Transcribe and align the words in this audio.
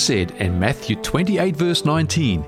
said 0.00 0.30
in 0.38 0.58
Matthew 0.58 0.96
28, 0.96 1.54
verse 1.54 1.84
19 1.84 2.42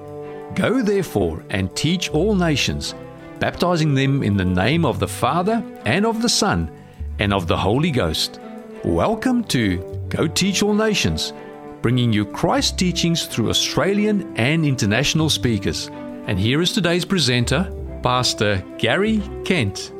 Go 0.55 0.81
therefore 0.81 1.45
and 1.51 1.75
teach 1.77 2.09
all 2.11 2.35
nations, 2.35 2.95
baptizing 3.41 3.95
them 3.95 4.23
in 4.23 4.39
the 4.39 4.45
name 4.45 4.87
of 4.87 4.99
the 4.99 5.09
Father 5.09 5.63
and 5.85 6.07
of 6.07 6.23
the 6.23 6.29
Son 6.31 6.71
and 7.19 7.33
of 7.33 7.47
the 7.47 7.57
Holy 7.57 7.91
Ghost. 7.91 8.41
Welcome 8.85 9.45
to 9.45 9.77
Go 10.09 10.27
Teach 10.27 10.63
All 10.63 10.73
Nations, 10.73 11.35
bringing 11.83 12.11
you 12.11 12.25
Christ 12.25 12.79
teachings 12.79 13.27
through 13.27 13.51
Australian 13.51 14.35
and 14.37 14.65
international 14.65 15.29
speakers. 15.29 15.89
And 16.27 16.39
here 16.39 16.63
is 16.63 16.73
today's 16.73 17.05
presenter, 17.05 17.71
Pastor 18.03 18.65
Gary 18.79 19.23
Kent. 19.45 19.93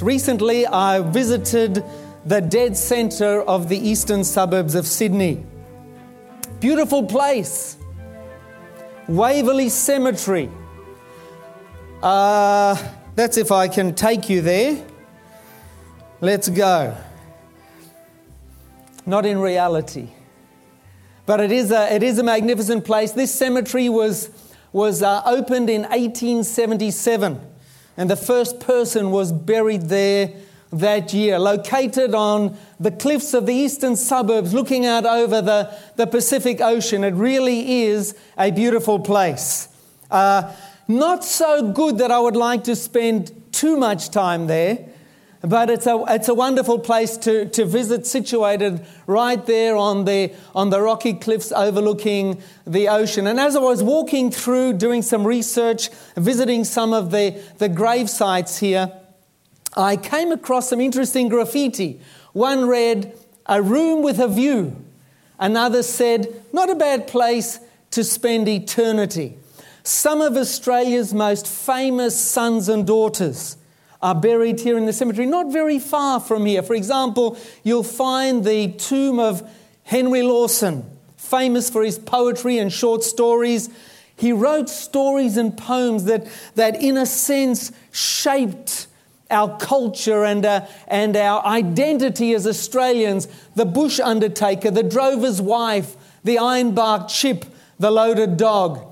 Recently, 0.00 0.64
I 0.64 1.00
visited 1.00 1.84
the 2.24 2.40
dead 2.40 2.76
centre 2.76 3.42
of 3.42 3.68
the 3.68 3.78
eastern 3.78 4.22
suburbs 4.22 4.76
of 4.76 4.86
Sydney. 4.86 5.44
Beautiful 6.60 7.04
place. 7.06 7.78
Waverley 9.08 9.70
Cemetery. 9.70 10.50
Uh, 12.02 12.76
that's 13.14 13.38
if 13.38 13.50
I 13.50 13.66
can 13.66 13.94
take 13.94 14.28
you 14.28 14.42
there. 14.42 14.84
Let's 16.20 16.50
go. 16.50 16.94
Not 19.06 19.24
in 19.24 19.38
reality. 19.38 20.10
But 21.24 21.40
it 21.40 21.50
is 21.50 21.72
a, 21.72 21.94
it 21.94 22.02
is 22.02 22.18
a 22.18 22.22
magnificent 22.22 22.84
place. 22.84 23.12
This 23.12 23.34
cemetery 23.34 23.88
was, 23.88 24.28
was 24.70 25.02
uh, 25.02 25.22
opened 25.24 25.70
in 25.70 25.82
1877, 25.82 27.40
and 27.96 28.10
the 28.10 28.16
first 28.16 28.60
person 28.60 29.10
was 29.10 29.32
buried 29.32 29.82
there 29.82 30.32
that 30.72 31.12
year, 31.12 31.38
located 31.38 32.14
on 32.14 32.56
the 32.78 32.90
cliffs 32.90 33.34
of 33.34 33.46
the 33.46 33.54
eastern 33.54 33.96
suburbs, 33.96 34.54
looking 34.54 34.86
out 34.86 35.04
over 35.04 35.42
the, 35.42 35.76
the 35.96 36.06
Pacific 36.06 36.60
Ocean. 36.60 37.02
It 37.02 37.14
really 37.14 37.82
is 37.82 38.14
a 38.38 38.50
beautiful 38.50 39.00
place. 39.00 39.68
Uh, 40.10 40.54
not 40.86 41.24
so 41.24 41.72
good 41.72 41.98
that 41.98 42.10
I 42.10 42.18
would 42.18 42.36
like 42.36 42.64
to 42.64 42.76
spend 42.76 43.52
too 43.52 43.76
much 43.76 44.10
time 44.10 44.46
there, 44.46 44.86
but 45.42 45.70
it's 45.70 45.86
a, 45.86 46.04
it's 46.08 46.28
a 46.28 46.34
wonderful 46.34 46.78
place 46.78 47.16
to, 47.18 47.48
to 47.48 47.64
visit, 47.64 48.06
situated 48.06 48.84
right 49.06 49.44
there 49.46 49.74
on 49.76 50.04
the, 50.04 50.32
on 50.54 50.70
the 50.70 50.80
rocky 50.80 51.14
cliffs 51.14 51.50
overlooking 51.50 52.42
the 52.66 52.88
ocean. 52.88 53.26
And 53.26 53.40
as 53.40 53.56
I 53.56 53.60
was 53.60 53.82
walking 53.82 54.30
through, 54.30 54.74
doing 54.74 55.02
some 55.02 55.26
research, 55.26 55.88
visiting 56.16 56.64
some 56.64 56.92
of 56.92 57.10
the, 57.10 57.40
the 57.58 57.68
grave 57.68 58.10
sites 58.10 58.58
here, 58.58 58.92
I 59.76 59.96
came 59.96 60.32
across 60.32 60.68
some 60.70 60.80
interesting 60.80 61.28
graffiti. 61.28 62.00
One 62.32 62.66
read, 62.66 63.16
A 63.46 63.62
room 63.62 64.02
with 64.02 64.18
a 64.18 64.28
view. 64.28 64.76
Another 65.38 65.82
said, 65.82 66.42
Not 66.52 66.70
a 66.70 66.74
bad 66.74 67.06
place 67.06 67.60
to 67.92 68.04
spend 68.04 68.48
eternity. 68.48 69.36
Some 69.82 70.20
of 70.20 70.36
Australia's 70.36 71.14
most 71.14 71.46
famous 71.46 72.18
sons 72.20 72.68
and 72.68 72.86
daughters 72.86 73.56
are 74.02 74.14
buried 74.14 74.60
here 74.60 74.78
in 74.78 74.86
the 74.86 74.92
cemetery, 74.92 75.26
not 75.26 75.52
very 75.52 75.78
far 75.78 76.20
from 76.20 76.46
here. 76.46 76.62
For 76.62 76.74
example, 76.74 77.38
you'll 77.62 77.82
find 77.82 78.44
the 78.44 78.72
tomb 78.72 79.18
of 79.18 79.48
Henry 79.84 80.22
Lawson, 80.22 80.84
famous 81.16 81.70
for 81.70 81.82
his 81.82 81.98
poetry 81.98 82.58
and 82.58 82.72
short 82.72 83.02
stories. 83.02 83.68
He 84.16 84.32
wrote 84.32 84.68
stories 84.68 85.36
and 85.36 85.56
poems 85.56 86.04
that, 86.04 86.26
that 86.54 86.82
in 86.82 86.96
a 86.96 87.06
sense, 87.06 87.72
shaped 87.90 88.86
our 89.30 89.56
culture 89.58 90.24
and, 90.24 90.44
uh, 90.44 90.66
and 90.88 91.16
our 91.16 91.44
identity 91.44 92.34
as 92.34 92.46
Australians 92.46 93.28
the 93.54 93.64
bush 93.64 94.00
undertaker, 94.00 94.70
the 94.70 94.82
drover's 94.82 95.40
wife, 95.40 95.96
the 96.24 96.36
ironbark 96.36 97.08
chip, 97.08 97.44
the 97.78 97.90
loaded 97.90 98.36
dog. 98.36 98.86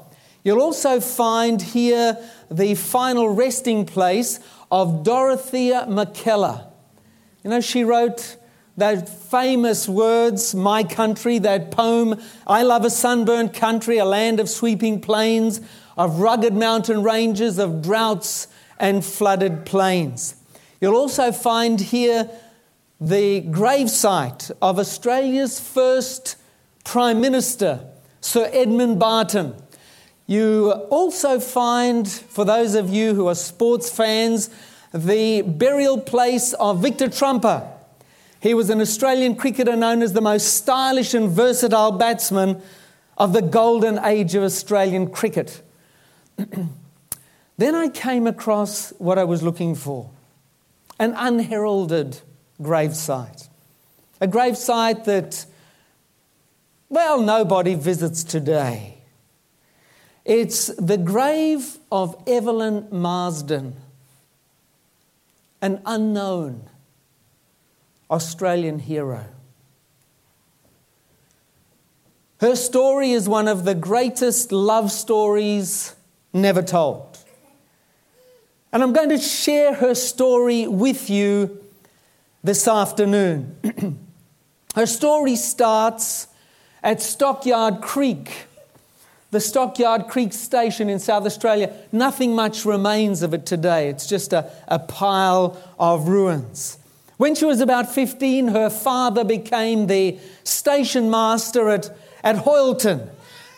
You'll 0.44 0.62
also 0.62 1.00
find 1.00 1.60
here 1.60 2.16
the 2.50 2.75
final 2.75 3.28
resting 3.28 3.84
place 3.84 4.41
of 4.71 5.04
Dorothea 5.04 5.87
Mackellar. 5.88 6.65
You 7.44 7.50
know, 7.50 7.60
she 7.60 7.84
wrote 7.84 8.37
those 8.77 9.03
famous 9.03 9.88
words, 9.88 10.54
My 10.54 10.84
Country, 10.84 11.38
that 11.41 11.71
poem, 11.71 12.21
I 12.47 12.62
love 12.62 12.84
a 12.84 12.91
sunburned 12.91 13.53
country, 13.53 13.98
a 13.98 14.04
land 14.04 14.38
of 14.38 14.48
sweeping 14.48 15.00
plains, 15.00 15.60
of 15.97 16.21
rugged 16.21 16.54
mountain 16.54 17.03
ranges, 17.03 17.59
of 17.59 17.82
droughts 17.82 18.47
and 18.78 19.05
flooded 19.05 19.65
plains. 19.66 20.37
You'll 20.81 20.97
also 20.97 21.33
find 21.33 21.81
here 21.81 22.31
the 23.00 23.43
gravesite 23.43 24.50
of 24.61 24.78
Australia's 24.78 25.61
first 25.61 26.37
Prime 26.84 27.21
Minister, 27.21 27.81
Sir 28.21 28.49
Edmund 28.53 28.99
Barton. 28.99 29.55
You 30.27 30.72
also 30.91 31.41
find, 31.41 32.09
for 32.09 32.44
those 32.44 32.75
of 32.75 32.91
you 32.91 33.15
who 33.15 33.28
are 33.28 33.34
sports 33.34 33.91
fans, 33.91 34.50
the 34.93 35.43
burial 35.43 36.00
place 36.00 36.53
of 36.55 36.83
Victor 36.83 37.09
Trumper. 37.09 37.69
He 38.41 38.55
was 38.55 38.71
an 38.71 38.81
Australian 38.81 39.37
cricketer 39.37 39.77
known 39.77 40.03
as 40.03 40.12
the 40.12 40.21
most 40.21 40.55
stylish 40.55 41.15
and 41.15 41.28
versatile 41.31 41.93
batsman 41.93 42.62
of 43.16 43.33
the 43.33 43.43
golden 43.43 43.99
age 44.05 44.34
of 44.34 44.45
Australian 44.45 45.10
cricket. 45.10 45.62
then 47.58 47.74
I 47.74 47.88
came 47.88 48.26
across 48.26 48.91
what 48.98 49.19
I 49.19 49.24
was 49.24 49.42
looking 49.42 49.74
for 49.74 50.10
an 51.00 51.14
unheralded 51.16 52.20
gravesite. 52.60 53.48
A 54.20 54.26
gravesite 54.26 55.04
that, 55.04 55.46
well, 56.88 57.20
nobody 57.20 57.76
visits 57.76 58.24
today. 58.24 58.98
It's 60.24 60.66
the 60.76 60.98
grave 60.98 61.78
of 61.92 62.20
Evelyn 62.26 62.88
Marsden, 62.91 63.76
an 65.62 65.80
unknown 65.86 66.68
Australian 68.10 68.80
hero. 68.80 69.24
Her 72.41 72.56
story 72.56 73.12
is 73.12 73.28
one 73.28 73.47
of 73.47 73.64
the 73.64 73.74
greatest 73.74 74.50
love 74.50 74.91
stories 74.91 75.94
never 76.32 76.62
told. 76.62 77.07
And 78.72 78.82
I'm 78.82 78.92
going 78.92 79.08
to 79.08 79.18
share 79.18 79.74
her 79.74 79.94
story 79.94 80.66
with 80.66 81.08
you 81.08 81.64
this 82.44 82.68
afternoon. 82.68 83.56
her 84.74 84.86
story 84.86 85.36
starts 85.36 86.28
at 86.82 87.00
Stockyard 87.00 87.80
Creek, 87.80 88.46
the 89.30 89.40
Stockyard 89.40 90.08
Creek 90.08 90.34
station 90.34 90.90
in 90.90 90.98
South 90.98 91.24
Australia. 91.24 91.74
Nothing 91.92 92.34
much 92.34 92.66
remains 92.66 93.22
of 93.22 93.32
it 93.32 93.46
today, 93.46 93.88
it's 93.88 94.06
just 94.06 94.34
a, 94.34 94.50
a 94.68 94.78
pile 94.78 95.56
of 95.78 96.08
ruins. 96.08 96.78
When 97.16 97.34
she 97.34 97.46
was 97.46 97.60
about 97.60 97.92
15, 97.92 98.48
her 98.48 98.70
father 98.70 99.24
became 99.24 99.86
the 99.86 100.18
station 100.44 101.10
master 101.10 101.68
at, 101.68 101.90
at 102.22 102.36
Hoyleton. 102.36 103.08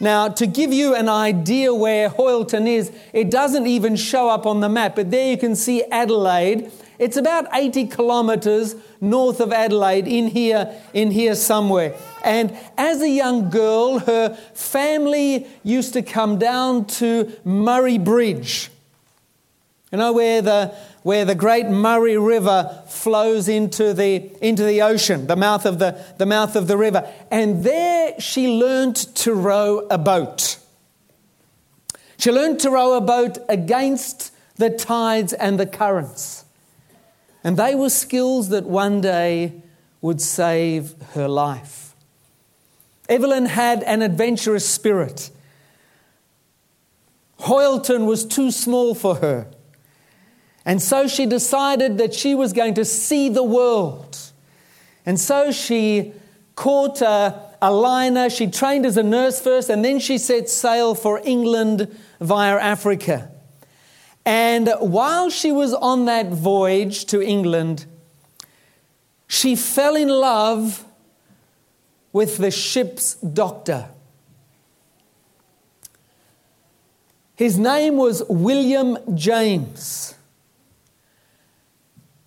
Now, 0.03 0.29
to 0.29 0.47
give 0.47 0.73
you 0.73 0.95
an 0.95 1.11
idea 1.11 1.75
where 1.75 2.09
Hoyleton 2.09 2.67
is, 2.67 2.91
it 3.13 3.31
doesn't 3.31 3.67
even 3.67 3.97
show 3.97 4.31
up 4.31 4.47
on 4.47 4.61
the 4.61 4.69
map, 4.69 4.97
but 4.97 5.11
there 5.11 5.31
you 5.31 5.37
can 5.37 5.55
see 5.55 5.85
Adelaide. 5.85 6.73
It's 6.99 7.19
about 7.19 7.47
80 7.53 7.89
kilometres 7.89 8.77
north 9.03 9.41
of 9.41 9.53
Adelaide, 9.53 10.09
in 10.09 10.29
here, 10.29 10.75
in 10.95 11.11
here 11.11 11.35
somewhere. 11.35 11.95
And 12.25 12.57
as 12.79 13.03
a 13.03 13.11
young 13.11 13.51
girl, 13.51 13.99
her 14.01 14.35
family 14.55 15.47
used 15.63 15.93
to 15.93 16.03
come 16.03 16.39
down 16.39 16.87
to 16.87 17.33
Murray 17.45 17.99
Bridge. 17.99 18.71
You 19.93 19.99
know 19.99 20.13
where 20.13 20.41
the 20.41 20.75
where 21.03 21.25
the 21.25 21.35
great 21.35 21.67
Murray 21.67 22.19
River 22.19 22.85
flows 22.89 23.49
into 23.49 23.95
the, 23.95 24.31
into 24.45 24.65
the 24.65 24.83
ocean, 24.83 25.27
the 25.27 25.37
mouth, 25.37 25.65
of 25.65 25.79
the, 25.79 26.05
the 26.19 26.27
mouth 26.27 26.57
of 26.57 26.67
the 26.67 26.77
river. 26.77 27.11
And 27.31 27.65
there 27.65 28.21
she 28.21 28.49
learned 28.49 28.97
to 28.97 29.35
row 29.35 29.87
a 29.91 29.97
boat. 29.97 30.59
She 32.19 32.31
learned 32.31 32.61
to 32.61 32.71
row 32.71 32.97
a 32.97 33.01
boat 33.01 33.39
against 33.49 34.35
the 34.57 34.69
tides 34.69 35.33
and 35.33 35.59
the 35.59 35.67
currents. 35.67 36.45
And 37.43 37.57
they 37.57 37.75
were 37.75 37.89
skills 37.89 38.51
that 38.51 38.67
one 38.67 39.01
day 39.01 39.63
would 40.03 40.21
save 40.21 40.95
her 41.15 41.29
life. 41.29 41.95
Evelyn 43.09 43.47
had 43.47 43.83
an 43.85 44.03
adventurous 44.03 44.69
spirit. 44.69 45.31
Hoyleton 47.41 48.07
was 48.07 48.27
too 48.27 48.51
small 48.51 48.95
for 48.95 49.17
her. 49.17 49.51
And 50.65 50.83
so 50.83 51.09
she 51.09 51.27
decided 51.27 51.99
that 51.99 52.15
she 52.15 52.35
was 52.35 52.53
going 52.53 52.75
to 52.75 52.85
see 52.85 53.29
the 53.29 53.43
world. 53.43 54.19
And 55.07 55.19
so 55.19 55.51
she 55.51 56.13
caught 56.55 57.01
a, 57.01 57.41
a, 57.63 57.73
liner. 57.73 58.29
She 58.29 58.47
trained 58.47 58.85
as 58.85 58.97
a 58.97 59.03
nurse 59.03 59.41
first, 59.41 59.71
and 59.71 59.85
then 59.85 59.99
she 59.99 60.19
set 60.19 60.49
sail 60.49 60.95
for 60.95 61.21
England 61.25 61.97
via 62.21 62.59
Africa. 62.59 63.31
And 64.27 64.69
while 64.79 65.31
she 65.31 65.51
was 65.51 65.73
on 65.73 66.05
that 66.05 66.29
voyage 66.29 67.07
to 67.07 67.23
England, 67.23 67.87
she 69.27 69.57
fell 69.57 69.97
in 69.97 70.09
love 70.09 70.85
with 72.13 72.37
the 72.39 72.51
ship's 72.51 73.15
doctor. 73.15 73.89
His 77.37 77.59
name 77.59 77.97
was 77.97 78.23
William 78.29 78.99
James. 79.15 80.15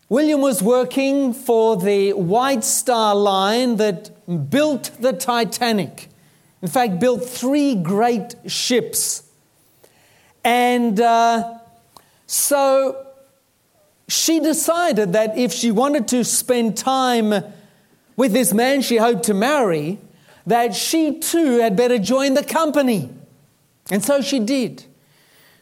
William 0.09 0.41
was 0.41 0.61
working 0.61 1.33
for 1.33 1.77
the 1.77 2.13
White 2.13 2.63
Star 2.63 3.15
Line 3.15 3.77
that 3.77 4.11
built 4.49 4.91
the 4.99 5.13
Titanic. 5.13 6.09
In 6.61 6.67
fact, 6.67 6.99
built 6.99 7.23
three 7.23 7.75
great 7.75 8.35
ships. 8.45 9.23
And 10.43 10.99
uh, 10.99 11.57
so 12.27 13.07
she 14.07 14.39
decided 14.39 15.13
that 15.13 15.37
if 15.37 15.53
she 15.53 15.71
wanted 15.71 16.07
to 16.09 16.23
spend 16.23 16.77
time 16.77 17.33
with 18.15 18.33
this 18.33 18.53
man 18.53 18.81
she 18.81 18.97
hoped 18.97 19.23
to 19.23 19.33
marry, 19.33 19.99
that 20.45 20.75
she 20.75 21.19
too 21.19 21.59
had 21.59 21.75
better 21.75 21.97
join 21.97 22.33
the 22.33 22.43
company. 22.43 23.09
And 23.89 24.03
so 24.03 24.21
she 24.21 24.39
did. 24.39 24.85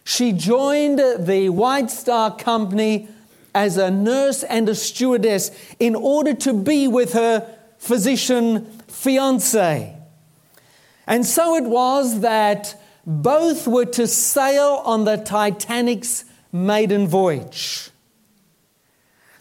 She 0.03 0.31
joined 0.31 0.99
the 0.99 1.49
White 1.49 1.91
Star 1.91 2.35
Company 2.35 3.07
as 3.53 3.77
a 3.77 3.91
nurse 3.91 4.43
and 4.43 4.69
a 4.69 4.75
stewardess 4.75 5.51
in 5.79 5.95
order 5.95 6.33
to 6.33 6.53
be 6.53 6.87
with 6.87 7.13
her 7.13 7.57
physician 7.77 8.65
fiance. 8.87 9.95
And 11.07 11.25
so 11.25 11.55
it 11.55 11.63
was 11.63 12.21
that 12.21 12.79
both 13.05 13.67
were 13.67 13.85
to 13.85 14.07
sail 14.07 14.81
on 14.85 15.05
the 15.05 15.17
Titanic's 15.17 16.25
maiden 16.51 17.07
voyage. 17.07 17.89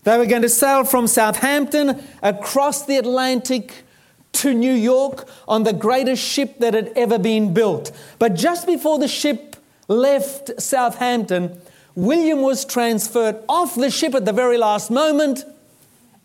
They 0.05 0.17
were 0.17 0.27
going 0.27 0.43
to 0.43 0.49
sail 0.49 0.85
from 0.85 1.07
Southampton 1.07 2.03
across 2.23 2.87
the 2.87 2.97
Atlantic 2.97 3.85
to 4.33 4.55
New 4.55 4.73
York 4.73 5.29
on 5.47 5.65
the 5.65 5.73
greatest 5.73 6.23
ship 6.23 6.59
that 6.61 6.73
had 6.73 6.93
ever 6.97 7.19
been 7.19 7.53
built. 7.53 7.93
But 8.19 8.35
just 8.35 8.67
before 8.67 8.99
the 8.99 9.09
ship 9.09 9.57
left 9.89 10.61
Southampton, 10.61 11.61
William 11.95 12.41
was 12.41 12.65
transferred 12.65 13.43
off 13.49 13.75
the 13.75 13.91
ship 13.91 14.15
at 14.15 14.25
the 14.25 14.33
very 14.33 14.59
last 14.59 14.91
moment, 14.91 15.45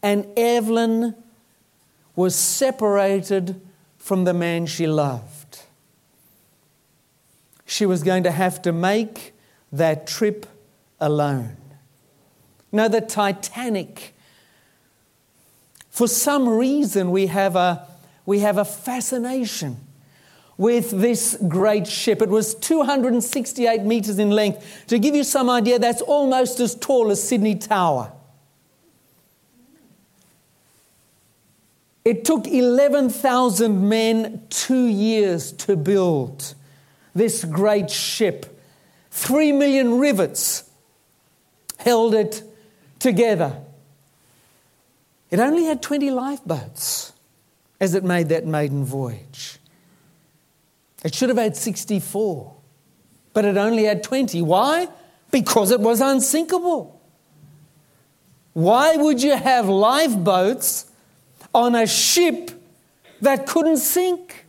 and 0.03 0.27
Evelyn 0.37 1.15
was 2.15 2.35
separated 2.35 3.59
from 3.97 4.23
the 4.23 4.33
man 4.33 4.65
she 4.65 4.87
loved. 4.87 5.63
She 7.65 7.85
was 7.85 8.03
going 8.03 8.23
to 8.23 8.31
have 8.31 8.61
to 8.61 8.71
make 8.71 9.33
that 9.71 10.05
trip 10.05 10.45
alone. 10.99 11.57
Now, 12.71 12.87
the 12.87 13.01
Titanic, 13.01 14.15
for 15.89 16.07
some 16.07 16.47
reason, 16.47 17.09
we 17.09 17.27
have 17.27 17.55
a, 17.55 17.87
we 18.25 18.39
have 18.39 18.57
a 18.57 18.65
fascination 18.65 19.84
with 20.57 20.91
this 20.91 21.37
great 21.47 21.87
ship. 21.87 22.21
It 22.21 22.29
was 22.29 22.55
268 22.55 23.81
meters 23.81 24.19
in 24.19 24.31
length. 24.31 24.85
To 24.87 24.99
give 24.99 25.15
you 25.15 25.23
some 25.23 25.49
idea, 25.49 25.79
that's 25.79 26.01
almost 26.01 26.59
as 26.59 26.75
tall 26.75 27.11
as 27.11 27.21
Sydney 27.21 27.55
Tower. 27.55 28.11
It 32.05 32.23
took 32.23 32.47
11,000 32.47 33.89
men 33.89 34.43
two 34.49 34.85
years 34.85 35.51
to 35.53 35.75
build 35.75 36.53
this 37.15 37.43
great 37.43 37.89
ship. 37.89 38.61
Three 39.09 39.51
million 39.51 39.97
rivets 39.97 40.69
held 41.77 42.13
it 42.13 42.43
together. 42.99 43.61
It 45.31 45.39
only 45.39 45.65
had 45.65 45.81
20 45.81 46.11
lifeboats 46.11 47.11
as 47.79 47.95
it 47.95 48.03
made 48.03 48.29
that 48.29 48.45
maiden 48.45 48.85
voyage. 48.85 49.57
It 51.05 51.13
should 51.13 51.29
have 51.29 51.37
had 51.37 51.55
64, 51.55 52.51
but 53.31 53.45
it 53.45 53.57
only 53.57 53.83
had 53.83 54.01
20. 54.01 54.41
Why? 54.41 54.87
Because 55.29 55.69
it 55.69 55.79
was 55.79 56.01
unsinkable. 56.01 56.99
Why 58.53 58.95
would 58.95 59.21
you 59.21 59.37
have 59.37 59.69
lifeboats 59.69 60.89
on 61.53 61.75
a 61.75 61.85
ship 61.85 62.49
that 63.21 63.45
couldn't 63.45 63.77
sink? 63.77 64.47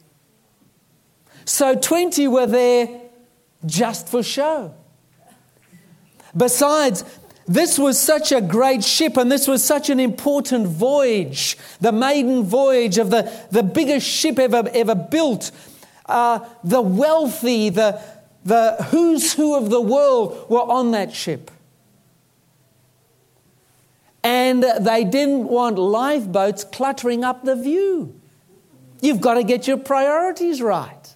So 1.45 1.75
20 1.75 2.27
were 2.29 2.47
there 2.47 3.03
just 3.67 4.09
for 4.09 4.23
show. 4.23 4.73
Besides, 6.35 7.05
this 7.47 7.79
was 7.79 8.01
such 8.01 8.33
a 8.33 8.41
great 8.41 8.83
ship 8.83 9.19
and 9.19 9.31
this 9.31 9.47
was 9.47 9.63
such 9.63 9.91
an 9.91 10.01
important 10.01 10.69
voyage, 10.69 11.59
the 11.83 11.93
maiden 11.93 12.45
voyage 12.45 12.97
of 12.97 13.11
the, 13.11 13.31
the 13.51 13.63
biggest 13.63 14.09
ship 14.09 14.39
ever, 14.39 14.65
ever 14.73 14.95
built 14.95 15.51
uh, 16.07 16.41
the 16.65 16.81
wealthy, 16.81 17.69
the, 17.69 18.01
the 18.45 18.77
who's 18.91 19.35
who 19.35 19.55
of 19.55 19.71
the 19.71 19.81
world 19.81 20.49
were 20.49 20.63
on 20.63 20.93
that 20.93 21.13
ship. 21.13 21.51
And 24.23 24.63
they 24.63 25.05
didn't 25.05 25.49
want 25.49 25.79
lifeboats 25.79 26.65
cluttering 26.65 27.23
up 27.23 27.45
the 27.45 27.55
view. 27.55 28.21
You've 29.01 29.21
got 29.21 29.35
to 29.35 29.45
get 29.45 29.69
your 29.69 29.77
priorities 29.77 30.61
right. 30.61 31.15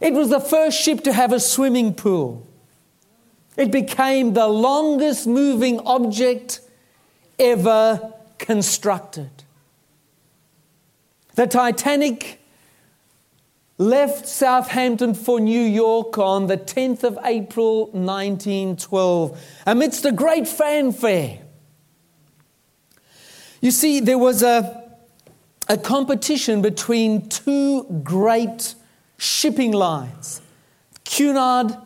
It 0.00 0.12
was 0.12 0.30
the 0.30 0.40
first 0.40 0.80
ship 0.80 1.02
to 1.04 1.12
have 1.12 1.32
a 1.32 1.40
swimming 1.40 1.92
pool. 1.94 2.46
It 3.56 3.72
became 3.72 4.34
the 4.34 4.46
longest 4.46 5.26
moving 5.26 5.80
object 5.80 6.60
ever 7.38 8.14
constructed. 8.38 9.30
The 11.34 11.46
Titanic 11.46 12.40
left 13.78 14.26
Southampton 14.26 15.14
for 15.14 15.38
New 15.38 15.60
York 15.62 16.18
on 16.18 16.48
the 16.48 16.56
10th 16.56 17.04
of 17.04 17.16
April 17.24 17.86
1912 17.92 19.40
amidst 19.66 20.04
a 20.04 20.12
great 20.12 20.48
fanfare. 20.48 21.38
You 23.60 23.70
see, 23.70 24.00
there 24.00 24.18
was 24.18 24.42
a, 24.42 24.92
a 25.68 25.78
competition 25.78 26.60
between 26.60 27.28
two 27.28 27.84
great 28.02 28.74
shipping 29.16 29.72
lines, 29.72 30.42
Cunard 31.04 31.76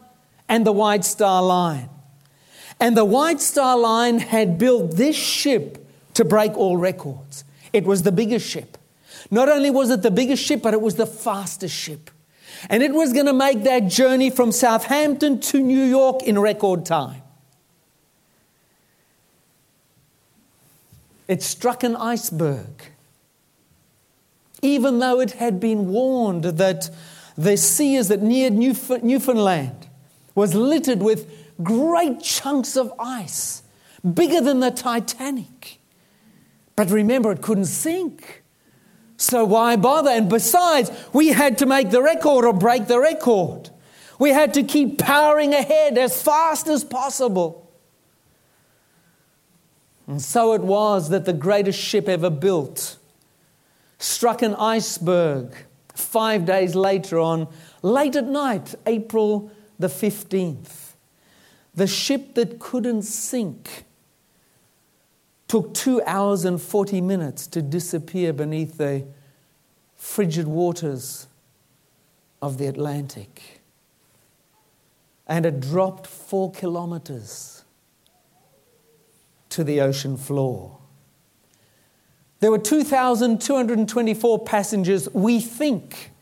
and 0.49 0.67
the 0.67 0.73
White 0.73 1.05
Star 1.05 1.43
Line. 1.43 1.89
And 2.81 2.97
the 2.97 3.05
White 3.05 3.41
Star 3.41 3.79
Line 3.79 4.19
had 4.19 4.59
built 4.59 4.97
this 4.97 5.17
ship 5.17 5.87
to 6.15 6.25
break 6.25 6.57
all 6.57 6.77
records. 6.77 7.45
It 7.73 7.85
was 7.85 8.03
the 8.03 8.13
biggest 8.13 8.49
ship. 8.49 8.77
Not 9.31 9.49
only 9.49 9.71
was 9.71 9.91
it 9.91 10.03
the 10.03 10.11
biggest 10.11 10.43
ship, 10.43 10.63
but 10.63 10.75
it 10.75 10.81
was 10.81 10.97
the 10.97 11.07
fastest 11.07 11.75
ship. 11.75 12.11
And 12.69 12.83
it 12.83 12.93
was 12.93 13.13
going 13.13 13.27
to 13.27 13.33
make 13.33 13.65
that 13.65 13.89
journey 13.89 14.31
from 14.31 14.53
Southampton 14.53 15.41
to 15.41 15.61
New 15.61 15.85
York 15.85 16.23
in 16.23 16.39
record 16.39 16.87
time. 16.87 17.23
It 21.29 21.43
struck 21.43 21.83
an 21.83 21.97
iceberg. 21.97 22.91
Even 24.61 24.99
though 24.99 25.21
it 25.21 25.33
had 25.33 25.59
been 25.59 25.89
warned 25.89 26.45
that 26.45 26.91
the 27.37 27.57
seas 27.57 28.09
that 28.09 28.23
neared 28.23 28.53
Newfoundland 28.53 29.89
was 30.35 30.55
littered 30.55 31.03
with 31.03 31.31
great 31.63 32.21
chunks 32.21 32.77
of 32.77 32.93
ice, 32.99 33.63
bigger 34.15 34.41
than 34.41 34.61
the 34.61 34.71
Titanic. 34.71 35.79
But 36.77 36.91
remember, 36.91 37.33
it 37.33 37.43
couldn't 37.43 37.67
sink. 37.67 38.42
So 39.23 39.45
why 39.45 39.77
bother? 39.77 40.11
And 40.11 40.29
besides, 40.29 40.91
we 41.13 41.29
had 41.29 41.59
to 41.59 41.67
make 41.67 41.91
the 41.91 42.03
record 42.03 42.45
or 42.45 42.53
break 42.53 42.89
the 42.89 42.99
record. 42.99 43.71
We 44.19 44.31
had 44.31 44.53
to 44.55 44.65
keep 44.65 44.99
powering 44.99 45.55
ahead 45.55 45.97
as 45.97 46.21
fast 46.21 46.67
as 46.67 46.83
possible. 46.83 47.71
And 50.09 50.21
so 50.21 50.55
it 50.55 50.61
was 50.61 51.11
that 51.11 51.25
the 51.25 51.33
greatest 51.33 51.79
ship 51.79 52.09
ever 52.09 52.31
built 52.31 52.99
struck 54.01 54.43
an 54.43 54.57
iceberg 54.57 55.55
five 55.95 56.45
days 56.45 56.75
later 56.75 57.21
on, 57.21 57.47
late 57.81 58.17
at 58.17 58.27
night, 58.27 58.75
April 58.87 59.53
the 59.79 59.87
15th. 59.87 60.95
The 61.77 61.87
ship 61.87 62.35
that 62.35 62.59
couldn't 62.59 63.03
sink 63.03 63.85
took 65.53 65.75
two 65.75 66.01
hours 66.07 66.47
and 66.47 66.59
40 66.59 67.03
minutes 67.03 67.47
to 67.47 67.61
disappear 67.61 68.33
beneath 68.33 68.79
the 68.79 69.05
frigid 69.95 70.49
waters 70.49 71.27
of 72.41 72.57
the 72.57 72.65
Atlantic. 72.65 73.61
And 75.27 75.45
it 75.45 75.61
dropped 75.61 76.07
four 76.07 76.51
kilometers 76.53 77.65
to 79.51 79.63
the 79.63 79.83
ocean 79.83 80.17
floor. 80.17 80.79
There 82.41 82.51
were 82.51 82.57
2,224 82.57 84.45
passengers, 84.47 85.07
we 85.13 85.39
think, 85.39 86.13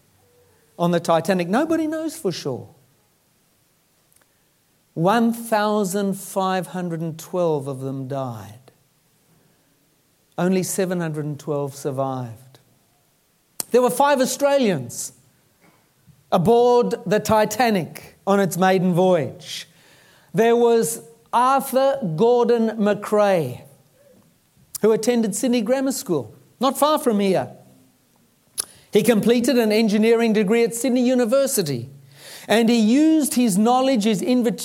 on 0.76 0.90
the 0.90 0.98
Titanic. 0.98 1.46
Nobody 1.46 1.86
knows 1.86 2.18
for 2.18 2.32
sure. 2.32 2.68
1,512 4.94 7.68
of 7.68 7.78
them 7.78 8.08
died. 8.08 8.59
Only 10.40 10.62
712 10.62 11.74
survived. 11.74 12.60
There 13.72 13.82
were 13.82 13.90
five 13.90 14.22
Australians 14.22 15.12
aboard 16.32 16.94
the 17.04 17.20
Titanic 17.20 18.16
on 18.26 18.40
its 18.40 18.56
maiden 18.56 18.94
voyage. 18.94 19.68
There 20.32 20.56
was 20.56 21.02
Arthur 21.30 21.98
Gordon 22.16 22.70
McCrae, 22.78 23.64
who 24.80 24.92
attended 24.92 25.36
Sydney 25.36 25.60
Grammar 25.60 25.92
School, 25.92 26.34
not 26.58 26.78
far 26.78 26.98
from 26.98 27.20
here. 27.20 27.52
He 28.94 29.02
completed 29.02 29.58
an 29.58 29.72
engineering 29.72 30.32
degree 30.32 30.64
at 30.64 30.74
Sydney 30.74 31.06
University, 31.06 31.90
and 32.48 32.70
he 32.70 32.80
used 32.80 33.34
his 33.34 33.58
knowledge, 33.58 34.04
his, 34.04 34.20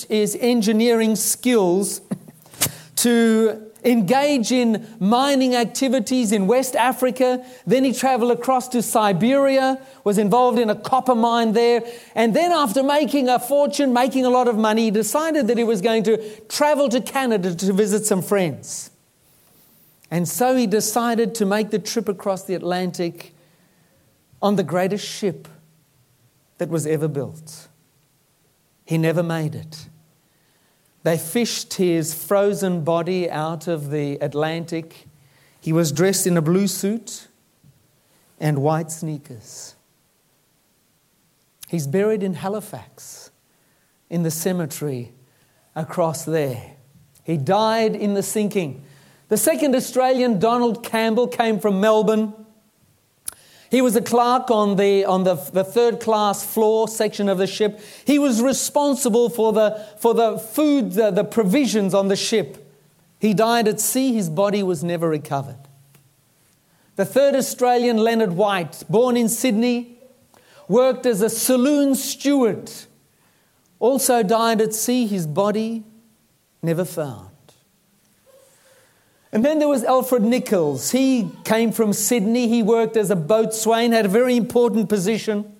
his 0.05 0.37
engineering 0.39 1.17
skills, 1.17 1.99
to 2.95 3.73
engage 3.85 4.51
in 4.51 4.87
mining 4.99 5.55
activities 5.55 6.31
in 6.31 6.47
West 6.47 6.75
Africa. 6.75 7.45
Then 7.65 7.83
he 7.83 7.93
traveled 7.93 8.31
across 8.31 8.67
to 8.69 8.81
Siberia, 8.81 9.79
was 10.03 10.17
involved 10.17 10.59
in 10.59 10.69
a 10.69 10.75
copper 10.75 11.15
mine 11.15 11.53
there. 11.53 11.83
And 12.15 12.35
then, 12.35 12.51
after 12.51 12.83
making 12.83 13.29
a 13.29 13.39
fortune, 13.39 13.93
making 13.93 14.25
a 14.25 14.29
lot 14.29 14.47
of 14.47 14.57
money, 14.57 14.85
he 14.85 14.91
decided 14.91 15.47
that 15.47 15.57
he 15.57 15.63
was 15.63 15.81
going 15.81 16.03
to 16.03 16.17
travel 16.47 16.89
to 16.89 16.99
Canada 16.99 17.55
to 17.55 17.73
visit 17.73 18.05
some 18.05 18.21
friends. 18.21 18.89
And 20.11 20.27
so 20.27 20.55
he 20.55 20.67
decided 20.67 21.35
to 21.35 21.45
make 21.45 21.69
the 21.69 21.79
trip 21.79 22.09
across 22.09 22.43
the 22.43 22.55
Atlantic 22.55 23.35
on 24.41 24.55
the 24.55 24.63
greatest 24.63 25.05
ship 25.07 25.47
that 26.57 26.69
was 26.69 26.85
ever 26.85 27.07
built. 27.07 27.67
He 28.85 28.97
never 28.97 29.23
made 29.23 29.55
it. 29.55 29.89
They 31.05 31.19
fished 31.19 31.75
his 31.75 32.15
frozen 32.15 32.83
body 32.83 33.29
out 33.29 33.67
of 33.67 33.91
the 33.91 34.15
Atlantic. 34.21 35.05
He 35.61 35.71
was 35.71 35.91
dressed 35.91 36.25
in 36.25 36.35
a 36.35 36.41
blue 36.41 36.65
suit 36.65 37.27
and 38.39 38.63
white 38.63 38.89
sneakers. 38.89 39.75
He's 41.67 41.85
buried 41.85 42.23
in 42.23 42.33
Halifax 42.33 43.29
in 44.09 44.23
the 44.23 44.31
cemetery 44.31 45.13
across 45.75 46.25
there. 46.25 46.71
He 47.23 47.37
died 47.37 47.95
in 47.95 48.15
the 48.15 48.23
sinking. 48.23 48.83
The 49.29 49.37
second 49.37 49.75
Australian, 49.75 50.39
Donald 50.39 50.83
Campbell, 50.83 51.27
came 51.27 51.59
from 51.59 51.79
Melbourne. 51.79 52.33
He 53.71 53.81
was 53.81 53.95
a 53.95 54.01
clerk 54.01 54.51
on 54.51 54.75
the, 54.75 55.05
on 55.05 55.23
the, 55.23 55.35
the 55.35 55.63
third 55.63 55.99
class 55.99 56.45
floor 56.45 56.87
section 56.87 57.27
of 57.27 57.37
the 57.37 57.47
ship. 57.47 57.79
He 58.05 58.19
was 58.19 58.41
responsible 58.41 59.29
for 59.29 59.53
the, 59.53 59.85
for 59.99 60.13
the 60.13 60.37
food, 60.37 60.93
the, 60.93 61.11
the 61.11 61.23
provisions 61.23 61.93
on 61.93 62.07
the 62.07 62.15
ship. 62.15 62.71
He 63.19 63.33
died 63.33 63.67
at 63.67 63.79
sea, 63.79 64.13
his 64.13 64.29
body 64.29 64.61
was 64.61 64.83
never 64.83 65.09
recovered. 65.09 65.57
The 66.95 67.05
third 67.05 67.35
Australian, 67.35 67.97
Leonard 67.97 68.33
White, 68.33 68.83
born 68.87 69.17
in 69.17 69.27
Sydney, 69.27 69.97
worked 70.67 71.05
as 71.05 71.21
a 71.21 71.29
saloon 71.29 71.95
steward, 71.95 72.71
also 73.79 74.23
died 74.23 74.61
at 74.61 74.73
sea, 74.73 75.05
his 75.05 75.27
body 75.27 75.83
never 76.61 76.85
found. 76.85 77.34
And 79.35 79.43
then 79.43 79.59
there 79.59 79.67
was 79.67 79.83
Alfred 79.83 80.23
Nichols. 80.23 80.91
He 80.91 81.29
came 81.43 81.73
from 81.73 81.91
Sydney. 81.91 82.47
He 82.47 82.63
worked 82.63 82.95
as 82.95 83.11
a 83.11 83.17
boatswain, 83.17 83.91
had 83.91 84.05
a 84.05 84.07
very 84.07 84.37
important 84.37 84.87
position. 84.87 85.53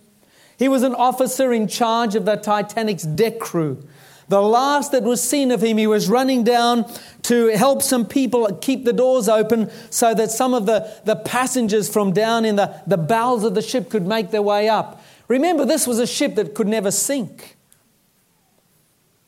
He 0.58 0.70
was 0.70 0.82
an 0.82 0.96
officer 0.96 1.52
in 1.52 1.68
charge 1.68 2.16
of 2.16 2.24
the 2.24 2.38
Titanic's 2.38 3.04
deck 3.04 3.38
crew. 3.38 3.86
The 4.30 4.42
last 4.42 4.94
that 4.94 5.04
was 5.04 5.22
seen 5.22 5.52
of 5.52 5.62
him, 5.62 5.78
he 5.78 5.88
was 5.88 6.08
running 6.08 6.46
down 6.46 6.90
to 7.24 7.48
help 7.48 7.82
some 7.82 8.08
people 8.08 8.48
keep 8.62 8.86
the 8.86 8.94
doors 8.94 9.28
open 9.28 9.70
so 9.90 10.14
that 10.14 10.32
some 10.32 10.54
of 10.54 10.66
the, 10.66 10.90
the 11.04 11.18
passengers 11.18 11.92
from 11.92 12.14
down 12.14 12.46
in 12.46 12.56
the, 12.56 12.82
the 12.88 12.96
bowels 12.98 13.44
of 13.44 13.56
the 13.56 13.62
ship 13.62 13.90
could 13.90 14.08
make 14.08 14.32
their 14.32 14.42
way 14.42 14.70
up. 14.70 15.04
Remember, 15.28 15.66
this 15.66 15.86
was 15.86 16.00
a 16.00 16.08
ship 16.08 16.36
that 16.36 16.56
could 16.56 16.70
never 16.70 16.92
sink. 16.92 17.58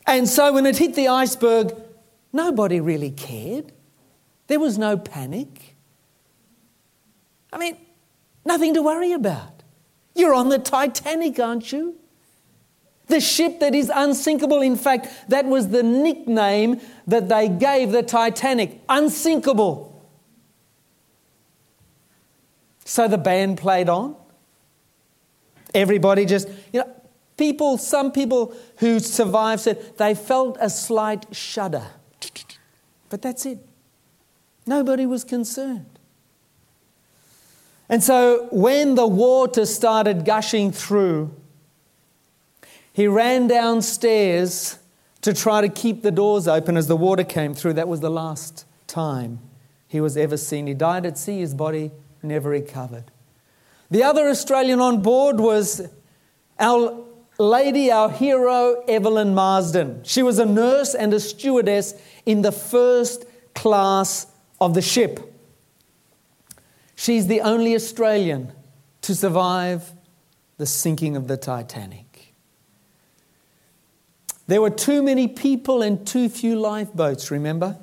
And 0.05 0.25
so 0.29 0.53
when 0.53 0.65
it 0.65 0.77
hit 0.77 0.95
the 0.95 1.09
iceberg, 1.09 1.75
nobody 2.31 2.79
really 2.79 3.11
cared. 3.11 3.73
There 4.47 4.59
was 4.59 4.77
no 4.77 4.97
panic. 4.97 5.75
I 7.51 7.57
mean, 7.57 7.77
nothing 8.45 8.73
to 8.73 8.81
worry 8.81 9.11
about. 9.13 9.63
You're 10.15 10.33
on 10.33 10.49
the 10.49 10.59
Titanic, 10.59 11.39
aren't 11.39 11.71
you? 11.71 11.95
The 13.07 13.21
ship 13.21 13.59
that 13.59 13.73
is 13.73 13.91
unsinkable. 13.93 14.61
In 14.61 14.75
fact, 14.75 15.07
that 15.29 15.45
was 15.45 15.69
the 15.69 15.83
nickname 15.83 16.81
that 17.05 17.29
they 17.29 17.47
gave 17.47 17.91
the 17.91 18.03
Titanic 18.03 18.81
unsinkable. 18.89 19.93
So 22.83 23.07
the 23.07 23.17
band 23.17 23.57
played 23.57 23.89
on. 23.89 24.15
Everybody 25.73 26.25
just, 26.25 26.47
you 26.71 26.79
know, 26.79 26.91
people, 27.37 27.77
some 27.77 28.11
people 28.11 28.55
who 28.77 28.99
survived 28.99 29.61
said 29.61 29.97
they 29.97 30.15
felt 30.15 30.57
a 30.59 30.69
slight 30.69 31.25
shudder. 31.35 31.85
But 33.09 33.21
that's 33.21 33.45
it. 33.45 33.59
Nobody 34.67 35.05
was 35.05 35.23
concerned. 35.23 35.97
And 37.89 38.03
so 38.03 38.47
when 38.51 38.95
the 38.95 39.07
water 39.07 39.65
started 39.65 40.25
gushing 40.25 40.71
through, 40.71 41.33
he 42.91 43.07
ran 43.07 43.47
downstairs 43.47 44.77
to 45.21 45.33
try 45.33 45.61
to 45.61 45.69
keep 45.69 46.03
the 46.03 46.11
doors 46.11 46.47
open 46.47 46.75
as 46.75 46.87
the 46.87 46.97
water 46.97 47.23
came 47.23 47.53
through. 47.53 47.73
That 47.73 47.87
was 47.87 48.01
the 48.01 48.09
last 48.09 48.65
time 48.87 49.39
he 49.87 50.01
was 50.01 50.17
ever 50.17 50.35
seen. 50.35 50.67
He 50.67 50.73
died 50.73 51.05
at 51.05 51.17
sea, 51.17 51.39
his 51.39 51.53
body 51.53 51.91
never 52.21 52.49
recovered. 52.49 53.05
The 53.89 54.03
other 54.03 54.27
Australian 54.27 54.81
on 54.81 55.01
board 55.01 55.39
was 55.39 55.87
our 56.59 57.03
lady, 57.39 57.89
our 57.91 58.09
hero, 58.09 58.83
Evelyn 58.87 59.33
Marsden. 59.33 60.01
She 60.03 60.23
was 60.23 60.39
a 60.39 60.45
nurse 60.45 60.93
and 60.93 61.13
a 61.13 61.19
stewardess 61.19 61.93
in 62.25 62.41
the 62.41 62.51
first 62.51 63.25
class 63.55 64.27
of 64.59 64.73
the 64.73 64.81
ship. 64.81 65.33
She's 66.95 67.27
the 67.27 67.41
only 67.41 67.75
Australian 67.75 68.51
to 69.01 69.15
survive 69.15 69.91
the 70.57 70.65
sinking 70.65 71.15
of 71.15 71.27
the 71.27 71.37
Titanic. 71.37 72.33
There 74.47 74.61
were 74.61 74.69
too 74.71 75.03
many 75.03 75.27
people 75.27 75.81
and 75.81 76.05
too 76.07 76.29
few 76.29 76.57
lifeboats, 76.57 77.29
remember? 77.29 77.77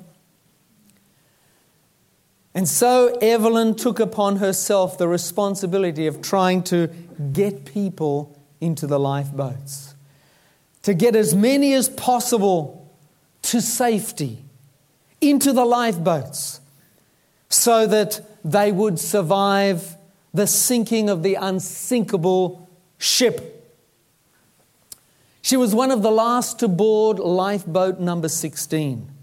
And 2.53 2.67
so 2.67 3.17
Evelyn 3.21 3.75
took 3.75 3.99
upon 3.99 4.37
herself 4.37 4.97
the 4.97 5.07
responsibility 5.07 6.07
of 6.07 6.21
trying 6.21 6.63
to 6.63 6.87
get 7.33 7.65
people 7.65 8.37
into 8.59 8.87
the 8.87 8.99
lifeboats, 8.99 9.93
to 10.81 10.93
get 10.93 11.15
as 11.15 11.35
many 11.35 11.73
as 11.73 11.89
possible 11.89 12.93
to 13.43 13.61
safety, 13.61 14.43
into 15.21 15.53
the 15.53 15.65
lifeboats 15.65 16.61
so 17.49 17.87
that 17.87 18.21
they 18.43 18.71
would 18.71 18.99
survive 18.99 19.95
the 20.33 20.47
sinking 20.47 21.09
of 21.09 21.23
the 21.23 21.35
unsinkable 21.35 22.69
ship. 22.97 23.51
She 25.41 25.57
was 25.57 25.73
one 25.73 25.91
of 25.91 26.01
the 26.01 26.11
last 26.11 26.59
to 26.59 26.67
board 26.67 27.19
lifeboat 27.19 27.99
number 27.99 28.27
16. 28.27 29.14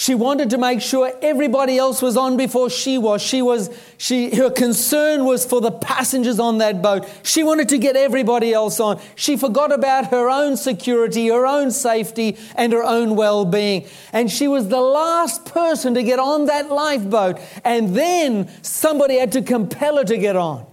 She 0.00 0.14
wanted 0.14 0.48
to 0.48 0.56
make 0.56 0.80
sure 0.80 1.12
everybody 1.20 1.76
else 1.76 2.00
was 2.00 2.16
on 2.16 2.38
before 2.38 2.70
she 2.70 2.96
was. 2.96 3.20
She 3.20 3.42
was 3.42 3.68
she 3.98 4.34
her 4.34 4.48
concern 4.48 5.26
was 5.26 5.44
for 5.44 5.60
the 5.60 5.70
passengers 5.70 6.40
on 6.40 6.56
that 6.56 6.80
boat. 6.80 7.06
She 7.22 7.42
wanted 7.42 7.68
to 7.68 7.76
get 7.76 7.96
everybody 7.96 8.54
else 8.54 8.80
on. 8.80 8.98
She 9.14 9.36
forgot 9.36 9.72
about 9.72 10.06
her 10.06 10.30
own 10.30 10.56
security, 10.56 11.28
her 11.28 11.44
own 11.44 11.70
safety, 11.70 12.38
and 12.56 12.72
her 12.72 12.82
own 12.82 13.14
well-being. 13.14 13.86
And 14.10 14.30
she 14.30 14.48
was 14.48 14.68
the 14.68 14.80
last 14.80 15.44
person 15.44 15.92
to 15.92 16.02
get 16.02 16.18
on 16.18 16.46
that 16.46 16.70
lifeboat. 16.70 17.38
And 17.62 17.94
then 17.94 18.48
somebody 18.62 19.18
had 19.18 19.32
to 19.32 19.42
compel 19.42 19.98
her 19.98 20.04
to 20.04 20.16
get 20.16 20.34
on. 20.34 20.64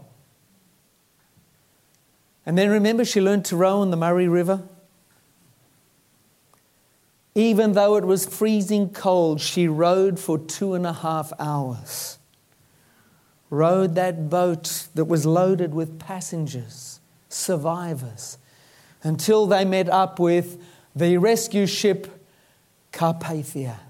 And 2.46 2.58
then 2.58 2.70
remember 2.70 3.04
she 3.04 3.20
learned 3.20 3.44
to 3.48 3.58
row 3.58 3.84
in 3.84 3.92
the 3.92 3.98
Murray 3.98 4.30
River. 4.30 4.64
Even 7.38 7.74
though 7.74 7.98
it 7.98 8.04
was 8.04 8.26
freezing 8.26 8.90
cold, 8.90 9.40
she 9.40 9.68
rowed 9.68 10.20
for 10.20 10.40
two 10.40 10.74
and 10.74 10.88
a 10.88 10.92
half 10.92 11.32
hours. 11.38 12.18
Rowed 13.52 13.94
that 13.94 14.28
boat 14.28 14.88
that 14.96 15.06
was 15.06 15.24
loaded 15.24 15.72
with 15.72 16.00
passengers, 16.00 17.00
survivors, 17.30 18.40
until 19.04 19.46
they 19.46 19.64
met 19.66 19.88
up 19.88 20.20
with 20.20 20.60
the 20.96 21.18
rescue 21.18 21.68
ship 21.68 22.26
Carpathia. 22.92 23.82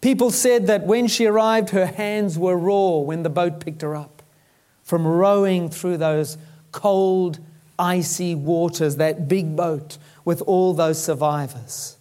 People 0.00 0.30
said 0.30 0.68
that 0.68 0.86
when 0.86 1.08
she 1.08 1.26
arrived, 1.26 1.70
her 1.70 1.86
hands 1.86 2.38
were 2.38 2.56
raw 2.56 2.98
when 2.98 3.24
the 3.24 3.30
boat 3.30 3.58
picked 3.58 3.82
her 3.82 3.96
up 3.96 4.22
from 4.84 5.04
rowing 5.04 5.68
through 5.68 5.96
those 5.96 6.38
cold, 6.70 7.40
icy 7.80 8.36
waters, 8.36 8.94
that 8.94 9.26
big 9.26 9.56
boat 9.56 9.98
with 10.24 10.40
all 10.42 10.72
those 10.72 11.02
survivors. 11.02 11.96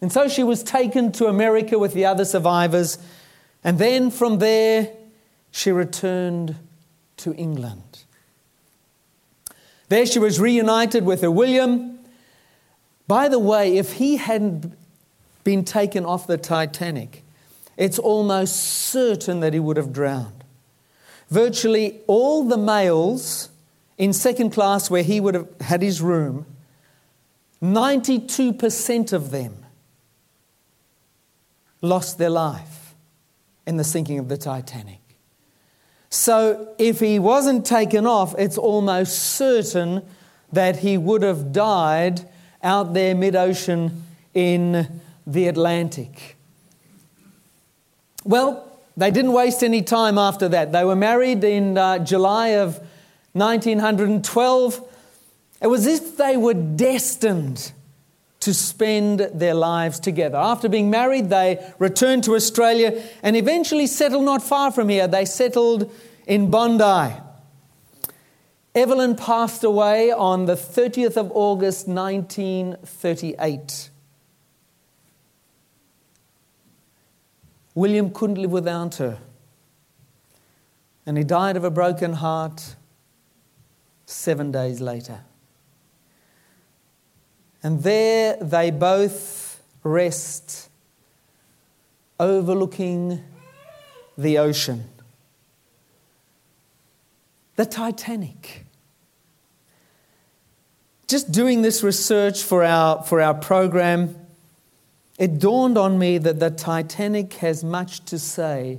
And 0.00 0.12
so 0.12 0.28
she 0.28 0.42
was 0.42 0.62
taken 0.62 1.12
to 1.12 1.26
America 1.26 1.78
with 1.78 1.94
the 1.94 2.04
other 2.04 2.24
survivors, 2.24 2.98
and 3.64 3.78
then 3.78 4.10
from 4.10 4.38
there 4.38 4.92
she 5.50 5.72
returned 5.72 6.56
to 7.18 7.34
England. 7.34 8.04
There 9.88 10.04
she 10.04 10.18
was 10.18 10.38
reunited 10.38 11.04
with 11.04 11.22
her 11.22 11.30
William. 11.30 11.98
By 13.08 13.28
the 13.28 13.38
way, 13.38 13.76
if 13.78 13.94
he 13.94 14.16
hadn't 14.16 14.76
been 15.44 15.64
taken 15.64 16.04
off 16.04 16.26
the 16.26 16.36
Titanic, 16.36 17.22
it's 17.76 17.98
almost 17.98 18.56
certain 18.56 19.40
that 19.40 19.52
he 19.54 19.60
would 19.60 19.76
have 19.76 19.92
drowned. 19.92 20.44
Virtually 21.30 22.00
all 22.06 22.44
the 22.44 22.58
males 22.58 23.48
in 23.96 24.12
second 24.12 24.50
class, 24.50 24.90
where 24.90 25.02
he 25.02 25.20
would 25.20 25.34
have 25.34 25.48
had 25.60 25.82
his 25.82 26.02
room, 26.02 26.44
92% 27.62 29.12
of 29.12 29.30
them 29.30 29.65
lost 31.86 32.18
their 32.18 32.30
life 32.30 32.94
in 33.66 33.76
the 33.76 33.84
sinking 33.84 34.18
of 34.18 34.28
the 34.28 34.36
Titanic. 34.36 35.00
So, 36.08 36.74
if 36.78 37.00
he 37.00 37.18
wasn't 37.18 37.66
taken 37.66 38.06
off, 38.06 38.34
it's 38.38 38.56
almost 38.56 39.18
certain 39.18 40.02
that 40.52 40.78
he 40.78 40.96
would 40.96 41.22
have 41.22 41.52
died 41.52 42.28
out 42.62 42.94
there 42.94 43.14
mid 43.14 43.34
ocean 43.34 44.04
in 44.32 45.00
the 45.26 45.48
Atlantic. 45.48 46.36
Well, 48.24 48.80
they 48.96 49.10
didn't 49.10 49.32
waste 49.32 49.62
any 49.62 49.82
time 49.82 50.16
after 50.16 50.48
that. 50.48 50.72
They 50.72 50.84
were 50.84 50.96
married 50.96 51.44
in 51.44 51.76
uh, 51.76 51.98
July 51.98 52.48
of 52.48 52.78
1912. 53.34 54.82
It 55.60 55.66
was 55.66 55.86
as 55.86 56.00
if 56.00 56.16
they 56.16 56.36
were 56.36 56.54
destined 56.54 57.72
to 58.46 58.54
spend 58.54 59.18
their 59.34 59.54
lives 59.54 59.98
together. 59.98 60.38
After 60.38 60.68
being 60.68 60.88
married, 60.88 61.30
they 61.30 61.58
returned 61.80 62.22
to 62.24 62.36
Australia 62.36 63.02
and 63.24 63.34
eventually 63.34 63.88
settled 63.88 64.24
not 64.24 64.40
far 64.40 64.70
from 64.70 64.88
here. 64.88 65.08
They 65.08 65.24
settled 65.24 65.92
in 66.28 66.48
Bondi. 66.48 67.16
Evelyn 68.72 69.16
passed 69.16 69.64
away 69.64 70.12
on 70.12 70.46
the 70.46 70.54
30th 70.54 71.16
of 71.16 71.32
August 71.34 71.88
1938. 71.88 73.90
William 77.74 78.12
couldn't 78.12 78.38
live 78.38 78.52
without 78.52 78.94
her. 78.94 79.18
And 81.04 81.18
he 81.18 81.24
died 81.24 81.56
of 81.56 81.64
a 81.64 81.70
broken 81.72 82.12
heart 82.12 82.76
seven 84.04 84.52
days 84.52 84.80
later. 84.80 85.22
And 87.66 87.82
there 87.82 88.36
they 88.36 88.70
both 88.70 89.60
rest, 89.82 90.68
overlooking 92.20 93.24
the 94.16 94.38
ocean. 94.38 94.84
The 97.56 97.66
Titanic. 97.66 98.66
Just 101.08 101.32
doing 101.32 101.62
this 101.62 101.82
research 101.82 102.40
for 102.40 102.62
our, 102.62 103.02
for 103.02 103.20
our 103.20 103.34
program, 103.34 104.14
it 105.18 105.40
dawned 105.40 105.76
on 105.76 105.98
me 105.98 106.18
that 106.18 106.38
the 106.38 106.50
Titanic 106.50 107.32
has 107.34 107.64
much 107.64 108.04
to 108.04 108.16
say 108.16 108.78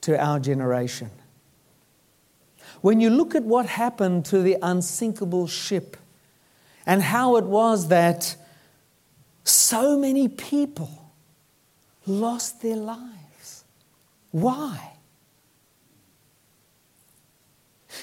to 0.00 0.18
our 0.18 0.40
generation. 0.40 1.10
When 2.80 3.02
you 3.02 3.10
look 3.10 3.34
at 3.34 3.42
what 3.42 3.66
happened 3.66 4.24
to 4.24 4.40
the 4.40 4.56
unsinkable 4.62 5.46
ship 5.46 5.98
and 6.88 7.02
how 7.02 7.36
it 7.36 7.44
was 7.44 7.88
that 7.88 8.34
so 9.44 9.98
many 9.98 10.26
people 10.26 11.12
lost 12.06 12.62
their 12.62 12.76
lives. 12.76 13.64
Why? 14.30 14.94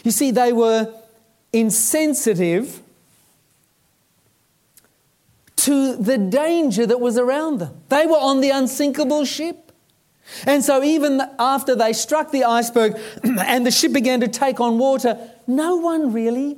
You 0.04 0.12
see, 0.12 0.30
they 0.30 0.54
were 0.54 0.94
insensitive 1.52 2.80
to 5.58 5.96
the 5.96 6.20
danger 6.20 6.86
that 6.86 7.00
was 7.00 7.18
around 7.18 7.58
them. 7.58 7.82
They 7.90 8.06
were 8.06 8.20
on 8.20 8.40
the 8.40 8.52
unsinkable 8.52 9.26
ship. 9.26 9.72
And 10.46 10.64
so, 10.64 10.84
even 10.84 11.24
after 11.40 11.76
they 11.76 11.94
struck 11.94 12.30
the 12.30 12.44
iceberg 12.44 13.00
and 13.24 13.66
the 13.66 13.72
ship 13.72 13.94
began 13.94 14.20
to 14.20 14.28
take 14.28 14.60
on 14.60 14.78
water, 14.78 15.18
no 15.48 15.78
one 15.78 16.14
really 16.14 16.58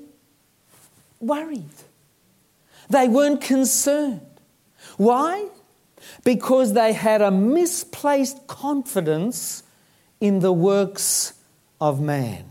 worried. 1.22 1.64
They 2.90 3.08
weren't 3.08 3.42
concerned. 3.42 4.22
Why? 4.98 5.48
Because 6.24 6.74
they 6.74 6.94
had 6.94 7.22
a 7.22 7.32
misplaced 7.32 8.48
confidence 8.48 9.64
in 10.20 10.40
the 10.40 10.54
works 10.54 11.34
of 11.80 12.02
man. 12.02 12.46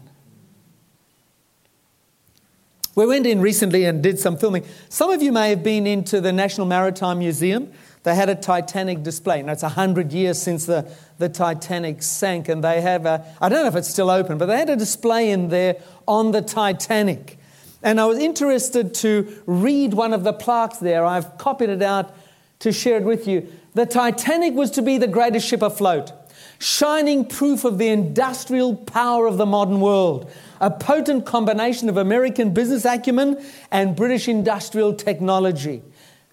We 2.94 3.06
went 3.06 3.26
in 3.26 3.42
recently 3.42 3.84
and 3.84 4.02
did 4.02 4.18
some 4.18 4.38
filming. 4.38 4.64
Some 4.88 5.10
of 5.10 5.22
you 5.22 5.30
may 5.30 5.50
have 5.50 5.62
been 5.62 5.86
into 5.86 6.20
the 6.20 6.32
National 6.32 6.66
Maritime 6.66 7.18
Museum. 7.18 7.70
They 8.04 8.14
had 8.14 8.30
a 8.30 8.34
Titanic 8.34 9.02
display. 9.02 9.42
Now, 9.42 9.52
it's 9.52 9.62
100 9.62 10.12
years 10.12 10.40
since 10.40 10.64
the, 10.64 10.90
the 11.18 11.28
Titanic 11.28 12.02
sank, 12.02 12.48
and 12.48 12.64
they 12.64 12.80
have 12.80 13.04
a, 13.04 13.26
I 13.40 13.50
don't 13.50 13.62
know 13.62 13.68
if 13.68 13.76
it's 13.76 13.88
still 13.88 14.08
open, 14.08 14.38
but 14.38 14.46
they 14.46 14.56
had 14.56 14.70
a 14.70 14.76
display 14.76 15.30
in 15.30 15.48
there 15.48 15.76
on 16.08 16.30
the 16.30 16.40
Titanic. 16.40 17.38
And 17.82 18.00
I 18.00 18.06
was 18.06 18.18
interested 18.18 18.94
to 18.94 19.42
read 19.46 19.94
one 19.94 20.12
of 20.12 20.24
the 20.24 20.32
plaques 20.32 20.78
there. 20.78 21.04
I've 21.04 21.38
copied 21.38 21.70
it 21.70 21.82
out 21.82 22.14
to 22.60 22.72
share 22.72 22.96
it 22.96 23.04
with 23.04 23.28
you. 23.28 23.52
The 23.74 23.86
Titanic 23.86 24.54
was 24.54 24.70
to 24.72 24.82
be 24.82 24.98
the 24.98 25.06
greatest 25.06 25.46
ship 25.46 25.62
afloat, 25.62 26.12
shining 26.58 27.26
proof 27.26 27.64
of 27.64 27.78
the 27.78 27.88
industrial 27.88 28.74
power 28.74 29.26
of 29.26 29.36
the 29.36 29.46
modern 29.46 29.80
world 29.80 30.30
a 30.60 30.70
potent 30.70 31.26
combination 31.26 31.88
of 31.88 31.96
American 31.96 32.52
business 32.52 32.84
acumen 32.84 33.42
and 33.70 33.96
British 33.96 34.28
industrial 34.28 34.94
technology. 34.94 35.82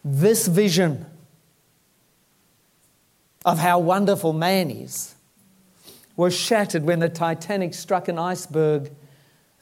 This 0.03 0.47
vision 0.47 1.05
of 3.45 3.59
how 3.59 3.79
wonderful 3.79 4.33
man 4.33 4.69
is 4.71 5.15
was 6.15 6.35
shattered 6.35 6.83
when 6.83 6.99
the 6.99 7.09
Titanic 7.09 7.73
struck 7.73 8.07
an 8.07 8.19
iceberg 8.19 8.91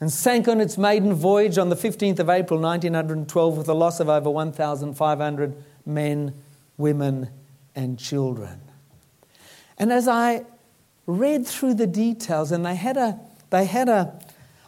and 0.02 0.12
sank 0.12 0.48
on 0.48 0.60
its 0.60 0.76
maiden 0.76 1.14
voyage 1.14 1.58
on 1.58 1.68
the 1.68 1.76
15th 1.76 2.18
of 2.18 2.28
April 2.28 2.58
1912 2.58 3.56
with 3.56 3.68
a 3.68 3.72
loss 3.72 4.00
of 4.00 4.08
over 4.08 4.28
1,500 4.28 5.62
men, 5.86 6.34
women, 6.76 7.30
and 7.76 8.00
children. 8.00 8.60
And 9.78 9.92
as 9.92 10.08
I 10.08 10.44
read 11.06 11.46
through 11.46 11.74
the 11.74 11.86
details, 11.86 12.50
and 12.50 12.66
they 12.66 12.74
had 12.74 12.96
a, 12.96 13.20
they 13.50 13.64
had 13.64 13.88
a, 13.88 14.18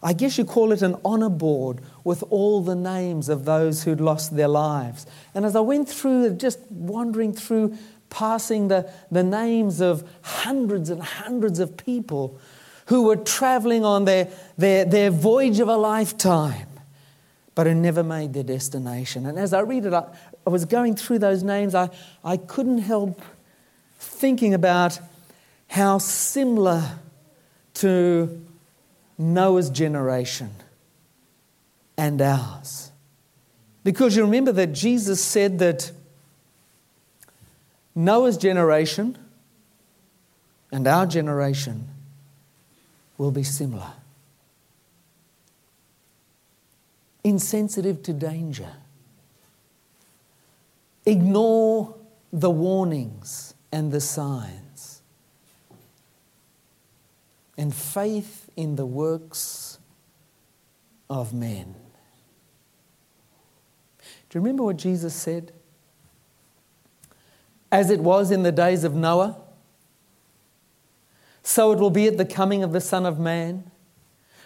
I 0.04 0.12
guess 0.12 0.38
you 0.38 0.44
call 0.44 0.70
it 0.70 0.82
an 0.82 0.94
honor 1.04 1.30
board 1.30 1.80
with 2.04 2.22
all 2.30 2.62
the 2.62 2.76
names 2.76 3.28
of 3.28 3.44
those 3.44 3.82
who'd 3.82 4.00
lost 4.00 4.36
their 4.36 4.46
lives. 4.46 5.04
And 5.34 5.44
as 5.44 5.56
I 5.56 5.60
went 5.60 5.88
through, 5.88 6.36
just 6.36 6.60
wandering 6.70 7.32
through, 7.32 7.76
passing 8.08 8.68
the, 8.68 8.88
the 9.10 9.24
names 9.24 9.80
of 9.80 10.08
hundreds 10.22 10.90
and 10.90 11.02
hundreds 11.02 11.58
of 11.58 11.76
people 11.76 12.38
who 12.86 13.04
were 13.04 13.16
traveling 13.16 13.84
on 13.84 14.04
their, 14.04 14.28
their, 14.58 14.84
their 14.84 15.10
voyage 15.10 15.60
of 15.60 15.68
a 15.68 15.76
lifetime, 15.76 16.68
but 17.54 17.66
who 17.66 17.74
never 17.74 18.02
made 18.02 18.32
their 18.32 18.42
destination. 18.42 19.26
And 19.26 19.38
as 19.38 19.52
I 19.54 19.60
read 19.60 19.86
it, 19.86 19.92
I, 19.92 20.04
I 20.46 20.50
was 20.50 20.64
going 20.64 20.96
through 20.96 21.20
those 21.20 21.42
names, 21.42 21.74
I, 21.74 21.90
I 22.22 22.36
couldn't 22.36 22.78
help 22.78 23.20
thinking 23.98 24.52
about 24.54 24.98
how 25.68 25.98
similar 25.98 26.98
to 27.74 28.44
Noah's 29.16 29.70
generation 29.70 30.50
and 31.96 32.20
ours. 32.20 32.90
Because 33.82 34.16
you 34.16 34.22
remember 34.22 34.52
that 34.52 34.72
Jesus 34.72 35.22
said 35.22 35.58
that 35.60 35.92
Noah's 37.94 38.36
generation 38.36 39.16
and 40.72 40.86
our 40.86 41.06
generation 41.06 41.88
will 43.18 43.31
be 43.31 43.42
similar. 43.42 43.92
Insensitive 47.22 48.03
to 48.03 48.12
danger. 48.12 48.72
Ignore 51.07 51.94
the 52.33 52.50
warnings 52.50 53.55
and 53.72 53.92
the 53.92 54.00
signs. 54.00 55.03
And 57.57 57.74
faith 57.74 58.50
in 58.57 58.77
the 58.77 58.87
works 58.87 59.79
of 61.09 61.33
men. 61.33 61.74
Do 64.29 64.38
you 64.38 64.40
remember 64.40 64.64
what 64.64 64.77
Jesus 64.77 65.14
said? 65.14 65.53
As 67.70 67.90
it 67.90 68.00
was 68.00 68.31
in 68.31 68.42
the 68.42 68.53
days 68.53 68.83
of 68.85 68.94
Noah, 68.94 69.37
so 71.44 71.70
it 71.72 71.78
will 71.78 71.90
be 71.90 72.09
at 72.09 72.16
the 72.16 72.24
coming 72.24 72.64
of 72.64 72.72
the 72.72 72.80
Son 72.80 73.07
of 73.07 73.20
Man. 73.20 73.70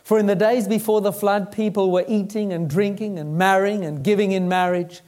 For 0.03 0.19
in 0.19 0.27
the 0.27 0.35
days 0.35 0.67
before 0.67 1.01
the 1.01 1.13
flood, 1.13 1.53
people 1.53 1.91
were 1.91 2.05
eating 2.09 2.53
and 2.53 2.69
drinking 2.69 3.19
and 3.19 3.39
marrying 3.39 3.85
and 3.85 4.03
giving 4.03 4.33
in 4.33 4.49
marriage, 4.49 5.01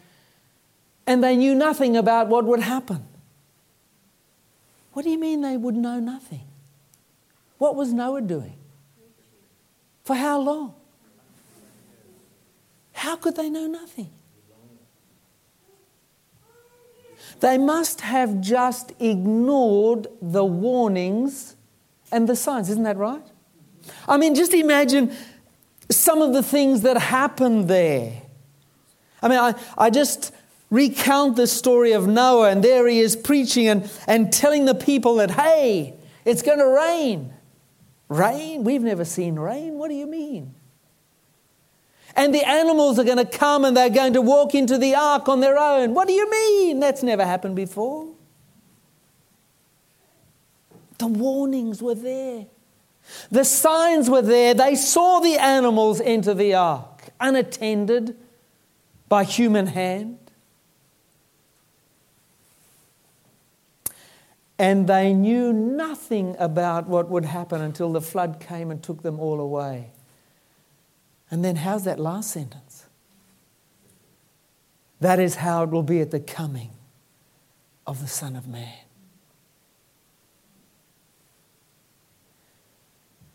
and 1.06 1.22
they 1.22 1.36
knew 1.36 1.54
nothing 1.54 1.96
about 1.96 2.28
what 2.28 2.44
would 2.44 2.60
happen. 2.60 3.06
What 4.92 5.02
do 5.02 5.10
you 5.10 5.18
mean 5.18 5.40
they 5.40 5.56
would 5.56 5.74
know 5.74 5.98
nothing? 5.98 6.42
What 7.58 7.74
was 7.74 7.92
Noah 7.92 8.22
doing? 8.22 8.56
For 10.04 10.14
how 10.14 10.40
long? 10.40 10.74
How 12.92 13.16
could 13.16 13.34
they 13.34 13.50
know 13.50 13.66
nothing? 13.66 14.10
They 17.40 17.58
must 17.58 18.02
have 18.02 18.40
just 18.40 18.92
ignored 19.00 20.06
the 20.20 20.44
warnings 20.44 21.56
and 22.12 22.28
the 22.28 22.36
signs. 22.36 22.70
Isn't 22.70 22.84
that 22.84 22.96
right? 22.96 23.22
I 24.08 24.16
mean, 24.16 24.34
just 24.34 24.54
imagine 24.54 25.14
some 25.90 26.22
of 26.22 26.32
the 26.32 26.42
things 26.42 26.82
that 26.82 26.96
happened 26.96 27.68
there. 27.68 28.22
I 29.22 29.28
mean, 29.28 29.38
I, 29.38 29.54
I 29.76 29.90
just 29.90 30.32
recount 30.70 31.36
the 31.36 31.46
story 31.46 31.92
of 31.92 32.06
Noah, 32.06 32.50
and 32.50 32.62
there 32.62 32.86
he 32.86 33.00
is 33.00 33.16
preaching 33.16 33.68
and, 33.68 33.90
and 34.06 34.32
telling 34.32 34.66
the 34.66 34.74
people 34.74 35.16
that, 35.16 35.32
hey, 35.32 35.94
it's 36.24 36.42
going 36.42 36.58
to 36.58 36.68
rain. 36.68 37.32
Rain? 38.08 38.64
We've 38.64 38.82
never 38.82 39.04
seen 39.04 39.36
rain. 39.36 39.78
What 39.78 39.88
do 39.88 39.94
you 39.94 40.06
mean? 40.06 40.54
And 42.16 42.34
the 42.34 42.46
animals 42.46 42.98
are 42.98 43.04
going 43.04 43.18
to 43.18 43.24
come 43.24 43.64
and 43.64 43.76
they're 43.76 43.88
going 43.90 44.14
to 44.14 44.20
walk 44.20 44.54
into 44.54 44.78
the 44.78 44.94
ark 44.94 45.28
on 45.28 45.40
their 45.40 45.58
own. 45.58 45.94
What 45.94 46.08
do 46.08 46.14
you 46.14 46.28
mean? 46.30 46.80
That's 46.80 47.02
never 47.02 47.24
happened 47.24 47.56
before. 47.56 48.09
The 51.00 51.06
warnings 51.06 51.82
were 51.82 51.94
there. 51.94 52.44
The 53.30 53.44
signs 53.44 54.10
were 54.10 54.20
there. 54.20 54.52
They 54.52 54.74
saw 54.74 55.18
the 55.20 55.38
animals 55.38 55.98
enter 56.02 56.34
the 56.34 56.52
ark 56.52 57.08
unattended 57.18 58.16
by 59.08 59.24
human 59.24 59.68
hand. 59.68 60.18
And 64.58 64.86
they 64.86 65.14
knew 65.14 65.54
nothing 65.54 66.36
about 66.38 66.86
what 66.86 67.08
would 67.08 67.24
happen 67.24 67.62
until 67.62 67.92
the 67.92 68.02
flood 68.02 68.38
came 68.38 68.70
and 68.70 68.82
took 68.82 69.02
them 69.02 69.18
all 69.18 69.40
away. 69.40 69.92
And 71.30 71.42
then, 71.42 71.56
how's 71.56 71.84
that 71.84 71.98
last 71.98 72.30
sentence? 72.30 72.84
That 75.00 75.18
is 75.18 75.36
how 75.36 75.62
it 75.62 75.70
will 75.70 75.82
be 75.82 76.02
at 76.02 76.10
the 76.10 76.20
coming 76.20 76.72
of 77.86 78.02
the 78.02 78.06
Son 78.06 78.36
of 78.36 78.46
Man. 78.46 78.89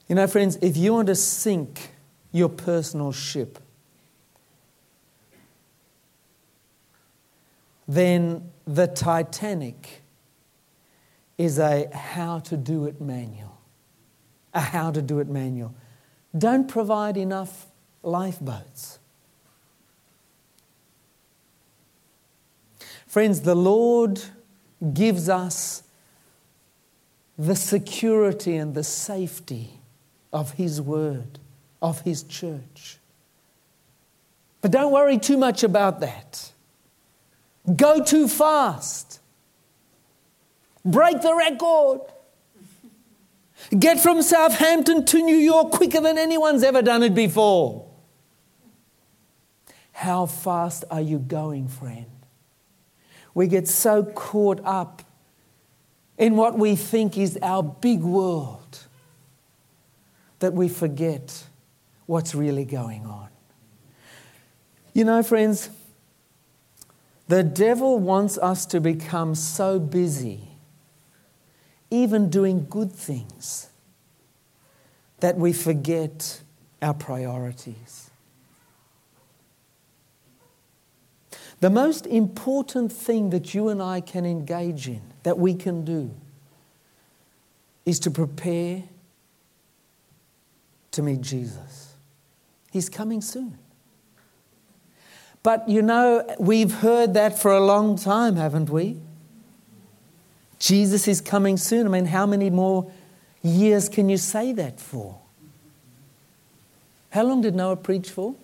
You 0.07 0.15
know, 0.15 0.27
friends, 0.27 0.57
if 0.61 0.77
you 0.77 0.93
want 0.93 1.07
to 1.07 1.15
sink 1.15 1.89
your 2.31 2.49
personal 2.49 3.11
ship, 3.11 3.57
then 7.87 8.51
the 8.67 8.87
Titanic 8.87 10.01
is 11.37 11.59
a 11.59 11.89
how 11.95 12.39
to 12.39 12.55
do 12.55 12.85
it 12.85 13.01
manual. 13.01 13.57
A 14.53 14.61
how 14.61 14.91
to 14.91 15.01
do 15.01 15.19
it 15.19 15.27
manual. 15.27 15.73
Don't 16.37 16.67
provide 16.67 17.17
enough 17.17 17.67
lifeboats. 18.03 18.99
Friends, 23.07 23.41
the 23.41 23.55
Lord 23.55 24.21
gives 24.93 25.29
us 25.29 25.83
the 27.37 27.55
security 27.55 28.55
and 28.55 28.75
the 28.75 28.83
safety 28.83 29.79
of 30.35 30.51
His 30.51 30.81
Word, 30.81 31.39
of 31.81 32.01
His 32.01 32.23
church. 32.23 32.97
But 34.61 34.71
don't 34.71 34.91
worry 34.91 35.17
too 35.17 35.37
much 35.37 35.63
about 35.63 36.01
that. 36.01 36.51
Go 37.73 38.03
too 38.03 38.27
fast. 38.27 39.21
Break 40.83 41.21
the 41.21 41.33
record. 41.33 42.01
Get 43.79 44.01
from 44.01 44.21
Southampton 44.21 45.05
to 45.05 45.23
New 45.23 45.37
York 45.37 45.71
quicker 45.71 46.01
than 46.01 46.17
anyone's 46.17 46.63
ever 46.63 46.81
done 46.81 47.01
it 47.03 47.15
before. 47.15 47.87
How 49.93 50.25
fast 50.25 50.83
are 50.91 50.99
you 50.99 51.17
going, 51.17 51.69
friend? 51.69 52.11
We 53.33 53.47
get 53.47 53.69
so 53.69 54.03
caught 54.03 54.59
up 54.65 55.01
in 56.17 56.35
what 56.35 56.59
we 56.59 56.75
think 56.75 57.17
is 57.17 57.39
our 57.41 57.63
big 57.63 58.01
world 58.01 58.84
that 60.45 60.53
we 60.53 60.69
forget 60.69 61.43
what's 62.05 62.35
really 62.35 62.65
going 62.65 63.03
on. 63.07 63.29
You 64.93 65.03
know, 65.03 65.23
friends, 65.23 65.71
the 67.27 67.41
devil 67.41 67.97
wants 67.97 68.37
us 68.37 68.67
to 68.67 68.79
become 68.79 69.33
so 69.33 69.79
busy, 69.79 70.49
even 71.89 72.29
doing 72.29 72.67
good 72.69 72.91
things, 72.91 73.71
that 75.19 75.35
we 75.35 75.51
forget 75.51 76.43
our 76.79 76.93
priorities. 76.93 78.11
The 81.59 81.71
most 81.71 82.05
important 82.05 82.91
thing 82.91 83.31
that 83.31 83.55
you 83.55 83.69
and 83.69 83.81
I 83.81 83.99
can 83.99 84.27
engage 84.27 84.87
in, 84.87 85.01
that 85.23 85.39
we 85.39 85.55
can 85.55 85.83
do, 85.83 86.11
is 87.83 87.99
to 88.01 88.11
prepare 88.11 88.83
to 90.95 91.01
meet 91.01 91.21
Jesus. 91.21 91.93
He's 92.71 92.89
coming 92.89 93.21
soon. 93.21 93.57
But 95.43 95.69
you 95.69 95.81
know, 95.81 96.25
we've 96.39 96.73
heard 96.73 97.13
that 97.13 97.37
for 97.37 97.51
a 97.51 97.63
long 97.63 97.97
time, 97.97 98.35
haven't 98.35 98.69
we? 98.69 98.97
Jesus 100.57 101.07
is 101.07 101.21
coming 101.21 101.57
soon. 101.57 101.85
I 101.85 101.89
mean, 101.89 102.05
how 102.05 102.25
many 102.25 102.49
more 102.49 102.91
years 103.43 103.87
can 103.87 104.09
you 104.09 104.17
say 104.17 104.53
that 104.53 104.79
for? 104.79 105.19
How 107.11 107.23
long 107.23 107.41
did 107.41 107.55
Noah 107.55 107.75
preach 107.75 108.09
for? 108.09 108.35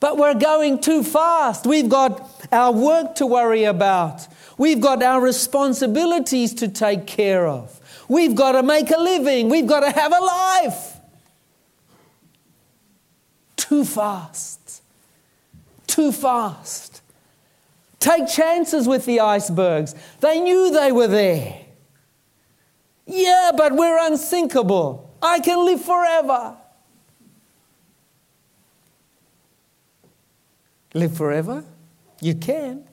But 0.00 0.16
we're 0.16 0.34
going 0.34 0.80
too 0.80 1.02
fast. 1.02 1.66
We've 1.66 1.88
got 1.88 2.30
our 2.52 2.72
work 2.72 3.16
to 3.16 3.26
worry 3.26 3.64
about. 3.64 4.26
We've 4.56 4.80
got 4.80 5.02
our 5.02 5.20
responsibilities 5.20 6.54
to 6.54 6.68
take 6.68 7.06
care 7.06 7.46
of. 7.46 7.80
We've 8.08 8.34
got 8.34 8.52
to 8.52 8.62
make 8.62 8.90
a 8.90 8.98
living. 8.98 9.48
We've 9.48 9.66
got 9.66 9.80
to 9.80 9.90
have 9.90 10.12
a 10.12 10.20
life. 10.20 10.96
Too 13.56 13.84
fast. 13.84 14.82
Too 15.86 16.10
fast. 16.10 17.02
Take 18.00 18.28
chances 18.28 18.88
with 18.88 19.04
the 19.04 19.20
icebergs. 19.20 19.94
They 20.20 20.40
knew 20.40 20.70
they 20.70 20.92
were 20.92 21.08
there. 21.08 21.60
Yeah, 23.06 23.52
but 23.56 23.74
we're 23.74 23.98
unsinkable. 24.06 25.16
I 25.20 25.40
can 25.40 25.64
live 25.64 25.82
forever. 25.84 26.56
live 30.94 31.16
forever? 31.16 31.64
You 32.20 32.34
can. 32.34 32.87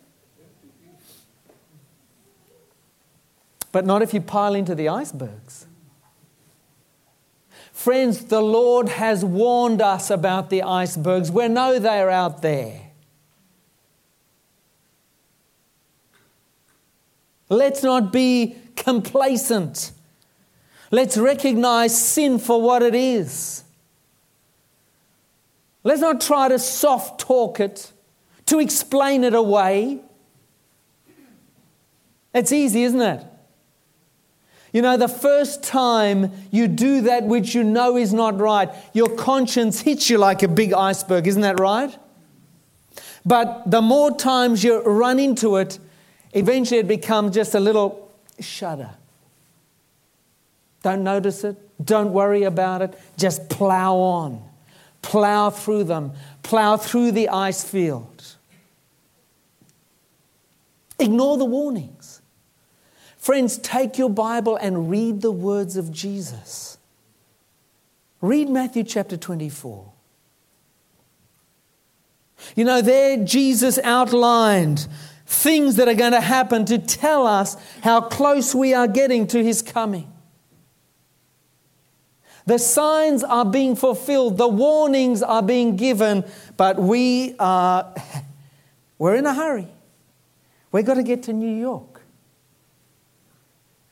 But 3.75 3.85
not 3.85 4.01
if 4.01 4.13
you 4.13 4.21
pile 4.21 4.55
into 4.55 4.73
the 4.73 4.88
icebergs. 4.88 5.65
Friends, 7.73 8.23
the 8.23 8.39
Lord 8.39 8.88
has 8.88 9.25
warned 9.25 9.81
us 9.81 10.09
about 10.09 10.49
the 10.49 10.63
icebergs. 10.63 11.29
We 11.29 11.49
know 11.49 11.77
they're 11.77 12.09
out 12.09 12.41
there. 12.41 12.83
Let's 17.49 17.83
not 17.83 18.13
be 18.13 18.55
complacent. 18.77 19.91
Let's 20.89 21.17
recognize 21.17 22.01
sin 22.01 22.39
for 22.39 22.61
what 22.61 22.81
it 22.81 22.95
is. 22.95 23.65
Let's 25.83 25.99
not 25.99 26.21
try 26.21 26.47
to 26.47 26.59
soft 26.59 27.19
talk 27.19 27.59
it 27.59 27.91
to 28.45 28.59
explain 28.59 29.25
it 29.25 29.33
away. 29.33 29.99
It's 32.33 32.53
easy, 32.53 32.83
isn't 32.83 33.01
it? 33.01 33.25
You 34.75 34.81
know, 34.81 34.97
the 34.97 35.07
first 35.07 35.63
time 35.63 36.33
you 36.51 36.67
do 36.67 36.99
that 37.03 37.23
which 37.23 37.55
you 37.55 37.63
know 37.63 37.95
is 37.95 38.13
not 38.13 38.38
right, 38.41 38.69
your 38.91 39.07
conscience 39.07 39.79
hits 39.79 40.09
you 40.09 40.17
like 40.17 40.43
a 40.43 40.49
big 40.49 40.73
iceberg, 40.73 41.27
isn't 41.27 41.43
that 41.43 41.61
right? 41.61 41.97
But 43.25 43.71
the 43.71 43.81
more 43.81 44.17
times 44.17 44.65
you 44.65 44.81
run 44.81 45.17
into 45.17 45.55
it, 45.55 45.79
eventually 46.33 46.81
it 46.81 46.89
becomes 46.89 47.35
just 47.35 47.55
a 47.55 47.59
little 47.61 48.11
shudder. 48.41 48.89
Don't 50.83 51.05
notice 51.05 51.45
it, 51.45 51.55
don't 51.81 52.11
worry 52.11 52.43
about 52.43 52.81
it, 52.81 52.99
just 53.17 53.47
plow 53.49 53.95
on, 53.95 54.43
plow 55.01 55.51
through 55.51 55.85
them, 55.85 56.11
plow 56.43 56.75
through 56.75 57.13
the 57.13 57.29
ice 57.29 57.63
field. 57.63 58.25
Ignore 60.99 61.38
the 61.38 61.45
warnings. 61.45 61.94
Friends, 63.25 63.57
take 63.57 63.97
your 63.97 64.11
Bible 64.11 64.55
and 64.55 64.88
read 64.88 65.21
the 65.21 65.31
words 65.31 65.77
of 65.77 65.91
Jesus. 65.91 66.77
Read 68.21 68.49
Matthew 68.49 68.83
chapter 68.83 69.17
24. 69.17 69.91
You 72.55 72.65
know, 72.65 72.83
there 72.83 73.17
Jesus 73.25 73.79
outlined 73.79 74.88
things 75.25 75.77
that 75.77 75.88
are 75.88 75.95
going 75.95 76.11
to 76.11 76.21
happen 76.21 76.65
to 76.65 76.77
tell 76.77 77.25
us 77.25 77.57
how 77.81 77.99
close 77.99 78.53
we 78.53 78.75
are 78.75 78.88
getting 78.88 79.25
to 79.25 79.43
his 79.43 79.63
coming. 79.63 80.13
The 82.45 82.59
signs 82.59 83.23
are 83.23 83.43
being 83.43 83.75
fulfilled, 83.75 84.38
the 84.38 84.47
warnings 84.47 85.23
are 85.23 85.41
being 85.41 85.77
given, 85.77 86.25
but 86.57 86.77
we 86.77 87.35
are 87.39 87.91
we're 88.99 89.15
in 89.15 89.25
a 89.25 89.33
hurry. 89.33 89.69
We've 90.71 90.85
got 90.85 90.93
to 90.93 91.03
get 91.03 91.23
to 91.23 91.33
New 91.33 91.57
York. 91.57 91.94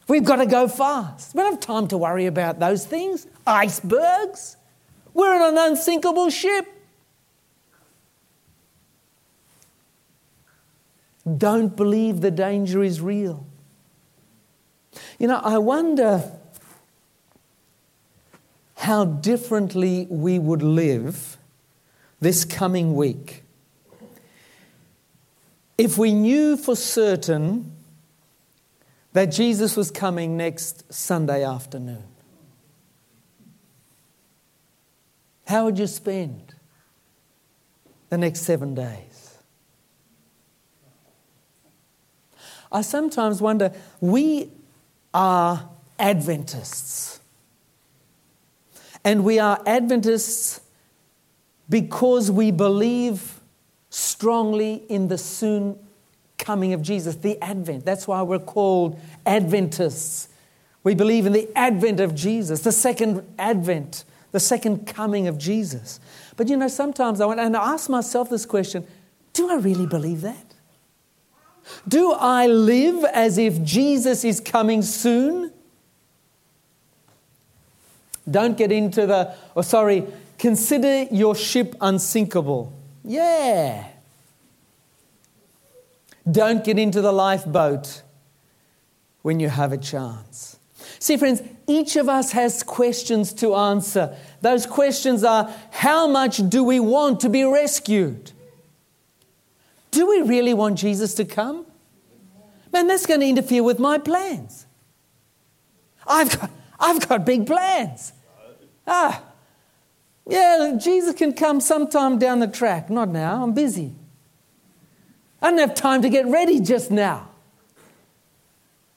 We've 0.08 0.24
got 0.24 0.38
to 0.38 0.46
go 0.46 0.68
fast. 0.68 1.34
We 1.34 1.42
don't 1.42 1.54
have 1.54 1.62
time 1.62 1.88
to 1.90 1.98
worry 1.98 2.26
about 2.26 2.60
those 2.60 2.86
things. 2.86 3.28
Icebergs. 3.48 4.58
We're 5.14 5.36
in 5.36 5.42
an 5.42 5.58
unsinkable 5.58 6.30
ship. 6.30 6.68
Don't 11.38 11.76
believe 11.76 12.22
the 12.22 12.32
danger 12.32 12.84
is 12.84 13.00
real. 13.00 13.46
You 15.20 15.28
know, 15.28 15.40
I 15.42 15.58
wonder 15.58 16.32
how 18.76 19.06
differently 19.06 20.08
we 20.10 20.38
would 20.38 20.62
live 20.62 21.38
this 22.20 22.44
coming 22.44 22.96
week 22.96 23.44
if 25.78 25.98
we 25.98 26.14
knew 26.14 26.58
for 26.58 26.76
certain 26.76 27.72
that 29.14 29.28
Jesus 29.28 29.78
was 29.78 29.92
coming 29.92 30.36
next 30.36 30.92
Sunday 30.92 31.44
afternoon. 31.46 32.04
How 35.48 35.66
would 35.66 35.78
you 35.78 35.88
spend 35.88 36.56
the 38.10 38.18
next 38.18 38.42
seven 38.42 38.74
days? 38.74 39.38
I 42.72 42.82
sometimes 42.82 43.40
wonder, 43.40 43.72
we 44.02 44.52
are 45.14 45.70
Adventists. 46.00 47.20
And 49.04 49.24
we 49.24 49.38
are 49.38 49.62
Adventists 49.68 50.60
because 51.70 52.32
we 52.32 52.50
believe 52.50 53.40
strongly 53.90 54.84
in 54.90 55.08
the 55.08 55.20
soon 55.20 55.78
coming 56.44 56.74
of 56.74 56.82
Jesus, 56.82 57.16
the 57.16 57.42
Advent. 57.42 57.86
That's 57.86 58.08
why 58.08 58.22
we're 58.22 58.40
called 58.40 59.00
Adventists. 59.26 60.28
We 60.84 60.96
believe 60.96 61.26
in 61.26 61.34
the 61.34 61.50
advent 61.56 62.00
of 62.00 62.14
Jesus, 62.14 62.60
the 62.60 62.72
second 62.72 63.26
advent, 63.40 64.04
the 64.32 64.40
second 64.40 64.86
coming 64.86 65.28
of 65.28 65.38
Jesus. 65.38 66.00
But 66.36 66.50
you 66.50 66.58
know, 66.58 66.68
sometimes 66.68 67.22
I 67.22 67.26
went 67.26 67.40
and 67.40 67.56
I 67.56 67.74
ask 67.74 67.90
myself 67.90 68.30
this 68.30 68.46
question 68.46 68.86
do 69.32 69.50
I 69.50 69.56
really 69.56 69.88
believe 69.88 70.22
that? 70.22 70.54
Do 71.88 72.12
I 72.12 72.48
live 72.48 73.04
as 73.06 73.38
if 73.38 73.64
Jesus 73.64 74.24
is 74.24 74.40
coming 74.40 74.82
soon? 74.82 75.52
Don't 78.30 78.58
get 78.58 78.72
into 78.72 79.08
the, 79.08 79.30
or 79.56 79.58
oh, 79.58 79.62
sorry, 79.62 80.06
consider 80.38 81.04
your 81.04 81.36
ship 81.36 81.76
unsinkable. 81.82 82.72
Yeah. 83.04 83.88
Don't 86.30 86.64
get 86.64 86.80
into 86.80 87.02
the 87.02 87.12
lifeboat 87.12 88.02
when 89.22 89.40
you 89.40 89.50
have 89.50 89.72
a 89.72 89.78
chance. 89.78 90.58
See, 91.00 91.18
friends, 91.18 91.42
each 91.68 91.96
of 91.96 92.08
us 92.08 92.32
has 92.32 92.64
questions 92.64 93.34
to 93.34 93.56
answer. 93.56 94.16
Those 94.42 94.66
questions 94.66 95.24
are 95.24 95.54
how 95.72 96.08
much 96.08 96.38
do 96.50 96.64
we 96.64 96.80
want 96.80 97.20
to 97.22 97.30
be 97.30 97.44
rescued? 97.44 98.32
Do 99.92 100.08
we 100.08 100.22
really 100.22 100.54
want 100.54 100.78
Jesus 100.78 101.14
to 101.16 101.26
come? 101.26 101.66
Man, 102.72 102.88
that's 102.88 103.06
going 103.06 103.20
to 103.20 103.28
interfere 103.28 103.64
with 103.64 103.80
my 103.80 103.98
plans. 103.98 104.66
I've 106.08 106.40
got, 106.40 106.50
I've 106.80 107.08
got 107.08 107.26
big 107.26 107.46
plans. 107.46 108.14
Ah, 108.88 109.24
yeah, 110.28 110.78
Jesus 110.82 111.14
can 111.16 111.34
come 111.34 111.62
sometime 111.62 112.18
down 112.18 112.40
the 112.40 112.48
track. 112.48 112.90
Not 112.90 113.10
now, 113.10 113.44
I'm 113.44 113.54
busy. 113.54 113.94
I 115.44 115.50
don't 115.50 115.60
have 115.60 115.76
time 115.76 116.02
to 116.04 116.10
get 116.10 116.26
ready 116.26 116.62
just 116.62 116.90
now. 116.90 117.28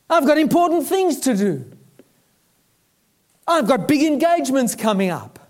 I've 0.08 0.24
got 0.24 0.38
important 0.38 0.86
things 0.86 1.18
to 1.20 1.36
do. 1.36 1.64
I've 3.48 3.66
got 3.66 3.88
big 3.88 4.02
engagements 4.02 4.76
coming 4.76 5.10
up. 5.10 5.40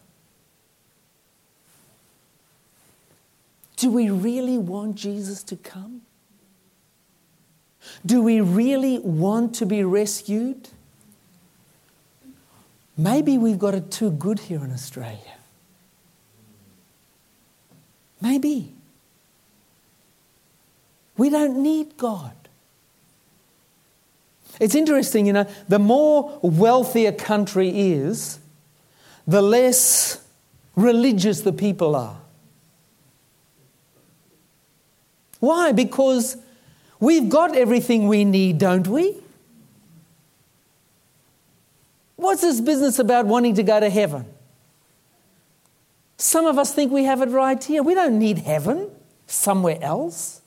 Do 3.77 3.91
we 3.91 4.09
really 4.09 4.57
want 4.57 4.97
Jesus 4.97 5.43
to 5.45 5.57
come? 5.57 6.01
Do 8.05 8.23
we 8.23 8.41
really 8.41 8.99
want 8.99 9.55
to 9.57 9.67
be 9.67 9.85
rescued? 9.85 10.71
Maybe 12.97 13.37
we've 13.37 13.59
got 13.59 13.75
it 13.75 13.91
too 13.91 14.11
good 14.11 14.39
here 14.39 14.65
in 14.65 14.73
Australia. 14.73 15.35
Maybe. 18.23 18.76
We 21.17 21.31
don't 21.31 21.63
need 21.63 21.97
God. 21.97 22.33
It's 24.59 24.75
interesting, 24.75 25.27
you 25.27 25.33
know, 25.33 25.47
the 25.69 25.79
more 25.79 26.39
wealthy 26.43 27.07
a 27.07 27.13
country 27.13 27.93
is, 27.93 28.39
the 29.27 29.43
less 29.43 30.25
religious 30.77 31.41
the 31.43 31.53
people 31.53 31.95
are. 31.95 32.19
Why? 35.41 35.73
Because 35.73 36.37
we've 37.01 37.29
got 37.29 37.57
everything 37.57 38.09
we 38.09 38.25
need, 38.25 38.59
don't 38.59 38.89
we? 38.89 39.17
What's 42.17 42.41
this 42.41 42.61
business 42.61 42.99
about 42.99 43.27
wanting 43.27 43.55
to 43.57 43.63
go 43.63 43.79
to 43.79 43.91
heaven? 43.91 44.25
Some 46.17 46.47
of 46.47 46.59
us 46.59 46.73
think 46.73 46.91
we 46.91 47.05
have 47.05 47.21
it 47.21 47.29
right 47.29 47.63
here. 47.63 47.83
We 47.83 47.95
don't 47.95 48.19
need 48.19 48.39
heaven 48.39 48.91
somewhere 49.27 49.79
else. 49.83 50.41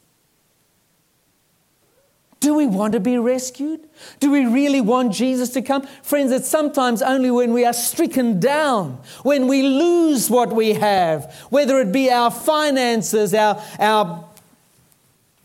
Do 2.39 2.53
we 2.53 2.67
want 2.67 2.93
to 2.93 3.01
be 3.01 3.17
rescued? 3.17 3.81
Do 4.19 4.31
we 4.31 4.45
really 4.45 4.79
want 4.79 5.13
Jesus 5.13 5.49
to 5.51 5.61
come? 5.61 5.85
Friends, 6.03 6.31
it's 6.31 6.47
sometimes 6.47 7.01
only 7.01 7.31
when 7.31 7.51
we 7.51 7.65
are 7.65 7.73
stricken 7.73 8.39
down, 8.39 9.01
when 9.23 9.47
we 9.47 9.61
lose 9.61 10.29
what 10.29 10.53
we 10.53 10.73
have, 10.73 11.33
whether 11.49 11.79
it 11.79 11.91
be 11.91 12.09
our 12.09 12.31
finances, 12.31 13.33
our, 13.33 13.61
our 13.77 14.23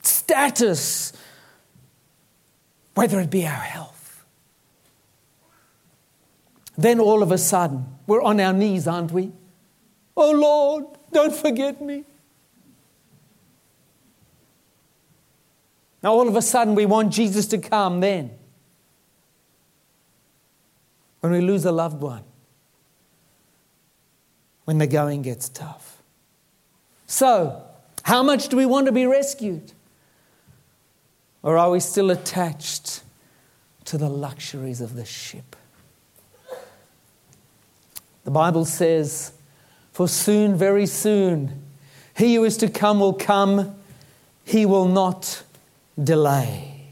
status, 0.02 1.12
whether 2.94 3.18
it 3.18 3.30
be 3.30 3.44
our 3.44 3.50
health. 3.50 4.24
Then 6.78 7.00
all 7.00 7.22
of 7.22 7.32
a 7.32 7.38
sudden, 7.38 7.86
we're 8.06 8.22
on 8.22 8.38
our 8.40 8.52
knees, 8.52 8.86
aren't 8.86 9.10
we? 9.10 9.32
Oh 10.16 10.30
Lord, 10.30 10.84
don't 11.12 11.34
forget 11.34 11.80
me. 11.80 12.04
Now, 16.04 16.12
all 16.12 16.28
of 16.28 16.36
a 16.36 16.42
sudden, 16.42 16.74
we 16.74 16.84
want 16.84 17.14
Jesus 17.14 17.46
to 17.46 17.56
come 17.56 18.00
then. 18.00 18.30
When 21.20 21.32
we 21.32 21.40
lose 21.40 21.64
a 21.64 21.72
loved 21.72 22.02
one, 22.02 22.24
when 24.66 24.76
the 24.76 24.86
going 24.86 25.22
gets 25.22 25.48
tough. 25.48 26.02
So, 27.06 27.64
how 28.02 28.22
much 28.22 28.48
do 28.48 28.56
we 28.58 28.66
want 28.66 28.84
to 28.84 28.92
be 28.92 29.06
rescued? 29.06 29.72
Or 31.42 31.56
are 31.56 31.70
we 31.70 31.80
still 31.80 32.10
attached 32.10 33.02
to 33.86 33.96
the 33.96 34.10
luxuries 34.10 34.82
of 34.82 34.96
the 34.96 35.06
ship? 35.06 35.56
The 38.24 38.30
Bible 38.30 38.66
says, 38.66 39.32
For 39.92 40.06
soon, 40.06 40.54
very 40.54 40.84
soon, 40.84 41.62
he 42.14 42.34
who 42.34 42.44
is 42.44 42.58
to 42.58 42.68
come 42.68 43.00
will 43.00 43.14
come, 43.14 43.74
he 44.44 44.66
will 44.66 44.88
not 44.88 45.43
delay. 46.02 46.86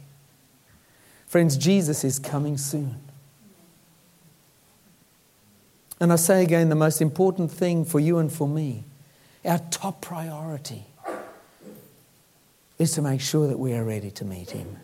Friends, 1.26 1.56
Jesus 1.56 2.04
is 2.04 2.18
coming 2.18 2.56
soon. 2.58 2.96
And 5.98 6.12
I 6.12 6.16
say 6.16 6.42
again, 6.42 6.68
the 6.68 6.74
most 6.74 7.00
important 7.00 7.50
thing 7.50 7.84
for 7.84 8.00
you 8.00 8.18
and 8.18 8.30
for 8.32 8.48
me, 8.48 8.84
our 9.44 9.60
top 9.70 10.00
priority, 10.00 10.84
is 12.78 12.92
to 12.92 13.02
make 13.02 13.20
sure 13.20 13.46
that 13.46 13.58
we 13.58 13.72
are 13.74 13.84
ready 13.84 14.10
to 14.10 14.24
meet 14.24 14.50
Him. 14.50 14.76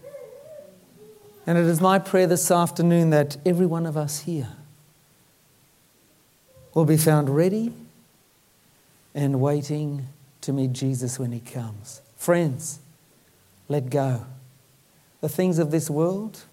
And 1.47 1.59
it 1.59 1.65
is 1.65 1.81
my 1.81 1.99
prayer 1.99 2.27
this 2.27 2.51
afternoon 2.51 3.11
that 3.11 3.37
every 3.45 3.67
one 3.67 3.85
of 3.85 3.97
us 3.97 4.21
here 4.21 4.51
will 6.75 6.85
be 6.85 6.97
found 6.97 7.35
ready 7.35 7.73
and 9.15 9.41
waiting 9.41 10.07
to 10.43 10.53
meet 10.53 10.73
Jesus 10.73 11.19
when 11.19 11.33
He 11.33 11.41
comes. 11.41 12.01
Friends, 12.17 12.79
let 13.69 13.91
go. 13.91 14.25
The 15.21 15.29
things 15.29 15.59
of 15.59 15.71
this 15.71 15.91
world, 15.91 16.45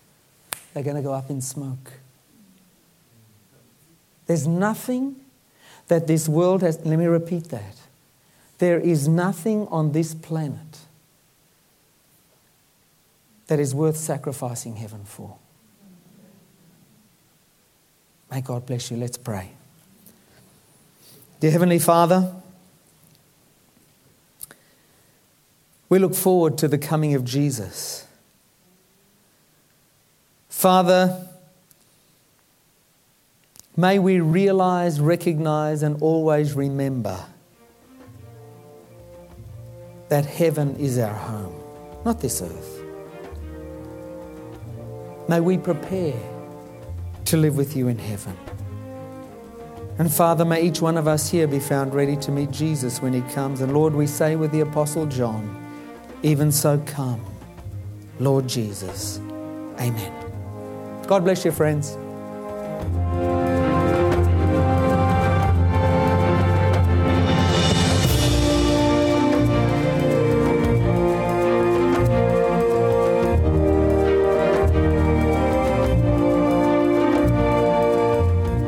they're 0.73 0.83
going 0.83 0.95
to 0.95 1.01
go 1.01 1.13
up 1.13 1.29
in 1.29 1.41
smoke. 1.41 1.93
There's 4.27 4.47
nothing 4.47 5.15
that 5.87 6.07
this 6.07 6.27
world 6.27 6.61
has, 6.61 6.83
let 6.85 6.97
me 6.97 7.05
repeat 7.05 7.45
that. 7.45 7.77
There 8.57 8.79
is 8.79 9.07
nothing 9.07 9.67
on 9.67 9.91
this 9.91 10.13
planet 10.13 10.79
that 13.47 13.59
is 13.59 13.75
worth 13.75 13.97
sacrificing 13.97 14.77
heaven 14.77 15.03
for. 15.05 15.37
May 18.31 18.41
God 18.41 18.65
bless 18.65 18.89
you. 18.89 18.97
Let's 18.97 19.17
pray. 19.17 19.51
Dear 21.39 21.51
Heavenly 21.51 21.79
Father, 21.79 22.33
we 25.89 25.99
look 25.99 26.15
forward 26.15 26.57
to 26.59 26.67
the 26.67 26.77
coming 26.77 27.13
of 27.13 27.23
Jesus. 27.23 28.07
Father, 30.49 31.27
may 33.77 33.99
we 33.99 34.19
realize, 34.19 34.99
recognize, 34.99 35.83
and 35.83 36.01
always 36.01 36.53
remember 36.53 37.23
that 40.09 40.25
heaven 40.25 40.75
is 40.77 40.97
our 40.97 41.13
home, 41.13 41.55
not 42.03 42.19
this 42.21 42.41
earth. 42.41 42.81
May 45.27 45.39
we 45.39 45.57
prepare 45.57 46.19
to 47.25 47.37
live 47.37 47.57
with 47.57 47.75
you 47.75 47.87
in 47.87 47.97
heaven. 47.97 48.37
And 49.97 50.11
Father, 50.11 50.45
may 50.45 50.61
each 50.61 50.81
one 50.81 50.97
of 50.97 51.07
us 51.07 51.29
here 51.29 51.47
be 51.47 51.59
found 51.59 51.93
ready 51.93 52.15
to 52.17 52.31
meet 52.31 52.51
Jesus 52.51 53.01
when 53.01 53.13
he 53.13 53.21
comes. 53.33 53.61
And 53.61 53.73
Lord, 53.73 53.95
we 53.95 54.07
say 54.07 54.35
with 54.35 54.51
the 54.51 54.59
Apostle 54.59 55.05
John, 55.05 55.64
even 56.25 56.51
so 56.51 56.81
come, 56.87 57.23
Lord 58.19 58.47
Jesus. 58.47 59.19
Amen. 59.79 60.11
God 61.05 61.23
bless 61.23 61.45
you, 61.45 61.51
friends. 61.51 61.95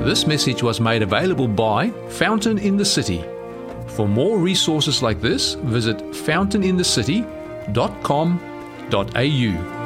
This 0.05 0.27
message 0.27 0.61
was 0.61 0.79
made 0.79 1.01
available 1.01 1.47
by 1.47 1.89
Fountain 2.09 2.59
in 2.59 2.77
the 2.77 2.85
City. 2.85 3.25
For 3.87 4.07
more 4.07 4.37
resources 4.37 5.01
like 5.01 5.21
this, 5.21 5.55
visit 5.55 5.99
fountaininthecity.com.au. 7.73 9.77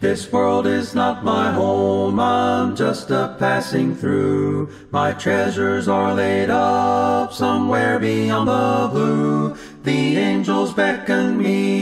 This 0.00 0.30
world 0.30 0.66
is 0.66 0.94
not 0.94 1.24
my 1.24 1.50
home, 1.52 2.20
I'm 2.20 2.76
just 2.76 3.10
a 3.10 3.34
passing 3.38 3.94
through. 3.94 4.68
My 4.90 5.12
treasures 5.12 5.88
are 5.88 6.12
laid 6.12 6.50
up 6.50 7.32
somewhere 7.32 7.98
beyond 7.98 8.48
the 8.48 8.88
blue. 8.92 9.56
The 9.84 10.18
angels 10.18 10.74
beckon 10.74 11.38
me 11.38 11.81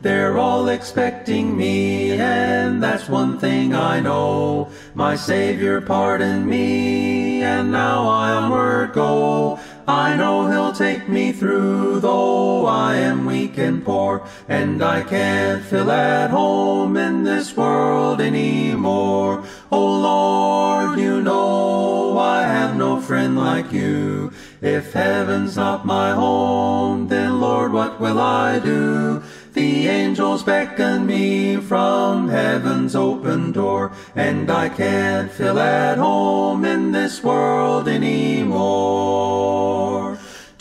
They're 0.00 0.36
all 0.36 0.68
expecting 0.68 1.56
me, 1.56 2.12
and 2.12 2.82
that's 2.82 3.08
one 3.08 3.38
thing 3.38 3.74
I 3.74 3.98
know. 4.00 4.68
My 4.94 5.16
Savior 5.16 5.80
pardoned 5.80 6.46
me, 6.46 7.42
and 7.42 7.72
now 7.72 8.06
I 8.06 8.32
onward 8.32 8.92
go. 8.92 9.58
I 9.88 10.16
know 10.16 10.50
he'll 10.50 10.72
take 10.72 11.08
me 11.08 11.32
through, 11.32 12.00
though 12.00 12.66
I 12.66 12.96
am 12.96 13.24
weak 13.24 13.56
and 13.56 13.84
poor, 13.84 14.26
and 14.48 14.82
I 14.82 15.02
can't 15.02 15.64
feel 15.64 15.90
at 15.90 16.30
home 16.30 16.96
in 16.96 17.22
this 17.22 17.56
world 17.56 18.20
anymore. 18.20 19.44
Oh 19.72 20.00
Lord, 20.00 20.98
you 20.98 21.22
know 21.22 22.18
I 22.18 22.42
have 22.42 22.76
no 22.76 23.00
friend 23.00 23.38
like 23.38 23.72
you. 23.72 24.32
If 24.60 24.92
heaven's 24.92 25.56
not 25.56 25.86
my 25.86 26.12
home, 26.12 27.08
then 27.08 27.40
Lord, 27.40 27.72
what 27.72 28.00
will 28.00 28.18
I 28.18 28.58
do? 28.58 29.22
The 29.56 29.88
angels 29.88 30.42
beckon 30.42 31.06
me 31.06 31.56
from 31.56 32.28
heaven's 32.28 32.94
open 32.94 33.52
door, 33.52 33.90
and 34.14 34.50
I 34.50 34.68
can't 34.68 35.32
feel 35.32 35.58
at 35.58 35.96
home 35.96 36.66
in 36.66 36.92
this 36.92 37.24
world 37.24 37.88
anymore. 37.88 38.66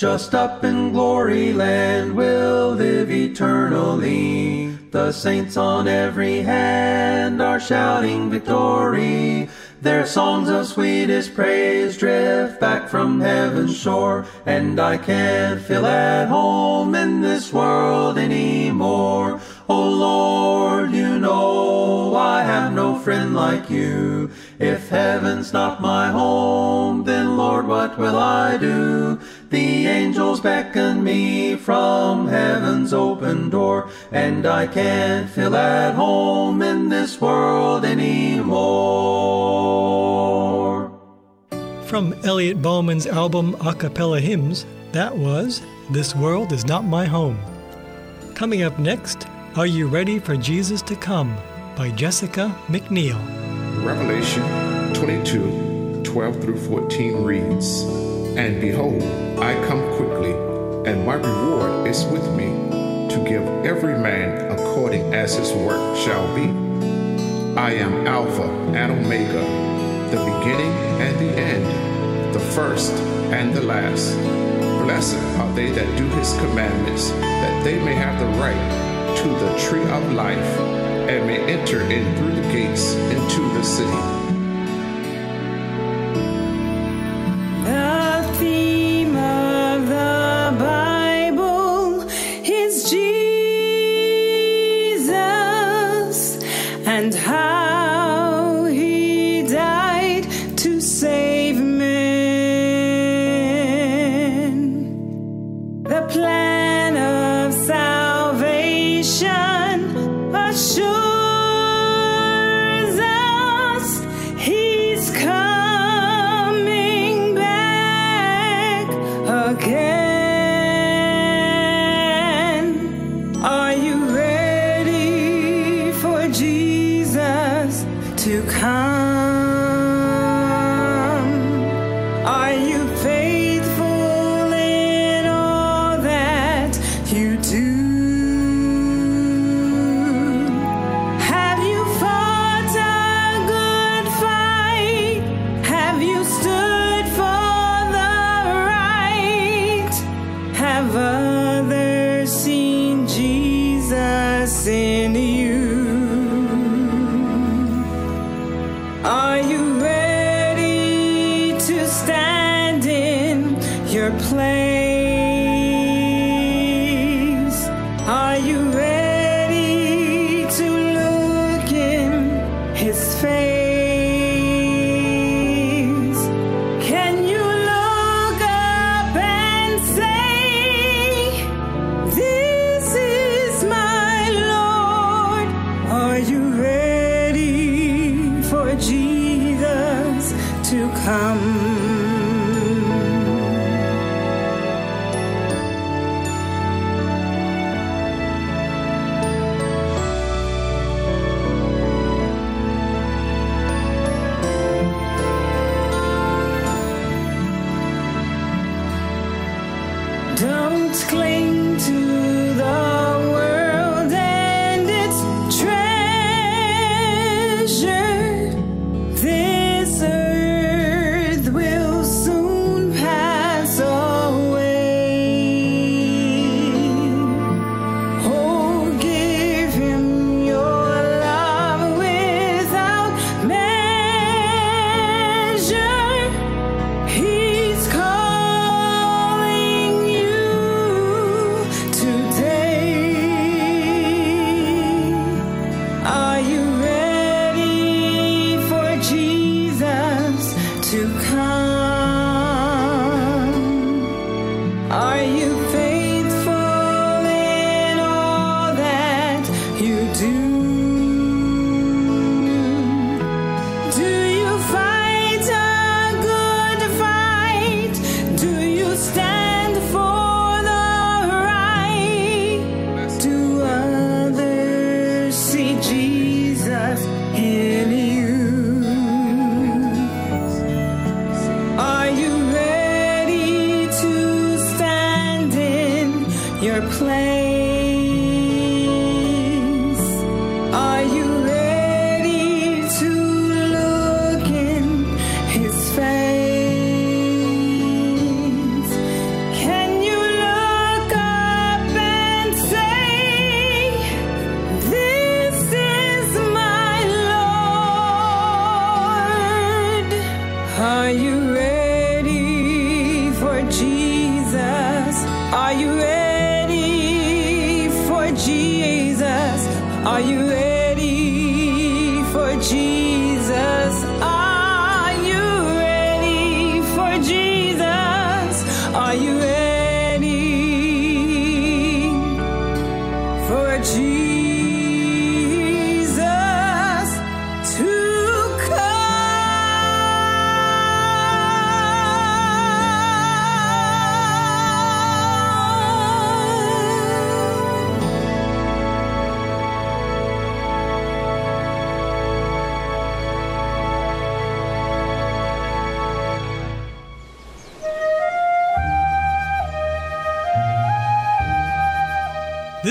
Just 0.06 0.36
up 0.36 0.64
in 0.64 0.94
glory 0.94 1.52
land 1.52 2.16
we'll 2.16 2.74
live 2.74 3.10
eternally. 3.10 4.68
The 4.92 5.12
saints 5.12 5.58
on 5.58 5.88
every 5.88 6.42
hand 6.42 7.42
are 7.42 7.60
shouting 7.60 8.30
victory. 8.30 9.50
Their 9.82 10.06
songs 10.06 10.48
of 10.48 10.68
sweetest 10.68 11.34
praise 11.34 11.98
drift 11.98 12.60
back 12.60 12.88
from 12.88 13.20
heaven's 13.20 13.76
shore, 13.76 14.28
and 14.46 14.80
I 14.80 14.98
can't 14.98 15.60
feel 15.60 15.88
at 15.88 16.28
home 16.28 16.94
in 16.94 17.22
this 17.22 17.52
world 17.52 18.20
anymore. 18.20 19.42
Oh 19.68 19.90
Lord, 19.90 20.92
you 20.92 21.18
know 21.18 22.16
I 22.16 22.44
have 22.44 22.74
no 22.74 23.00
friend 23.00 23.36
like 23.36 23.72
you. 23.72 24.30
If 24.60 24.90
heaven's 24.90 25.52
not 25.52 25.82
my 25.82 26.12
home, 26.12 27.04
then 27.04 27.36
Lord, 27.36 27.68
what 27.68 27.98
will 27.98 28.18
I 28.18 28.58
do? 28.58 29.20
The 29.56 29.88
angels 29.88 30.42
beckon 30.42 31.02
me 31.02 31.56
from 31.56 32.28
heaven's 32.28 32.92
open 32.92 33.50
door, 33.50 33.90
and 34.12 34.46
I 34.46 34.68
can't 34.68 35.30
feel 35.30 35.56
at 35.56 35.96
home 35.96 36.62
in 36.62 36.90
this 36.90 37.22
world 37.22 37.86
anymore. 37.86 38.52
From 41.86 42.14
Elliot 42.26 42.62
Bowman's 42.62 43.08
album 43.08 43.56
A 43.66 43.74
Cappella 43.74 44.20
Hymns, 44.20 44.66
that 44.92 45.18
was 45.18 45.62
This 45.90 46.14
World 46.14 46.52
Is 46.52 46.66
Not 46.66 46.84
My 46.84 47.06
Home. 47.06 47.40
Coming 48.34 48.64
up 48.64 48.78
next, 48.78 49.26
Are 49.56 49.66
You 49.66 49.88
Ready 49.88 50.20
for 50.20 50.36
Jesus 50.36 50.82
to 50.82 50.98
Come? 50.98 51.34
by 51.78 51.92
Jessica 51.92 52.54
McNeil. 52.68 53.16
Revelation 53.86 54.44
22 54.94 56.02
12 56.04 56.42
through 56.42 56.58
14 56.58 57.24
reads, 57.24 57.84
And 58.36 58.60
behold, 58.60 59.25
I 59.38 59.54
come 59.68 59.82
quickly, 59.98 60.32
and 60.90 61.06
my 61.06 61.16
reward 61.16 61.88
is 61.88 62.06
with 62.06 62.26
me, 62.36 62.48
to 63.10 63.24
give 63.28 63.44
every 63.66 63.98
man 63.98 64.50
according 64.50 65.14
as 65.14 65.36
his 65.36 65.52
work 65.52 65.98
shall 65.98 66.34
be. 66.34 66.44
I 67.60 67.72
am 67.74 68.08
Alpha 68.08 68.44
and 68.74 68.92
Omega, 68.94 69.44
the 70.10 70.18
beginning 70.18 70.72
and 71.02 71.20
the 71.20 71.38
end, 71.38 72.34
the 72.34 72.40
first 72.40 72.94
and 73.34 73.54
the 73.54 73.62
last. 73.62 74.16
Blessed 74.84 75.18
are 75.40 75.54
they 75.54 75.70
that 75.72 75.98
do 75.98 76.08
his 76.18 76.34
commandments, 76.38 77.10
that 77.10 77.64
they 77.64 77.78
may 77.84 77.94
have 77.94 78.18
the 78.20 78.40
right 78.40 79.16
to 79.18 79.28
the 79.28 79.60
tree 79.60 79.90
of 79.92 80.14
life, 80.14 80.60
and 81.10 81.28
may 81.28 81.40
enter 81.42 81.82
in 81.82 82.16
through 82.16 82.42
the 82.42 82.54
gates 82.54 82.94
into 82.96 83.42
the 83.54 83.64
city. 83.64 84.35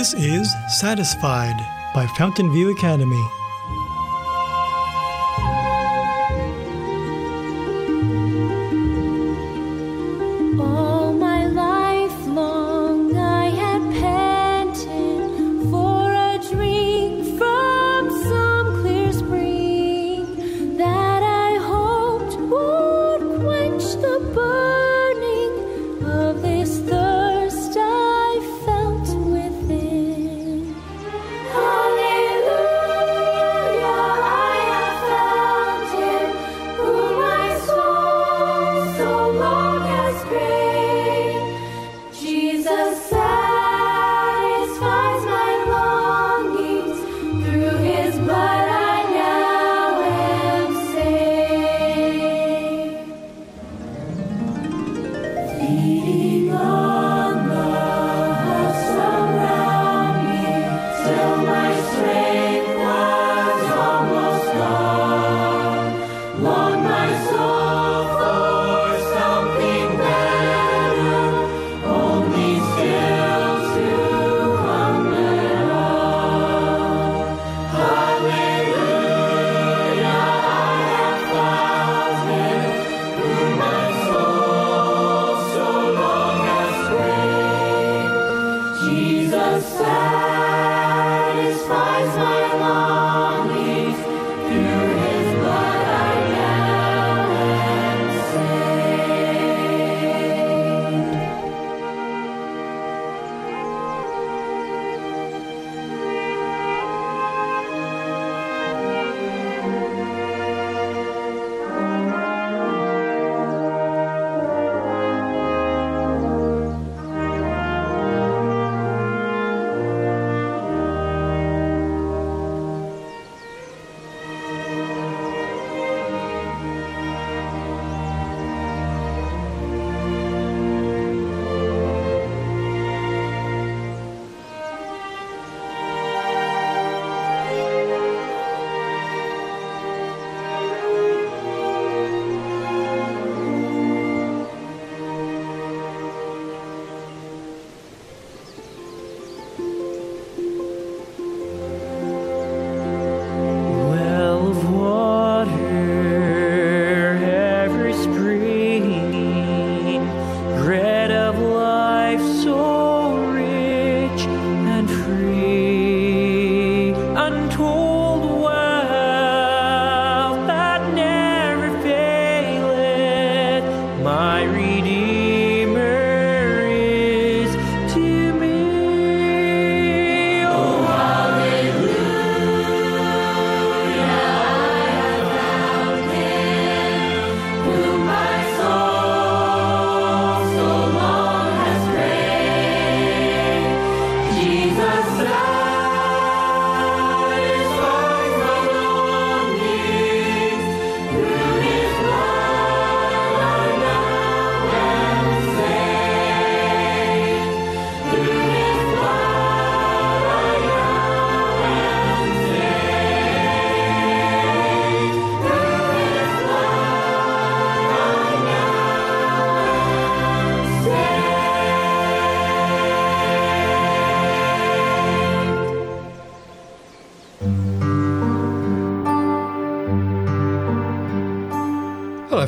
This 0.05 0.23
is 0.23 0.55
Satisfied 0.69 1.57
by 1.95 2.07
Fountain 2.07 2.53
View 2.53 2.69
Academy. 2.69 3.27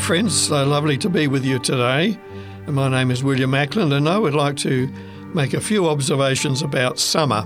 Friends. 0.06 0.46
So 0.46 0.64
lovely 0.64 0.96
to 0.98 1.10
be 1.10 1.26
with 1.26 1.44
you 1.44 1.58
today. 1.58 2.16
My 2.68 2.88
name 2.88 3.10
is 3.10 3.24
William 3.24 3.56
Ackland, 3.56 3.92
and 3.92 4.08
I 4.08 4.16
would 4.16 4.36
like 4.36 4.54
to 4.58 4.88
make 5.34 5.52
a 5.52 5.60
few 5.60 5.88
observations 5.88 6.62
about 6.62 7.00
summer. 7.00 7.42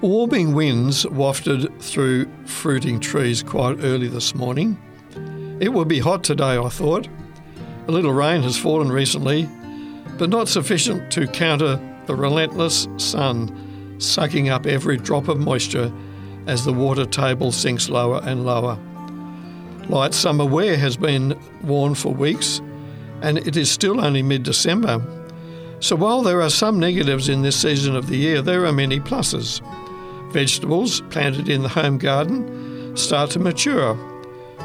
Warming 0.00 0.54
winds 0.54 1.06
wafted 1.06 1.70
through 1.82 2.30
fruiting 2.46 2.98
trees 2.98 3.42
quite 3.42 3.76
early 3.80 4.08
this 4.08 4.34
morning. 4.34 4.78
It 5.60 5.68
will 5.68 5.84
be 5.84 5.98
hot 5.98 6.24
today, 6.24 6.56
I 6.56 6.70
thought. 6.70 7.08
A 7.86 7.92
little 7.92 8.14
rain 8.14 8.40
has 8.40 8.56
fallen 8.56 8.90
recently, 8.90 9.46
but 10.16 10.30
not 10.30 10.48
sufficient 10.48 11.12
to 11.12 11.26
counter 11.26 11.78
the 12.06 12.16
relentless 12.16 12.88
sun 12.96 14.00
sucking 14.00 14.48
up 14.48 14.64
every 14.64 14.96
drop 14.96 15.28
of 15.28 15.38
moisture 15.38 15.92
as 16.46 16.64
the 16.64 16.72
water 16.72 17.04
table 17.04 17.52
sinks 17.52 17.90
lower 17.90 18.22
and 18.24 18.46
lower. 18.46 18.78
Light 19.88 20.14
summer 20.14 20.46
wear 20.46 20.76
has 20.76 20.96
been 20.96 21.38
worn 21.62 21.94
for 21.94 22.12
weeks, 22.12 22.60
and 23.20 23.38
it 23.38 23.56
is 23.56 23.70
still 23.70 24.00
only 24.00 24.22
mid 24.22 24.42
December. 24.42 25.02
So 25.80 25.94
while 25.94 26.22
there 26.22 26.40
are 26.40 26.50
some 26.50 26.80
negatives 26.80 27.28
in 27.28 27.42
this 27.42 27.60
season 27.60 27.94
of 27.94 28.06
the 28.06 28.16
year, 28.16 28.40
there 28.40 28.64
are 28.64 28.72
many 28.72 28.98
pluses. 28.98 29.60
Vegetables 30.32 31.02
planted 31.10 31.48
in 31.48 31.62
the 31.62 31.68
home 31.68 31.98
garden 31.98 32.96
start 32.96 33.30
to 33.32 33.38
mature. 33.38 33.98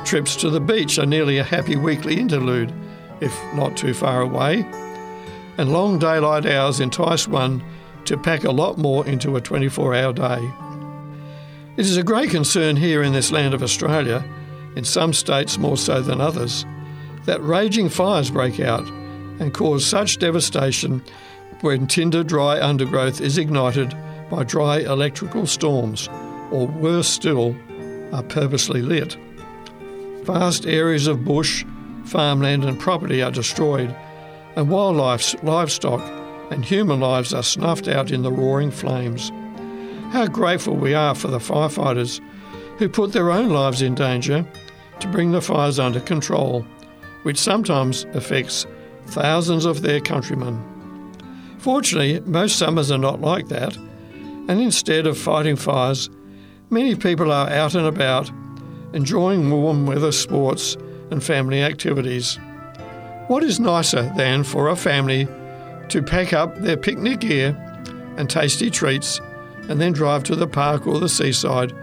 Trips 0.05 0.37
to 0.37 0.49
the 0.49 0.61
beach 0.61 0.97
are 0.97 1.05
nearly 1.05 1.37
a 1.37 1.43
happy 1.43 1.75
weekly 1.75 2.17
interlude, 2.17 2.73
if 3.19 3.37
not 3.53 3.75
too 3.75 3.93
far 3.93 4.21
away. 4.21 4.65
And 5.57 5.73
long 5.73 5.99
daylight 5.99 6.45
hours 6.45 6.79
entice 6.79 7.27
one 7.27 7.61
to 8.05 8.17
pack 8.17 8.45
a 8.45 8.51
lot 8.51 8.77
more 8.77 9.05
into 9.05 9.35
a 9.35 9.41
24 9.41 9.93
hour 9.93 10.13
day. 10.13 10.49
It 11.75 11.85
is 11.85 11.97
a 11.97 12.03
great 12.03 12.29
concern 12.29 12.77
here 12.77 13.03
in 13.03 13.11
this 13.11 13.31
land 13.31 13.53
of 13.53 13.61
Australia, 13.61 14.23
in 14.75 14.83
some 14.83 15.13
states 15.13 15.57
more 15.57 15.77
so 15.77 16.01
than 16.01 16.21
others, 16.21 16.65
that 17.25 17.41
raging 17.43 17.89
fires 17.89 18.31
break 18.31 18.59
out 18.59 18.87
and 19.39 19.53
cause 19.53 19.85
such 19.85 20.19
devastation 20.19 21.03
when 21.61 21.87
tinder 21.87 22.23
dry 22.23 22.59
undergrowth 22.61 23.21
is 23.21 23.37
ignited 23.37 23.93
by 24.29 24.43
dry 24.43 24.79
electrical 24.79 25.45
storms, 25.45 26.07
or 26.51 26.67
worse 26.67 27.07
still, 27.07 27.55
are 28.11 28.23
purposely 28.23 28.81
lit. 28.81 29.17
Vast 30.23 30.65
areas 30.65 31.07
of 31.07 31.25
bush, 31.25 31.65
farmland, 32.05 32.63
and 32.63 32.79
property 32.79 33.21
are 33.21 33.31
destroyed, 33.31 33.95
and 34.55 34.69
wildlife, 34.69 35.41
livestock, 35.43 36.01
and 36.51 36.65
human 36.65 36.99
lives 36.99 37.33
are 37.33 37.43
snuffed 37.43 37.87
out 37.87 38.11
in 38.11 38.21
the 38.21 38.31
roaring 38.31 38.71
flames. 38.71 39.31
How 40.11 40.27
grateful 40.27 40.75
we 40.75 40.93
are 40.93 41.13
for 41.13 41.27
the 41.27 41.39
firefighters 41.39 42.21
who 42.79 42.87
put 42.87 43.11
their 43.11 43.29
own 43.29 43.49
lives 43.49 43.81
in 43.81 43.93
danger 43.93 44.45
to 45.01 45.07
bring 45.09 45.31
the 45.31 45.41
fires 45.41 45.79
under 45.79 45.99
control, 45.99 46.65
which 47.23 47.37
sometimes 47.37 48.05
affects 48.13 48.65
thousands 49.07 49.65
of 49.65 49.81
their 49.81 49.99
countrymen. 49.99 50.63
Fortunately, 51.57 52.21
most 52.21 52.57
summers 52.57 52.89
are 52.89 52.97
not 52.97 53.19
like 53.19 53.49
that, 53.49 53.75
and 53.75 54.61
instead 54.61 55.05
of 55.05 55.17
fighting 55.17 55.57
fires, 55.57 56.09
many 56.69 56.95
people 56.95 57.33
are 57.33 57.49
out 57.49 57.75
and 57.75 57.85
about, 57.85 58.31
enjoying 58.93 59.51
warm 59.51 59.85
weather 59.85 60.13
sports 60.13 60.77
and 61.11 61.21
family 61.21 61.61
activities. 61.61 62.39
What 63.27 63.43
is 63.43 63.59
nicer 63.59 64.11
than 64.15 64.45
for 64.45 64.69
a 64.69 64.75
family 64.77 65.27
to 65.89 66.01
pack 66.01 66.31
up 66.31 66.55
their 66.55 66.77
picnic 66.77 67.19
gear 67.19 67.57
and 68.15 68.29
tasty 68.29 68.69
treats 68.69 69.19
and 69.67 69.81
then 69.81 69.91
drive 69.91 70.23
to 70.23 70.35
the 70.35 70.47
park 70.47 70.87
or 70.87 70.97
the 70.97 71.09
seaside 71.09 71.75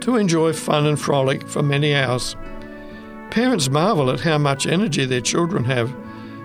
to 0.00 0.16
enjoy 0.16 0.52
fun 0.52 0.86
and 0.86 0.98
frolic 0.98 1.46
for 1.48 1.62
many 1.62 1.94
hours? 1.94 2.36
Parents 3.30 3.68
marvel 3.68 4.10
at 4.10 4.20
how 4.20 4.38
much 4.38 4.66
energy 4.66 5.04
their 5.04 5.20
children 5.20 5.64
have 5.64 5.94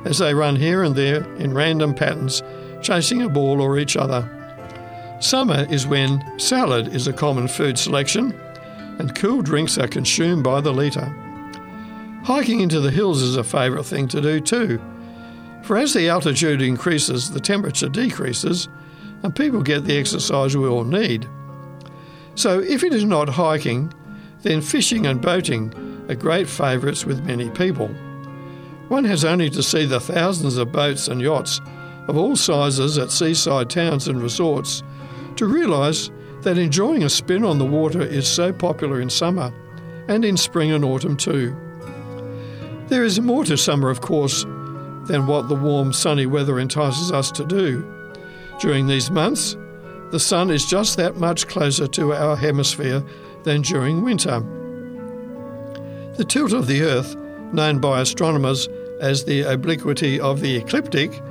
as 0.05 0.19
they 0.19 0.33
run 0.33 0.55
here 0.55 0.83
and 0.83 0.95
there 0.95 1.23
in 1.35 1.53
random 1.53 1.93
patterns, 1.93 2.43
chasing 2.81 3.23
a 3.23 3.29
ball 3.29 3.59
or 3.59 3.79
each 3.79 3.97
other. 3.97 4.29
Summer 5.19 5.65
is 5.69 5.87
when 5.87 6.23
salad 6.39 6.93
is 6.93 7.07
a 7.07 7.13
common 7.13 7.47
food 7.47 7.79
selection 7.79 8.31
and 8.99 9.15
cool 9.15 9.41
drinks 9.41 9.77
are 9.77 9.87
consumed 9.87 10.43
by 10.43 10.61
the 10.61 10.73
litre. 10.73 11.13
Hiking 12.23 12.61
into 12.61 12.79
the 12.79 12.91
hills 12.91 13.21
is 13.21 13.35
a 13.35 13.43
favourite 13.43 13.85
thing 13.85 14.07
to 14.09 14.21
do 14.21 14.39
too, 14.39 14.79
for 15.63 15.77
as 15.77 15.93
the 15.93 16.09
altitude 16.09 16.61
increases, 16.61 17.31
the 17.31 17.39
temperature 17.39 17.89
decreases 17.89 18.69
and 19.23 19.35
people 19.35 19.63
get 19.63 19.85
the 19.85 19.97
exercise 19.97 20.55
we 20.55 20.67
all 20.67 20.83
need. 20.83 21.27
So, 22.35 22.59
if 22.59 22.83
it 22.83 22.93
is 22.93 23.05
not 23.05 23.29
hiking, 23.29 23.93
then 24.41 24.61
fishing 24.61 25.05
and 25.07 25.21
boating 25.21 25.73
are 26.09 26.15
great 26.15 26.47
favourites 26.47 27.05
with 27.05 27.25
many 27.25 27.49
people. 27.49 27.87
One 28.89 29.05
has 29.05 29.25
only 29.25 29.49
to 29.49 29.63
see 29.63 29.85
the 29.85 29.99
thousands 29.99 30.57
of 30.57 30.71
boats 30.71 31.07
and 31.07 31.21
yachts 31.21 31.59
of 32.07 32.17
all 32.17 32.35
sizes 32.35 32.97
at 32.97 33.11
seaside 33.11 33.69
towns 33.69 34.07
and 34.07 34.21
resorts 34.21 34.83
to 35.37 35.47
realise 35.47 36.11
that 36.41 36.57
enjoying 36.57 37.03
a 37.03 37.09
spin 37.09 37.43
on 37.43 37.57
the 37.57 37.65
water 37.65 38.01
is 38.01 38.27
so 38.27 38.53
popular 38.53 39.01
in 39.01 39.09
summer 39.09 39.51
and 40.07 40.23
in 40.23 40.37
spring 40.37 40.71
and 40.71 40.85
autumn 40.85 41.17
too. 41.17 41.55
There 42.87 43.03
is 43.03 43.19
more 43.19 43.43
to 43.45 43.57
summer, 43.57 43.89
of 43.89 44.01
course, 44.01 44.43
than 45.07 45.25
what 45.25 45.49
the 45.49 45.55
warm, 45.55 45.91
sunny 45.91 46.27
weather 46.27 46.59
entices 46.59 47.11
us 47.11 47.31
to 47.31 47.45
do. 47.45 47.91
During 48.61 48.85
these 48.85 49.09
months, 49.09 49.57
the 50.11 50.19
sun 50.19 50.49
is 50.49 50.65
just 50.65 50.97
that 50.97 51.17
much 51.17 51.47
closer 51.47 51.87
to 51.87 52.13
our 52.13 52.35
hemisphere 52.35 53.03
than 53.43 53.61
during 53.61 54.03
winter. 54.03 54.39
The 56.17 56.25
tilt 56.25 56.53
of 56.53 56.67
the 56.67 56.83
Earth, 56.83 57.15
known 57.53 57.79
by 57.79 58.01
astronomers 58.01 58.67
as 59.01 59.25
the 59.25 59.41
obliquity 59.41 60.19
of 60.19 60.39
the 60.39 60.55
ecliptic, 60.55 61.21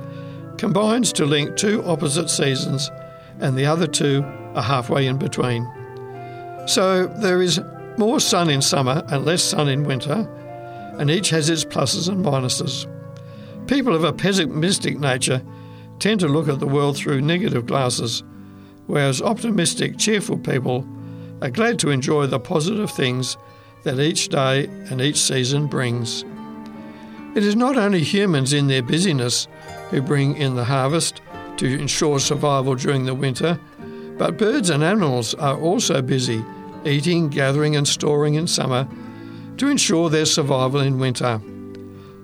combines 0.57 1.11
to 1.13 1.25
link 1.25 1.57
two 1.57 1.83
opposite 1.85 2.29
seasons, 2.29 2.89
and 3.39 3.57
the 3.57 3.65
other 3.65 3.87
two 3.87 4.23
are 4.55 4.61
halfway 4.61 5.07
in 5.07 5.17
between. 5.17 5.67
So 6.67 7.07
there 7.07 7.41
is 7.41 7.59
more 7.97 8.19
sun 8.19 8.49
in 8.49 8.61
summer 8.61 9.03
and 9.07 9.25
less 9.25 9.43
sun 9.43 9.67
in 9.67 9.83
winter, 9.83 10.27
and 10.99 11.09
each 11.09 11.29
has 11.29 11.49
its 11.49 11.65
pluses 11.65 12.07
and 12.07 12.23
minuses. 12.23 12.87
People 13.67 13.95
of 13.95 14.03
a 14.03 14.13
pessimistic 14.13 14.99
nature 14.99 15.41
tend 15.99 16.19
to 16.19 16.27
look 16.27 16.47
at 16.47 16.59
the 16.59 16.67
world 16.67 16.95
through 16.97 17.21
negative 17.21 17.65
glasses, 17.65 18.23
whereas 18.87 19.21
optimistic, 19.21 19.97
cheerful 19.97 20.37
people 20.37 20.87
are 21.41 21.49
glad 21.49 21.79
to 21.79 21.89
enjoy 21.89 22.27
the 22.27 22.39
positive 22.39 22.91
things 22.91 23.37
that 23.83 23.99
each 23.99 24.29
day 24.29 24.65
and 24.65 25.01
each 25.01 25.19
season 25.19 25.67
brings. 25.67 26.23
It 27.35 27.43
is 27.43 27.55
not 27.55 27.77
only 27.77 28.01
humans 28.01 28.53
in 28.53 28.67
their 28.67 28.81
busyness 28.81 29.47
who 29.89 30.01
bring 30.01 30.37
in 30.37 30.55
the 30.55 30.63
harvest 30.63 31.21
to 31.57 31.79
ensure 31.79 32.19
survival 32.19 32.75
during 32.75 33.05
the 33.05 33.13
winter, 33.13 33.59
but 34.17 34.37
birds 34.37 34.69
and 34.69 34.83
animals 34.83 35.33
are 35.35 35.59
also 35.59 36.01
busy 36.01 36.43
eating, 36.85 37.29
gathering, 37.29 37.75
and 37.75 37.87
storing 37.87 38.35
in 38.35 38.47
summer 38.47 38.87
to 39.57 39.67
ensure 39.67 40.09
their 40.09 40.25
survival 40.25 40.79
in 40.79 40.99
winter. 40.99 41.41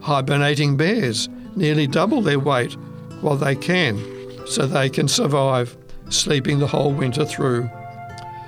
Hibernating 0.01 0.78
bears 0.78 1.30
nearly 1.55 1.88
double 1.88 2.22
their 2.22 2.39
weight 2.39 2.74
while 3.22 3.36
they 3.36 3.55
can, 3.55 3.99
so 4.47 4.66
they 4.66 4.89
can 4.89 5.07
survive, 5.07 5.76
sleeping 6.14 6.59
the 6.59 6.68
whole 6.68 6.93
winter 6.93 7.26
through. 7.26 7.70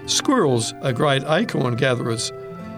Squirrels 0.05 0.73
are 0.81 0.93
great 0.93 1.23
acorn 1.23 1.75
gatherers, 1.75 2.31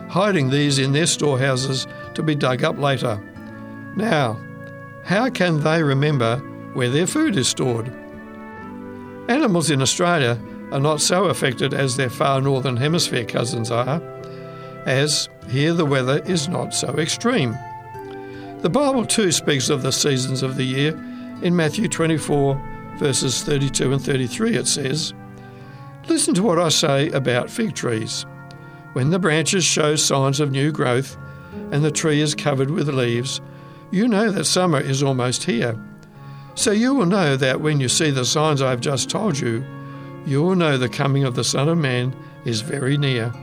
hiding 0.09 0.49
these 0.49 0.79
in 0.79 0.91
their 0.91 1.07
storehouses 1.07 1.87
to 2.13 2.23
be 2.23 2.35
dug 2.35 2.63
up 2.63 2.77
later. 2.77 3.19
Now, 3.95 4.39
how 5.03 5.29
can 5.29 5.61
they 5.61 5.81
remember 5.83 6.37
where 6.73 6.89
their 6.89 7.07
food 7.07 7.35
is 7.37 7.47
stored? 7.47 7.87
Animals 9.27 9.71
in 9.71 9.81
Australia 9.81 10.39
are 10.71 10.79
not 10.79 11.01
so 11.01 11.25
affected 11.25 11.73
as 11.73 11.95
their 11.95 12.09
far 12.09 12.41
northern 12.41 12.77
hemisphere 12.77 13.25
cousins 13.25 13.71
are, 13.71 14.01
as 14.85 15.29
here 15.49 15.73
the 15.73 15.85
weather 15.85 16.21
is 16.25 16.47
not 16.47 16.73
so 16.73 16.89
extreme. 16.97 17.57
The 18.61 18.69
Bible 18.69 19.05
too 19.05 19.31
speaks 19.31 19.69
of 19.69 19.83
the 19.83 19.91
seasons 19.91 20.41
of 20.43 20.55
the 20.55 20.63
year. 20.63 20.91
In 21.41 21.55
Matthew 21.55 21.87
24, 21.87 22.74
verses 22.97 23.43
32 23.43 23.93
and 23.93 24.01
33, 24.01 24.55
it 24.55 24.67
says, 24.67 25.13
Listen 26.07 26.33
to 26.35 26.43
what 26.43 26.59
I 26.59 26.69
say 26.69 27.09
about 27.09 27.49
fig 27.49 27.73
trees. 27.73 28.25
When 28.93 29.09
the 29.09 29.19
branches 29.19 29.65
show 29.65 29.95
signs 29.95 30.39
of 30.39 30.51
new 30.51 30.71
growth 30.71 31.17
and 31.71 31.83
the 31.83 31.91
tree 31.91 32.21
is 32.21 32.35
covered 32.35 32.69
with 32.69 32.87
leaves, 32.87 33.41
you 33.91 34.07
know 34.07 34.31
that 34.31 34.45
summer 34.45 34.79
is 34.79 35.03
almost 35.03 35.43
here. 35.43 35.77
So 36.55 36.71
you 36.71 36.93
will 36.93 37.05
know 37.05 37.35
that 37.37 37.59
when 37.59 37.79
you 37.79 37.89
see 37.89 38.11
the 38.11 38.23
signs 38.23 38.61
I 38.61 38.69
have 38.69 38.81
just 38.81 39.09
told 39.09 39.37
you, 39.37 39.65
you 40.25 40.41
will 40.41 40.55
know 40.55 40.77
the 40.77 40.89
coming 40.89 41.23
of 41.23 41.35
the 41.35 41.43
Son 41.43 41.69
of 41.69 41.77
Man 41.77 42.15
is 42.45 42.61
very 42.61 42.97
near. 42.97 43.33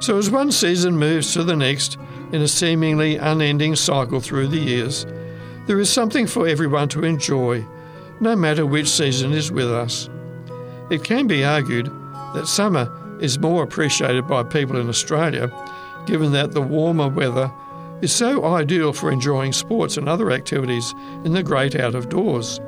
So, 0.00 0.18
as 0.18 0.30
one 0.30 0.52
season 0.52 0.96
moves 0.98 1.32
to 1.32 1.42
the 1.42 1.56
next 1.56 1.96
in 2.32 2.42
a 2.42 2.48
seemingly 2.48 3.16
unending 3.16 3.76
cycle 3.76 4.20
through 4.20 4.48
the 4.48 4.58
years, 4.58 5.06
there 5.66 5.80
is 5.80 5.88
something 5.88 6.26
for 6.26 6.46
everyone 6.46 6.88
to 6.90 7.04
enjoy, 7.04 7.64
no 8.20 8.36
matter 8.36 8.64
which 8.64 8.88
season 8.88 9.32
is 9.32 9.52
with 9.52 9.70
us. 9.70 10.08
It 10.90 11.04
can 11.04 11.26
be 11.26 11.44
argued 11.44 11.86
that 12.34 12.46
summer 12.46 12.92
is 13.20 13.38
more 13.38 13.62
appreciated 13.62 14.26
by 14.26 14.42
people 14.42 14.78
in 14.78 14.88
Australia, 14.88 15.50
given 16.06 16.32
that 16.32 16.52
the 16.52 16.62
warmer 16.62 17.08
weather 17.08 17.50
is 18.02 18.12
so 18.12 18.44
ideal 18.44 18.92
for 18.92 19.10
enjoying 19.10 19.52
sports 19.52 19.96
and 19.96 20.08
other 20.08 20.30
activities 20.30 20.94
in 21.24 21.32
the 21.32 21.42
great 21.42 21.74
out 21.74 21.94
of 21.94 22.08
doors. 22.08 22.60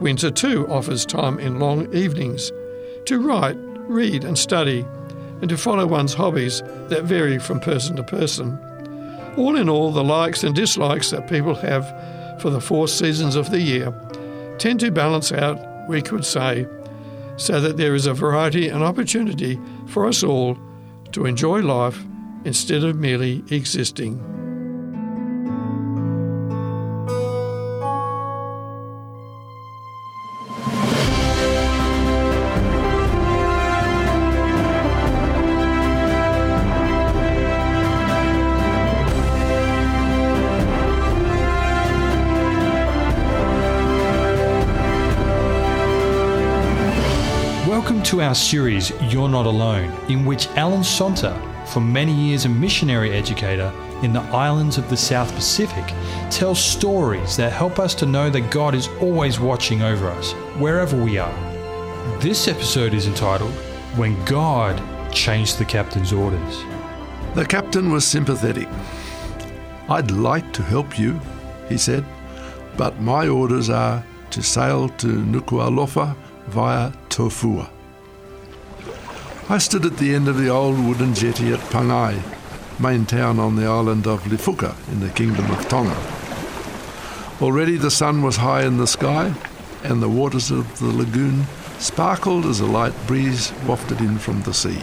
Winter 0.00 0.30
too 0.30 0.66
offers 0.68 1.06
time 1.06 1.38
in 1.38 1.58
long 1.58 1.92
evenings 1.94 2.52
to 3.06 3.20
write, 3.20 3.56
read, 3.88 4.24
and 4.24 4.36
study, 4.36 4.84
and 5.40 5.48
to 5.48 5.56
follow 5.56 5.86
one's 5.86 6.14
hobbies 6.14 6.62
that 6.88 7.04
vary 7.04 7.38
from 7.38 7.60
person 7.60 7.96
to 7.96 8.02
person. 8.02 8.58
All 9.36 9.56
in 9.56 9.68
all, 9.68 9.92
the 9.92 10.04
likes 10.04 10.44
and 10.44 10.54
dislikes 10.54 11.10
that 11.10 11.28
people 11.28 11.54
have 11.54 12.40
for 12.40 12.50
the 12.50 12.60
four 12.60 12.88
seasons 12.88 13.36
of 13.36 13.50
the 13.50 13.60
year 13.60 13.94
tend 14.58 14.80
to 14.80 14.90
balance 14.90 15.32
out, 15.32 15.58
we 15.88 16.02
could 16.02 16.24
say, 16.24 16.66
so 17.36 17.60
that 17.60 17.76
there 17.76 17.94
is 17.94 18.06
a 18.06 18.14
variety 18.14 18.68
and 18.68 18.82
opportunity 18.82 19.58
for 19.86 20.06
us 20.06 20.22
all 20.22 20.58
to 21.12 21.26
enjoy 21.26 21.60
life 21.60 22.04
instead 22.44 22.84
of 22.84 22.96
merely 22.96 23.44
existing. 23.50 24.35
Our 48.26 48.34
series 48.34 48.90
You're 49.02 49.28
Not 49.28 49.46
Alone, 49.46 49.88
in 50.10 50.24
which 50.24 50.48
Alan 50.56 50.80
Sonter, 50.80 51.32
for 51.68 51.78
many 51.80 52.12
years 52.12 52.44
a 52.44 52.48
missionary 52.48 53.12
educator 53.12 53.72
in 54.02 54.12
the 54.12 54.20
islands 54.20 54.78
of 54.78 54.90
the 54.90 54.96
South 54.96 55.32
Pacific, 55.32 55.84
tells 56.28 56.58
stories 56.58 57.36
that 57.36 57.52
help 57.52 57.78
us 57.78 57.94
to 57.94 58.04
know 58.04 58.28
that 58.28 58.50
God 58.50 58.74
is 58.74 58.88
always 59.00 59.38
watching 59.38 59.82
over 59.82 60.08
us, 60.08 60.32
wherever 60.58 61.00
we 61.00 61.18
are. 61.18 61.32
This 62.20 62.48
episode 62.48 62.94
is 62.94 63.06
entitled 63.06 63.52
When 63.94 64.22
God 64.24 64.82
Changed 65.12 65.58
the 65.58 65.64
Captain's 65.64 66.12
Orders. 66.12 66.64
The 67.36 67.46
captain 67.46 67.92
was 67.92 68.04
sympathetic. 68.04 68.68
I'd 69.88 70.10
like 70.10 70.52
to 70.54 70.64
help 70.64 70.98
you, 70.98 71.20
he 71.68 71.78
said, 71.78 72.04
but 72.76 73.00
my 73.00 73.28
orders 73.28 73.70
are 73.70 74.04
to 74.30 74.42
sail 74.42 74.88
to 74.88 75.06
Nuku'alofa 75.06 76.16
via 76.48 76.90
Tofua. 77.08 77.70
I 79.48 79.58
stood 79.58 79.86
at 79.86 79.98
the 79.98 80.12
end 80.12 80.26
of 80.26 80.38
the 80.38 80.48
old 80.48 80.76
wooden 80.76 81.14
jetty 81.14 81.52
at 81.52 81.60
Pangai, 81.70 82.20
main 82.80 83.06
town 83.06 83.38
on 83.38 83.54
the 83.54 83.66
island 83.66 84.04
of 84.04 84.24
Lifuka 84.24 84.74
in 84.90 84.98
the 84.98 85.08
Kingdom 85.10 85.48
of 85.52 85.68
Tonga. 85.68 85.96
Already 87.40 87.76
the 87.76 87.92
sun 87.92 88.22
was 88.22 88.38
high 88.38 88.64
in 88.64 88.76
the 88.76 88.88
sky, 88.88 89.32
and 89.84 90.02
the 90.02 90.08
waters 90.08 90.50
of 90.50 90.80
the 90.80 90.86
lagoon 90.86 91.44
sparkled 91.78 92.44
as 92.44 92.58
a 92.58 92.66
light 92.66 92.92
breeze 93.06 93.52
wafted 93.64 94.00
in 94.00 94.18
from 94.18 94.42
the 94.42 94.52
sea. 94.52 94.82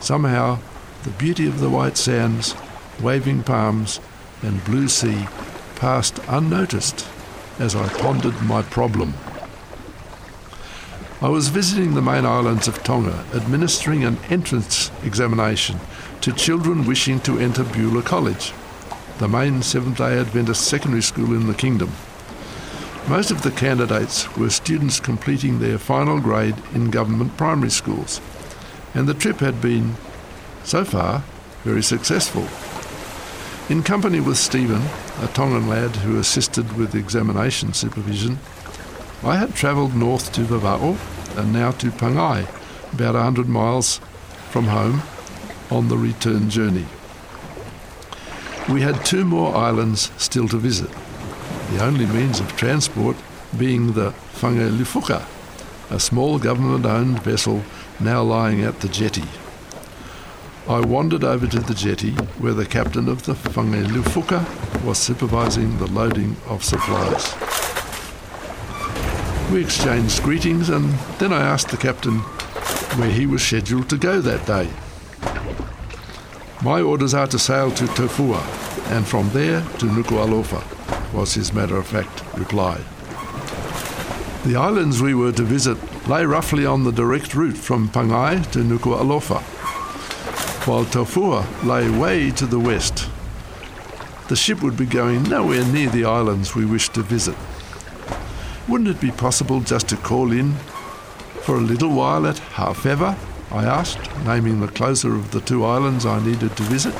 Somehow, 0.00 0.58
the 1.04 1.10
beauty 1.12 1.46
of 1.46 1.58
the 1.58 1.70
white 1.70 1.96
sands, 1.96 2.54
waving 3.00 3.42
palms, 3.42 4.00
and 4.42 4.62
blue 4.66 4.86
sea 4.86 5.28
passed 5.76 6.20
unnoticed 6.28 7.08
as 7.58 7.74
I 7.74 7.88
pondered 7.88 8.42
my 8.42 8.60
problem. 8.60 9.14
I 11.22 11.30
was 11.30 11.48
visiting 11.48 11.94
the 11.94 12.02
main 12.02 12.26
islands 12.26 12.68
of 12.68 12.82
Tonga, 12.84 13.24
administering 13.32 14.04
an 14.04 14.18
entrance 14.28 14.90
examination 15.02 15.80
to 16.20 16.30
children 16.30 16.84
wishing 16.84 17.20
to 17.20 17.38
enter 17.38 17.64
Beulah 17.64 18.02
College, 18.02 18.52
the 19.16 19.26
main 19.26 19.62
Seventh 19.62 19.96
day 19.96 20.18
Adventist 20.18 20.66
secondary 20.66 21.00
school 21.00 21.32
in 21.34 21.46
the 21.46 21.54
kingdom. 21.54 21.90
Most 23.08 23.30
of 23.30 23.40
the 23.40 23.50
candidates 23.50 24.36
were 24.36 24.50
students 24.50 25.00
completing 25.00 25.58
their 25.58 25.78
final 25.78 26.20
grade 26.20 26.56
in 26.74 26.90
government 26.90 27.38
primary 27.38 27.70
schools, 27.70 28.20
and 28.92 29.08
the 29.08 29.14
trip 29.14 29.38
had 29.38 29.62
been, 29.62 29.96
so 30.64 30.84
far, 30.84 31.24
very 31.64 31.82
successful. 31.82 32.46
In 33.74 33.82
company 33.82 34.20
with 34.20 34.36
Stephen, 34.36 34.82
a 35.22 35.28
Tongan 35.28 35.66
lad 35.66 35.96
who 35.96 36.18
assisted 36.18 36.76
with 36.76 36.94
examination 36.94 37.72
supervision, 37.72 38.38
I 39.22 39.36
had 39.36 39.54
travelled 39.54 39.94
north 39.94 40.32
to 40.32 40.42
Vava'o 40.42 40.96
and 41.38 41.52
now 41.52 41.70
to 41.72 41.90
Pangai, 41.90 42.46
about 42.92 43.14
100 43.14 43.48
miles 43.48 43.98
from 44.50 44.66
home, 44.66 45.02
on 45.70 45.88
the 45.88 45.96
return 45.96 46.48
journey. 46.48 46.86
We 48.68 48.82
had 48.82 49.04
two 49.04 49.24
more 49.24 49.54
islands 49.54 50.12
still 50.16 50.48
to 50.48 50.56
visit. 50.56 50.90
the 51.70 51.84
only 51.84 52.06
means 52.06 52.40
of 52.40 52.56
transport 52.56 53.16
being 53.58 53.92
the 53.92 54.12
Whangelufuka, 54.40 55.24
a 55.90 55.98
small 55.98 56.38
government-owned 56.38 57.22
vessel 57.22 57.62
now 57.98 58.22
lying 58.22 58.62
at 58.62 58.80
the 58.80 58.88
jetty. 58.88 59.24
I 60.68 60.80
wandered 60.80 61.24
over 61.24 61.46
to 61.46 61.60
the 61.60 61.74
jetty 61.74 62.12
where 62.38 62.54
the 62.54 62.66
captain 62.66 63.08
of 63.08 63.24
the 63.24 63.34
Whangelufuka 63.34 64.84
was 64.84 64.98
supervising 64.98 65.78
the 65.78 65.86
loading 65.86 66.36
of 66.46 66.62
supplies. 66.64 67.65
We 69.50 69.62
exchanged 69.62 70.22
greetings 70.22 70.68
and 70.68 70.92
then 71.18 71.32
I 71.32 71.40
asked 71.40 71.68
the 71.68 71.76
captain 71.76 72.18
where 72.98 73.10
he 73.10 73.26
was 73.26 73.42
scheduled 73.42 73.88
to 73.90 73.96
go 73.96 74.20
that 74.20 74.44
day. 74.46 74.68
My 76.64 76.80
orders 76.80 77.14
are 77.14 77.28
to 77.28 77.38
sail 77.38 77.70
to 77.70 77.84
Tofua 77.84 78.42
and 78.90 79.06
from 79.06 79.30
there 79.30 79.60
to 79.78 79.86
Nuku'alofa, 79.86 81.12
was 81.12 81.34
his 81.34 81.52
matter 81.52 81.76
of 81.76 81.86
fact 81.86 82.24
reply. 82.36 82.80
The 84.44 84.56
islands 84.56 85.00
we 85.00 85.14
were 85.14 85.32
to 85.32 85.42
visit 85.42 85.78
lay 86.08 86.24
roughly 86.24 86.66
on 86.66 86.84
the 86.84 86.92
direct 86.92 87.34
route 87.34 87.56
from 87.56 87.88
Pangai 87.88 88.50
to 88.52 88.60
Nuku'alofa, 88.60 89.40
while 90.66 90.84
Tofua 90.84 91.44
lay 91.64 91.88
way 91.90 92.30
to 92.32 92.46
the 92.46 92.60
west. 92.60 93.08
The 94.28 94.36
ship 94.36 94.62
would 94.62 94.76
be 94.76 94.86
going 94.86 95.22
nowhere 95.24 95.64
near 95.64 95.88
the 95.88 96.04
islands 96.04 96.54
we 96.54 96.64
wished 96.64 96.94
to 96.94 97.02
visit. 97.02 97.36
Wouldn't 98.68 98.90
it 98.90 99.00
be 99.00 99.12
possible 99.12 99.60
just 99.60 99.88
to 99.90 99.96
call 99.96 100.32
in 100.32 100.54
for 101.42 101.56
a 101.56 101.60
little 101.60 101.90
while 101.90 102.26
at 102.26 102.36
Hafeva? 102.36 103.16
I 103.52 103.64
asked, 103.64 104.10
naming 104.24 104.60
the 104.60 104.66
closer 104.66 105.14
of 105.14 105.30
the 105.30 105.40
two 105.40 105.64
islands 105.64 106.04
I 106.04 106.18
needed 106.24 106.56
to 106.56 106.62
visit. 106.64 106.94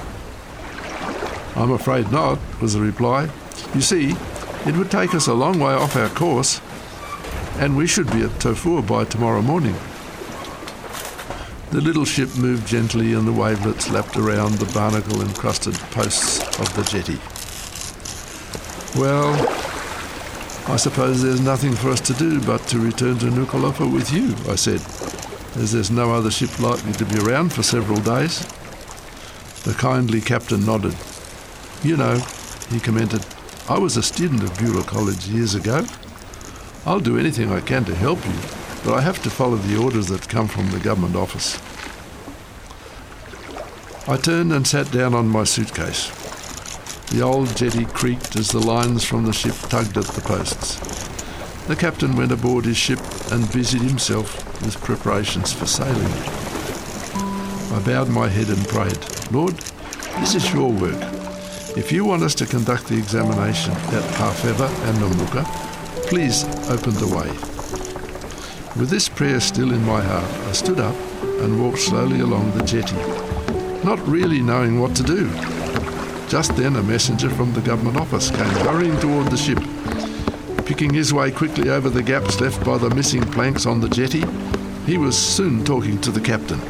I'm 1.57 1.73
afraid 1.73 2.13
not, 2.13 2.39
was 2.61 2.75
the 2.75 2.81
reply. 2.81 3.29
You 3.75 3.81
see, 3.81 4.15
it 4.65 4.77
would 4.77 4.93
take 4.93 5.13
us 5.13 5.27
a 5.27 5.35
long 5.35 5.59
way 5.59 5.73
off 5.73 5.97
our 5.97 6.09
course, 6.11 6.61
and 7.59 7.77
we 7.77 7.89
should 7.89 8.13
be 8.13 8.23
at 8.23 8.31
Tofua 8.39 8.87
by 8.87 9.05
tomorrow 9.05 9.43
morning. 9.43 9.75
The 11.71 11.81
little 11.81 12.05
ship 12.05 12.37
moved 12.37 12.69
gently 12.69 13.13
and 13.15 13.27
the 13.27 13.33
wavelets 13.33 13.91
lapped 13.91 14.17
around 14.17 14.55
the 14.55 14.73
barnacle 14.73 15.21
encrusted 15.21 15.75
posts 15.91 16.39
of 16.61 16.73
the 16.77 16.85
jetty. 16.85 17.19
Well, 18.99 19.35
I 20.69 20.77
suppose 20.77 21.23
there's 21.23 21.41
nothing 21.41 21.75
for 21.75 21.91
us 21.91 22.01
to 22.01 22.13
do 22.15 22.41
but 22.41 22.61
to 22.69 22.81
return 22.81 23.19
to 23.19 23.27
Nuku'alofa 23.27 23.91
with 23.91 24.13
you, 24.13 24.35
I 24.51 24.57
said, 24.57 24.81
as 25.63 25.71
there's 25.71 25.93
no 25.93 26.13
other 26.13 26.31
ship 26.31 26.59
likely 26.59 26.93
to 26.95 27.05
be 27.05 27.21
around 27.21 27.53
for 27.53 27.63
several 27.63 28.01
days. 28.01 28.41
The 29.63 29.75
kindly 29.79 30.21
captain 30.21 30.67
nodded. 30.67 30.97
You 31.85 31.97
know, 31.97 32.19
he 32.69 32.81
commented, 32.81 33.25
I 33.69 33.79
was 33.79 33.97
a 33.97 34.03
student 34.03 34.43
of 34.43 34.59
Beulah 34.59 34.83
College 34.83 35.29
years 35.29 35.55
ago. 35.55 35.87
I'll 36.85 37.01
do 37.01 37.17
anything 37.17 37.53
I 37.53 37.61
can 37.61 37.85
to 37.85 37.95
help 37.95 38.27
you, 38.27 38.35
but 38.85 38.95
I 38.95 39.03
have 39.03 39.23
to 39.23 39.31
follow 39.31 39.57
the 39.57 39.81
orders 39.81 40.09
that 40.09 40.29
come 40.29 40.49
from 40.49 40.73
the 40.73 40.81
government 40.81 41.15
office. 41.15 41.61
I 44.09 44.17
turned 44.17 44.53
and 44.53 44.67
sat 44.67 44.91
down 44.91 45.15
on 45.15 45.29
my 45.29 45.45
suitcase. 45.45 46.26
The 47.17 47.23
old 47.23 47.57
jetty 47.57 47.87
creaked 47.87 48.37
as 48.37 48.51
the 48.51 48.61
lines 48.61 49.03
from 49.03 49.25
the 49.25 49.33
ship 49.33 49.55
tugged 49.71 49.97
at 49.97 50.05
the 50.05 50.21
posts. 50.21 50.77
The 51.67 51.75
captain 51.75 52.15
went 52.15 52.31
aboard 52.31 52.67
his 52.67 52.77
ship 52.77 52.99
and 53.33 53.51
busied 53.55 53.81
himself 53.81 54.37
with 54.61 54.79
preparations 54.83 55.51
for 55.51 55.65
sailing. 55.65 56.13
I 57.73 57.83
bowed 57.87 58.11
my 58.11 58.29
head 58.29 58.51
and 58.51 58.69
prayed, 58.69 58.99
Lord, 59.33 59.55
this 60.21 60.35
is 60.35 60.53
your 60.53 60.71
work. 60.71 61.01
If 61.75 61.91
you 61.91 62.05
want 62.05 62.23
us 62.23 62.35
to 62.35 62.45
conduct 62.45 62.89
the 62.89 62.99
examination 62.99 63.73
at 63.73 64.05
Hafeva 64.21 64.69
and 64.87 64.99
Namuka, 64.99 65.47
please 66.09 66.45
open 66.69 66.93
the 66.97 67.17
way. 67.17 67.31
With 68.79 68.91
this 68.91 69.09
prayer 69.09 69.41
still 69.41 69.73
in 69.73 69.83
my 69.87 70.03
heart, 70.03 70.31
I 70.51 70.53
stood 70.53 70.81
up 70.81 70.97
and 71.41 71.65
walked 71.65 71.79
slowly 71.79 72.21
along 72.21 72.53
the 72.53 72.65
jetty, 72.65 72.97
not 73.87 74.07
really 74.07 74.43
knowing 74.43 74.81
what 74.81 74.95
to 74.97 75.03
do. 75.03 75.66
Just 76.29 76.57
then, 76.57 76.77
a 76.77 76.83
messenger 76.83 77.31
from 77.31 77.53
the 77.53 77.61
government 77.61 77.97
office 77.97 78.31
came 78.31 78.39
hurrying 78.67 78.99
toward 78.99 79.29
the 79.29 79.37
ship. 79.37 79.59
Picking 80.67 80.93
his 80.93 81.15
way 81.15 81.31
quickly 81.31 81.71
over 81.71 81.89
the 81.89 82.03
gaps 82.03 82.41
left 82.41 82.65
by 82.65 82.77
the 82.79 82.91
missing 82.91 83.23
planks 83.23 83.65
on 83.65 83.81
the 83.81 83.89
jetty, 83.89 84.25
he 84.87 84.99
was 84.99 85.17
soon 85.17 85.65
talking 85.65 86.01
to 86.01 86.11
the 86.11 86.21
captain. 86.21 86.61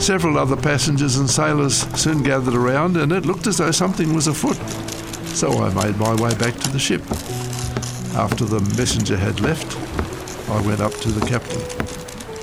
Several 0.00 0.38
other 0.38 0.56
passengers 0.56 1.16
and 1.18 1.28
sailors 1.28 1.82
soon 2.00 2.22
gathered 2.22 2.54
around, 2.54 2.96
and 2.96 3.12
it 3.12 3.26
looked 3.26 3.46
as 3.46 3.58
though 3.58 3.70
something 3.70 4.14
was 4.14 4.26
afoot. 4.26 4.56
So 5.28 5.62
I 5.62 5.72
made 5.74 5.98
my 5.98 6.14
way 6.14 6.34
back 6.36 6.54
to 6.56 6.70
the 6.70 6.78
ship. 6.78 7.02
After 8.16 8.46
the 8.46 8.60
messenger 8.76 9.18
had 9.18 9.40
left, 9.40 9.76
I 10.50 10.60
went 10.66 10.80
up 10.80 10.92
to 10.92 11.10
the 11.10 11.26
captain. 11.26 11.60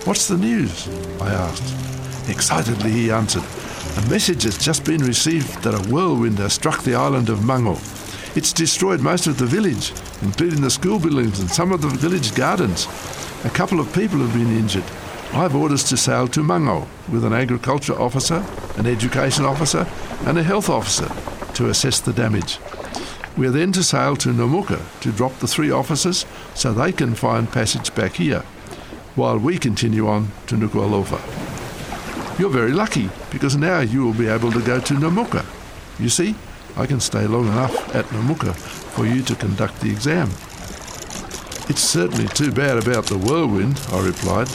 What's 0.06 0.28
the 0.28 0.38
news? 0.38 0.88
I 1.20 1.34
asked. 1.34 2.30
Excitedly, 2.30 2.92
he 2.92 3.12
answered. 3.12 3.44
A 4.00 4.10
message 4.10 4.43
has 4.43 4.58
just 4.58 4.86
been 4.86 5.04
received 5.04 5.62
that 5.64 5.74
a 5.74 5.89
whirlwind 5.91 6.38
has 6.39 6.54
struck 6.54 6.84
the 6.84 6.95
island 6.95 7.28
of 7.28 7.45
Mango. 7.45 7.74
It's 8.34 8.54
destroyed 8.54 9.02
most 9.02 9.28
of 9.28 9.38
the 9.38 9.45
village, 9.45 9.91
including 10.22 10.62
the 10.62 10.70
school 10.70 11.00
buildings 11.00 11.41
and 11.41 11.52
some 11.52 11.74
of 11.74 11.82
the 11.82 11.89
village 11.89 12.34
gardens. 12.34 12.88
A 13.43 13.50
couple 13.50 13.78
of 13.78 13.93
people 13.93 14.20
have 14.20 14.34
been 14.34 14.56
injured. 14.58 14.86
I've 15.34 15.54
orders 15.54 15.84
to 15.89 15.97
sail 15.97 16.30
to 16.30 16.41
Mango 16.41 16.88
with 17.12 17.26
an 17.26 17.34
agriculture 17.34 18.00
officer, 18.00 18.45
an 18.78 18.86
education 18.86 19.43
officer, 19.43 19.86
and 20.22 20.38
a 20.38 20.43
health 20.43 20.70
officer 20.70 21.12
to 21.56 21.68
assess 21.68 22.00
the 22.00 22.14
damage. 22.14 22.58
We 23.36 23.47
are 23.47 23.52
then 23.52 23.74
to 23.74 23.84
sail 23.84 24.16
to 24.16 24.30
Namuka 24.30 24.80
to 25.02 25.12
drop 25.12 25.38
the 25.39 25.47
three 25.47 25.72
officers 25.72 26.26
so 26.56 26.72
they 26.72 26.93
can 26.93 27.16
find 27.16 27.52
passage 27.52 27.93
back 27.95 28.14
here, 28.14 28.43
while 29.16 29.38
we 29.38 29.58
continue 29.58 30.08
on 30.08 30.32
to 30.47 30.56
Nuku'alofa. 30.56 31.49
You're 32.40 32.50
very 32.50 32.72
lucky 32.72 33.10
because 33.32 33.58
now 33.58 33.82
you 33.82 34.06
will 34.06 34.14
be 34.14 34.30
able 34.30 34.50
to 34.54 34.62
go 34.62 34.80
to 34.80 34.94
Namuka. 34.94 35.46
You 36.00 36.08
see, 36.08 36.36
I 36.78 36.86
can 36.86 37.02
stay 37.02 37.28
long 37.28 37.48
enough 37.48 37.94
at 37.94 38.06
Namuka 38.06 38.56
for 38.56 39.06
you 39.06 39.22
to 39.24 39.36
conduct 39.36 39.82
the 39.82 39.92
exam. 39.92 40.30
It's 41.70 41.82
certainly 41.82 42.30
too 42.30 42.54
bad 42.54 42.78
about 42.78 43.08
the 43.08 43.18
whirlwind, 43.18 43.82
I 43.92 44.06
replied, 44.06 44.48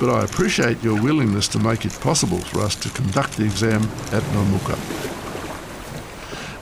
but 0.00 0.10
I 0.10 0.24
appreciate 0.24 0.82
your 0.82 1.00
willingness 1.00 1.46
to 1.48 1.60
make 1.60 1.84
it 1.84 1.92
possible 2.00 2.38
for 2.38 2.58
us 2.60 2.74
to 2.74 2.90
conduct 2.90 3.36
the 3.36 3.44
exam 3.44 3.84
at 4.10 4.24
Namuka. 4.34 4.76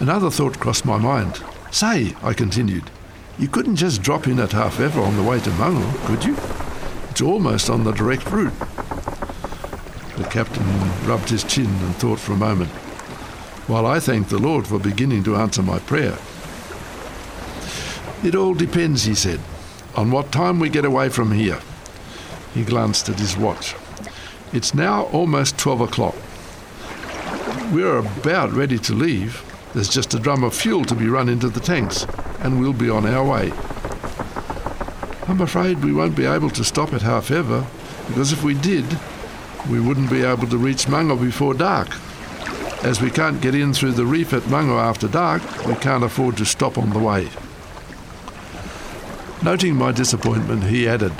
Another 0.03 0.31
thought 0.31 0.61
crossed 0.61 0.85
my 0.85 0.99
mind. 0.99 1.43
Say, 1.71 2.15
I 2.23 2.35
continued, 2.35 2.91
you 3.39 3.49
couldn't 3.49 3.77
just 3.77 4.03
drop 4.03 4.27
in 4.27 4.39
at 4.39 4.51
Hafeva 4.51 5.03
on 5.03 5.17
the 5.17 5.23
way 5.23 5.41
to 5.41 5.51
Mango, 5.53 5.91
could 6.07 6.23
you? 6.23 6.37
It's 7.09 7.23
almost 7.23 7.71
on 7.71 7.85
the 7.85 7.93
direct 7.93 8.31
route. 8.31 8.53
The 10.17 10.25
captain 10.25 10.65
rubbed 11.07 11.29
his 11.29 11.45
chin 11.45 11.67
and 11.67 11.95
thought 11.97 12.19
for 12.19 12.33
a 12.33 12.37
moment, 12.37 12.71
while 13.69 13.85
I 13.85 14.01
thanked 14.01 14.31
the 14.31 14.39
Lord 14.39 14.67
for 14.67 14.79
beginning 14.79 15.25
to 15.25 15.37
answer 15.37 15.63
my 15.63 15.79
prayer. 15.81 16.17
It 18.25 18.35
all 18.35 18.55
depends, 18.55 19.05
he 19.05 19.15
said, 19.15 19.41
on 19.95 20.11
what 20.11 20.33
time 20.33 20.59
we 20.59 20.71
get 20.71 20.87
away 20.87 21.11
from 21.11 21.33
here. 21.33 21.61
He 22.55 22.65
glanced 22.65 23.11
at 23.11 23.19
his 23.19 23.37
watch. 23.37 23.75
It's 24.55 24.75
now 24.75 25.05
almost 25.07 25.59
12 25.59 25.83
o'clock. 25.83 26.15
We're 27.73 27.99
about 27.99 28.53
ready 28.53 28.79
to 28.79 28.95
leave. 28.95 29.43
There's 29.75 29.91
just 29.91 30.15
a 30.15 30.19
drum 30.19 30.45
of 30.45 30.55
fuel 30.55 30.87
to 30.87 30.95
be 30.95 31.09
run 31.09 31.29
into 31.29 31.51
the 31.51 31.61
tanks, 31.61 32.07
and 32.41 32.59
we'll 32.59 32.73
be 32.73 32.89
on 32.89 33.05
our 33.05 33.25
way. 33.25 33.53
I'm 35.29 35.43
afraid 35.43 35.85
we 35.85 35.93
won't 35.93 36.17
be 36.17 36.25
able 36.25 36.51
to 36.51 36.65
stop 36.65 36.95
at 36.95 37.03
Hafeva, 37.03 37.67
because 38.09 38.33
if 38.33 38.43
we 38.43 38.55
did, 38.55 38.87
we 39.71 39.81
wouldn't 39.81 40.11
be 40.11 40.23
able 40.23 40.47
to 40.47 40.59
reach 40.59 40.89
Mango 40.89 41.17
before 41.17 41.55
dark. 41.55 41.89
As 42.85 43.01
we 43.01 43.11
can't 43.11 43.41
get 43.41 43.55
in 43.55 43.73
through 43.73 43.93
the 43.93 44.07
reef 44.07 44.33
at 44.33 44.49
Mango 44.49 44.79
after 44.79 45.09
dark, 45.09 45.43
we 45.67 45.75
can't 45.75 46.05
afford 46.05 46.37
to 46.37 46.45
stop 46.45 46.79
on 46.79 46.91
the 46.91 46.99
way. 46.99 47.29
Noting 49.43 49.75
my 49.75 49.93
disappointment, 49.93 50.65
he 50.65 50.89
added, 50.89 51.13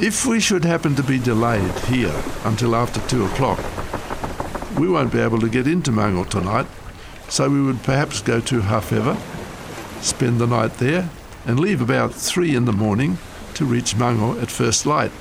If 0.00 0.26
we 0.26 0.40
should 0.40 0.64
happen 0.64 0.94
to 0.96 1.02
be 1.02 1.18
delayed 1.18 1.78
here 1.80 2.14
until 2.44 2.74
after 2.74 3.00
two 3.08 3.26
o'clock, 3.26 3.58
we 4.78 4.88
won't 4.88 5.12
be 5.12 5.20
able 5.20 5.40
to 5.40 5.48
get 5.48 5.66
into 5.66 5.92
Mango 5.92 6.24
tonight, 6.24 6.66
so 7.28 7.48
we 7.48 7.62
would 7.62 7.82
perhaps 7.82 8.22
go 8.22 8.40
to 8.40 8.60
Hafeva, 8.60 9.16
spend 10.02 10.38
the 10.38 10.46
night 10.46 10.74
there, 10.74 11.10
and 11.46 11.60
leave 11.60 11.80
about 11.80 12.14
three 12.14 12.54
in 12.54 12.64
the 12.64 12.72
morning 12.72 13.18
to 13.54 13.64
reach 13.64 13.96
Mungo 13.96 14.40
at 14.40 14.50
first 14.50 14.86
light. 14.86 15.12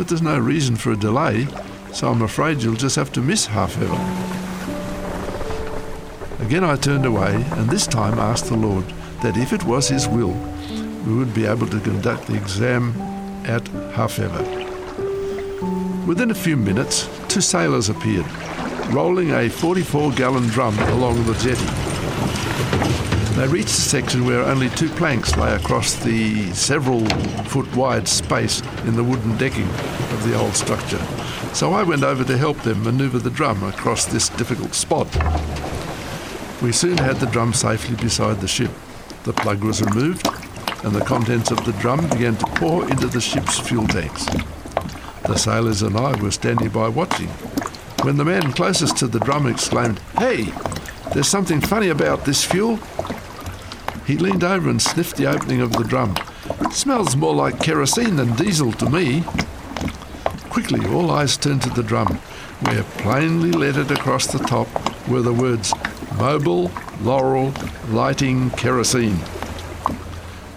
But 0.00 0.08
there's 0.08 0.22
no 0.22 0.38
reason 0.38 0.76
for 0.76 0.92
a 0.92 0.96
delay, 0.96 1.46
so 1.92 2.08
I'm 2.08 2.22
afraid 2.22 2.62
you'll 2.62 2.74
just 2.74 2.96
have 2.96 3.12
to 3.12 3.20
miss 3.20 3.46
Hafeva. 3.46 3.98
Again 6.40 6.64
I 6.64 6.76
turned 6.76 7.04
away, 7.04 7.34
and 7.34 7.68
this 7.68 7.86
time 7.86 8.18
asked 8.18 8.46
the 8.46 8.56
Lord 8.56 8.86
that 9.22 9.36
if 9.36 9.52
it 9.52 9.62
was 9.64 9.90
His 9.90 10.08
will, 10.08 10.32
we 11.04 11.14
would 11.14 11.34
be 11.34 11.44
able 11.44 11.66
to 11.66 11.78
conduct 11.80 12.28
the 12.28 12.34
exam 12.34 12.94
at 13.44 13.64
Hafeva. 13.92 14.40
Within 16.06 16.30
a 16.30 16.34
few 16.34 16.56
minutes, 16.56 17.06
two 17.28 17.42
sailors 17.42 17.90
appeared, 17.90 18.24
rolling 18.94 19.32
a 19.32 19.50
44 19.50 20.12
gallon 20.12 20.46
drum 20.46 20.78
along 20.78 21.22
the 21.26 21.34
jetty. 21.34 22.89
They 23.40 23.48
reached 23.48 23.70
a 23.70 23.80
section 23.80 24.26
where 24.26 24.42
only 24.42 24.68
two 24.68 24.90
planks 24.90 25.34
lay 25.38 25.54
across 25.54 25.94
the 25.94 26.52
several 26.52 27.06
foot 27.46 27.74
wide 27.74 28.06
space 28.06 28.60
in 28.84 28.96
the 28.96 29.02
wooden 29.02 29.34
decking 29.38 29.66
of 29.66 30.28
the 30.28 30.38
old 30.38 30.54
structure. 30.54 31.02
So 31.54 31.72
I 31.72 31.82
went 31.82 32.02
over 32.02 32.22
to 32.22 32.36
help 32.36 32.58
them 32.58 32.84
manoeuvre 32.84 33.18
the 33.18 33.30
drum 33.30 33.62
across 33.62 34.04
this 34.04 34.28
difficult 34.28 34.74
spot. 34.74 35.06
We 36.60 36.70
soon 36.70 36.98
had 36.98 37.16
the 37.16 37.30
drum 37.32 37.54
safely 37.54 37.96
beside 37.96 38.42
the 38.42 38.46
ship. 38.46 38.72
The 39.24 39.32
plug 39.32 39.64
was 39.64 39.80
removed, 39.80 40.28
and 40.84 40.94
the 40.94 41.02
contents 41.06 41.50
of 41.50 41.64
the 41.64 41.72
drum 41.80 42.06
began 42.10 42.36
to 42.36 42.46
pour 42.56 42.86
into 42.90 43.06
the 43.06 43.22
ship's 43.22 43.58
fuel 43.58 43.86
tanks. 43.86 44.26
The 45.22 45.38
sailors 45.38 45.80
and 45.80 45.96
I 45.96 46.14
were 46.20 46.30
standing 46.30 46.68
by 46.68 46.88
watching, 46.88 47.28
when 48.02 48.18
the 48.18 48.24
man 48.26 48.52
closest 48.52 48.98
to 48.98 49.06
the 49.06 49.20
drum 49.20 49.46
exclaimed, 49.46 49.98
Hey, 50.18 50.52
there's 51.14 51.28
something 51.28 51.62
funny 51.62 51.88
about 51.88 52.26
this 52.26 52.44
fuel. 52.44 52.78
He 54.10 54.18
leaned 54.18 54.42
over 54.42 54.68
and 54.68 54.82
sniffed 54.82 55.18
the 55.18 55.26
opening 55.26 55.60
of 55.60 55.70
the 55.70 55.84
drum. 55.84 56.16
Smells 56.72 57.14
more 57.14 57.32
like 57.32 57.62
kerosene 57.62 58.16
than 58.16 58.34
diesel 58.34 58.72
to 58.72 58.90
me. 58.90 59.22
Quickly, 60.48 60.84
all 60.92 61.12
eyes 61.12 61.36
turned 61.36 61.62
to 61.62 61.70
the 61.70 61.84
drum, 61.84 62.16
where 62.62 62.82
plainly 62.98 63.52
lettered 63.52 63.92
across 63.92 64.26
the 64.26 64.40
top 64.40 64.66
were 65.08 65.22
the 65.22 65.32
words 65.32 65.72
Mobil 66.18 66.72
Laurel 67.04 67.54
Lighting 67.90 68.50
Kerosene. 68.50 69.20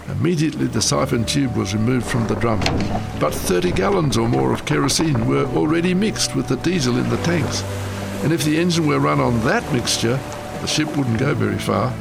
Immediately, 0.08 0.66
the 0.66 0.82
siphon 0.82 1.24
tube 1.24 1.56
was 1.56 1.74
removed 1.74 2.06
from 2.06 2.26
the 2.26 2.34
drum, 2.34 2.58
but 3.20 3.32
30 3.32 3.70
gallons 3.70 4.16
or 4.18 4.28
more 4.28 4.52
of 4.52 4.66
kerosene 4.66 5.28
were 5.28 5.46
already 5.54 5.94
mixed 5.94 6.34
with 6.34 6.48
the 6.48 6.56
diesel 6.56 6.98
in 6.98 7.08
the 7.08 7.18
tanks. 7.18 7.62
And 8.24 8.32
if 8.32 8.42
the 8.42 8.58
engine 8.58 8.88
were 8.88 8.98
run 8.98 9.20
on 9.20 9.44
that 9.44 9.72
mixture, 9.72 10.16
the 10.60 10.66
ship 10.66 10.88
wouldn't 10.96 11.20
go 11.20 11.34
very 11.34 11.60
far. 11.60 11.94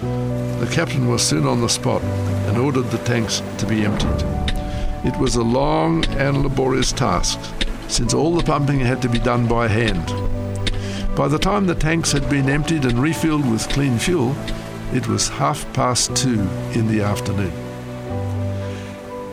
The 0.00 0.70
captain 0.70 1.08
was 1.08 1.26
soon 1.26 1.44
on 1.44 1.60
the 1.60 1.68
spot 1.68 2.02
and 2.02 2.56
ordered 2.56 2.90
the 2.90 2.98
tanks 2.98 3.42
to 3.58 3.66
be 3.66 3.84
emptied. 3.84 4.24
It 5.04 5.16
was 5.18 5.34
a 5.34 5.42
long 5.42 6.04
and 6.16 6.42
laborious 6.42 6.92
task, 6.92 7.40
since 7.88 8.14
all 8.14 8.36
the 8.36 8.44
pumping 8.44 8.78
had 8.78 9.02
to 9.02 9.08
be 9.08 9.18
done 9.18 9.48
by 9.48 9.66
hand. 9.66 10.06
By 11.16 11.26
the 11.26 11.38
time 11.38 11.66
the 11.66 11.74
tanks 11.74 12.12
had 12.12 12.30
been 12.30 12.48
emptied 12.48 12.84
and 12.84 13.02
refilled 13.02 13.50
with 13.50 13.68
clean 13.70 13.98
fuel, 13.98 14.36
it 14.92 15.08
was 15.08 15.28
half 15.28 15.70
past 15.72 16.14
two 16.14 16.40
in 16.74 16.86
the 16.86 17.02
afternoon. 17.02 17.52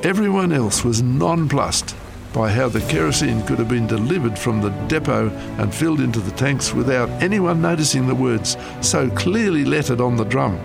Everyone 0.03 0.51
else 0.51 0.83
was 0.83 1.03
nonplussed 1.03 1.95
by 2.35 2.51
how 2.51 2.67
the 2.67 2.81
kerosene 2.81 3.41
could 3.43 3.57
have 3.57 3.69
been 3.69 3.87
delivered 3.87 4.37
from 4.37 4.59
the 4.59 4.69
depot 4.89 5.29
and 5.57 5.73
filled 5.73 6.01
into 6.01 6.19
the 6.19 6.31
tanks 6.31 6.73
without 6.73 7.09
anyone 7.23 7.61
noticing 7.61 8.07
the 8.07 8.13
words 8.13 8.57
so 8.81 9.09
clearly 9.11 9.63
lettered 9.63 10.01
on 10.01 10.17
the 10.17 10.25
drum. 10.25 10.59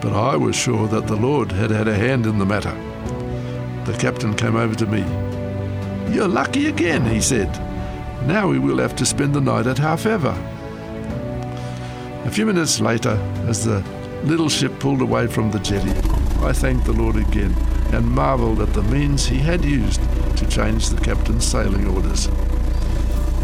But 0.00 0.14
I 0.14 0.34
was 0.34 0.56
sure 0.56 0.88
that 0.88 1.08
the 1.08 1.14
Lord 1.14 1.52
had 1.52 1.70
had 1.70 1.88
a 1.88 1.94
hand 1.94 2.24
in 2.24 2.38
the 2.38 2.46
matter. 2.46 2.72
The 3.84 3.98
captain 3.98 4.34
came 4.34 4.56
over 4.56 4.74
to 4.76 4.86
me. 4.86 5.00
You're 6.14 6.26
lucky 6.26 6.68
again, 6.68 7.04
he 7.04 7.20
said. 7.20 7.52
Now 8.26 8.48
we 8.48 8.58
will 8.58 8.78
have 8.78 8.96
to 8.96 9.04
spend 9.04 9.34
the 9.34 9.42
night 9.42 9.66
at 9.66 9.76
Hafeva. 9.76 10.34
A 12.24 12.30
few 12.30 12.46
minutes 12.46 12.80
later, 12.80 13.18
as 13.46 13.62
the 13.62 13.84
little 14.24 14.48
ship 14.48 14.80
pulled 14.80 15.02
away 15.02 15.26
from 15.26 15.50
the 15.50 15.58
jetty, 15.58 15.90
I 16.40 16.54
thanked 16.54 16.86
the 16.86 16.92
Lord 16.92 17.16
again 17.16 17.54
and 17.92 18.10
marvelled 18.10 18.60
at 18.60 18.72
the 18.74 18.82
means 18.82 19.26
he 19.26 19.38
had 19.38 19.64
used 19.64 20.00
to 20.36 20.46
change 20.48 20.88
the 20.88 21.00
captain's 21.00 21.46
sailing 21.46 21.86
orders. 21.86 22.28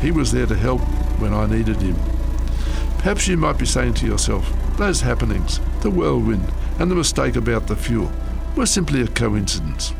He 0.01 0.11
was 0.11 0.33
there 0.33 0.47
to 0.47 0.57
help 0.57 0.81
when 1.21 1.33
I 1.33 1.47
needed 1.47 1.77
him. 1.77 1.97
Perhaps 2.99 3.29
you 3.29 3.37
might 3.37 3.59
be 3.59 3.67
saying 3.67 3.95
to 3.95 4.07
yourself, 4.07 4.53
those 4.77 5.01
happenings, 5.01 5.61
the 5.81 5.91
whirlwind, 5.91 6.53
and 6.79 6.91
the 6.91 6.95
mistake 6.95 7.37
about 7.37 7.67
the 7.67 7.77
fuel, 7.77 8.11
were 8.57 8.67
simply 8.67 9.03
a 9.03 9.07
coincidence. 9.07 9.93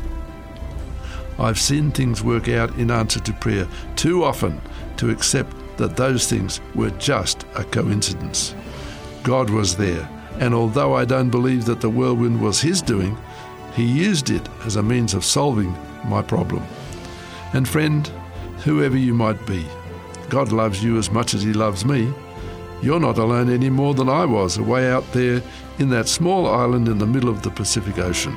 I've 1.39 1.59
seen 1.59 1.91
things 1.91 2.23
work 2.23 2.47
out 2.47 2.77
in 2.77 2.91
answer 2.91 3.19
to 3.21 3.33
prayer 3.33 3.67
too 3.95 4.23
often 4.23 4.61
to 4.97 5.09
accept 5.09 5.55
that 5.77 5.97
those 5.97 6.29
things 6.29 6.61
were 6.75 6.91
just 6.91 7.45
a 7.55 7.63
coincidence. 7.63 8.53
God 9.23 9.49
was 9.49 9.75
there, 9.75 10.07
and 10.39 10.53
although 10.53 10.93
I 10.93 11.05
don't 11.05 11.29
believe 11.29 11.65
that 11.65 11.81
the 11.81 11.89
whirlwind 11.89 12.41
was 12.41 12.61
His 12.61 12.81
doing, 12.81 13.17
He 13.75 13.85
used 13.85 14.29
it 14.29 14.47
as 14.65 14.75
a 14.75 14.83
means 14.83 15.15
of 15.15 15.25
solving 15.25 15.75
my 16.05 16.21
problem. 16.21 16.63
And 17.53 17.67
friend, 17.67 18.07
whoever 18.63 18.97
you 18.97 19.15
might 19.15 19.43
be, 19.47 19.65
God 20.29 20.51
loves 20.51 20.83
you 20.83 20.97
as 20.97 21.09
much 21.09 21.33
as 21.33 21.41
He 21.41 21.53
loves 21.53 21.83
me. 21.83 22.13
You're 22.83 22.99
not 22.99 23.17
alone 23.17 23.51
any 23.51 23.69
more 23.69 23.93
than 23.95 24.09
I 24.09 24.25
was 24.25 24.57
away 24.57 24.91
out 24.91 25.11
there 25.11 25.41
in 25.79 25.89
that 25.89 26.07
small 26.07 26.47
island 26.47 26.87
in 26.87 26.99
the 26.99 27.07
middle 27.07 27.29
of 27.29 27.41
the 27.41 27.49
Pacific 27.49 27.97
Ocean. 27.97 28.35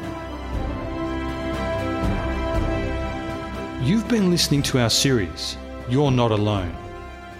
You've 3.83 4.09
been 4.09 4.31
listening 4.31 4.63
to 4.65 4.79
our 4.81 4.91
series, 4.91 5.59
You're 5.89 6.11
Not 6.11 6.31
Alone. 6.31 6.75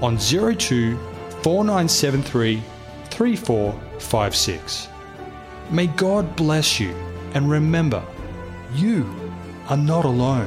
on 0.01 0.17
02 0.17 0.97
4973 1.43 2.63
3456. 3.11 4.89
May 5.73 5.89
God 5.89 6.37
bless 6.37 6.79
you 6.79 6.95
and 7.35 7.51
remember, 7.51 8.01
you 8.75 9.13
are 9.71 9.77
not 9.77 10.05
alone. 10.05 10.47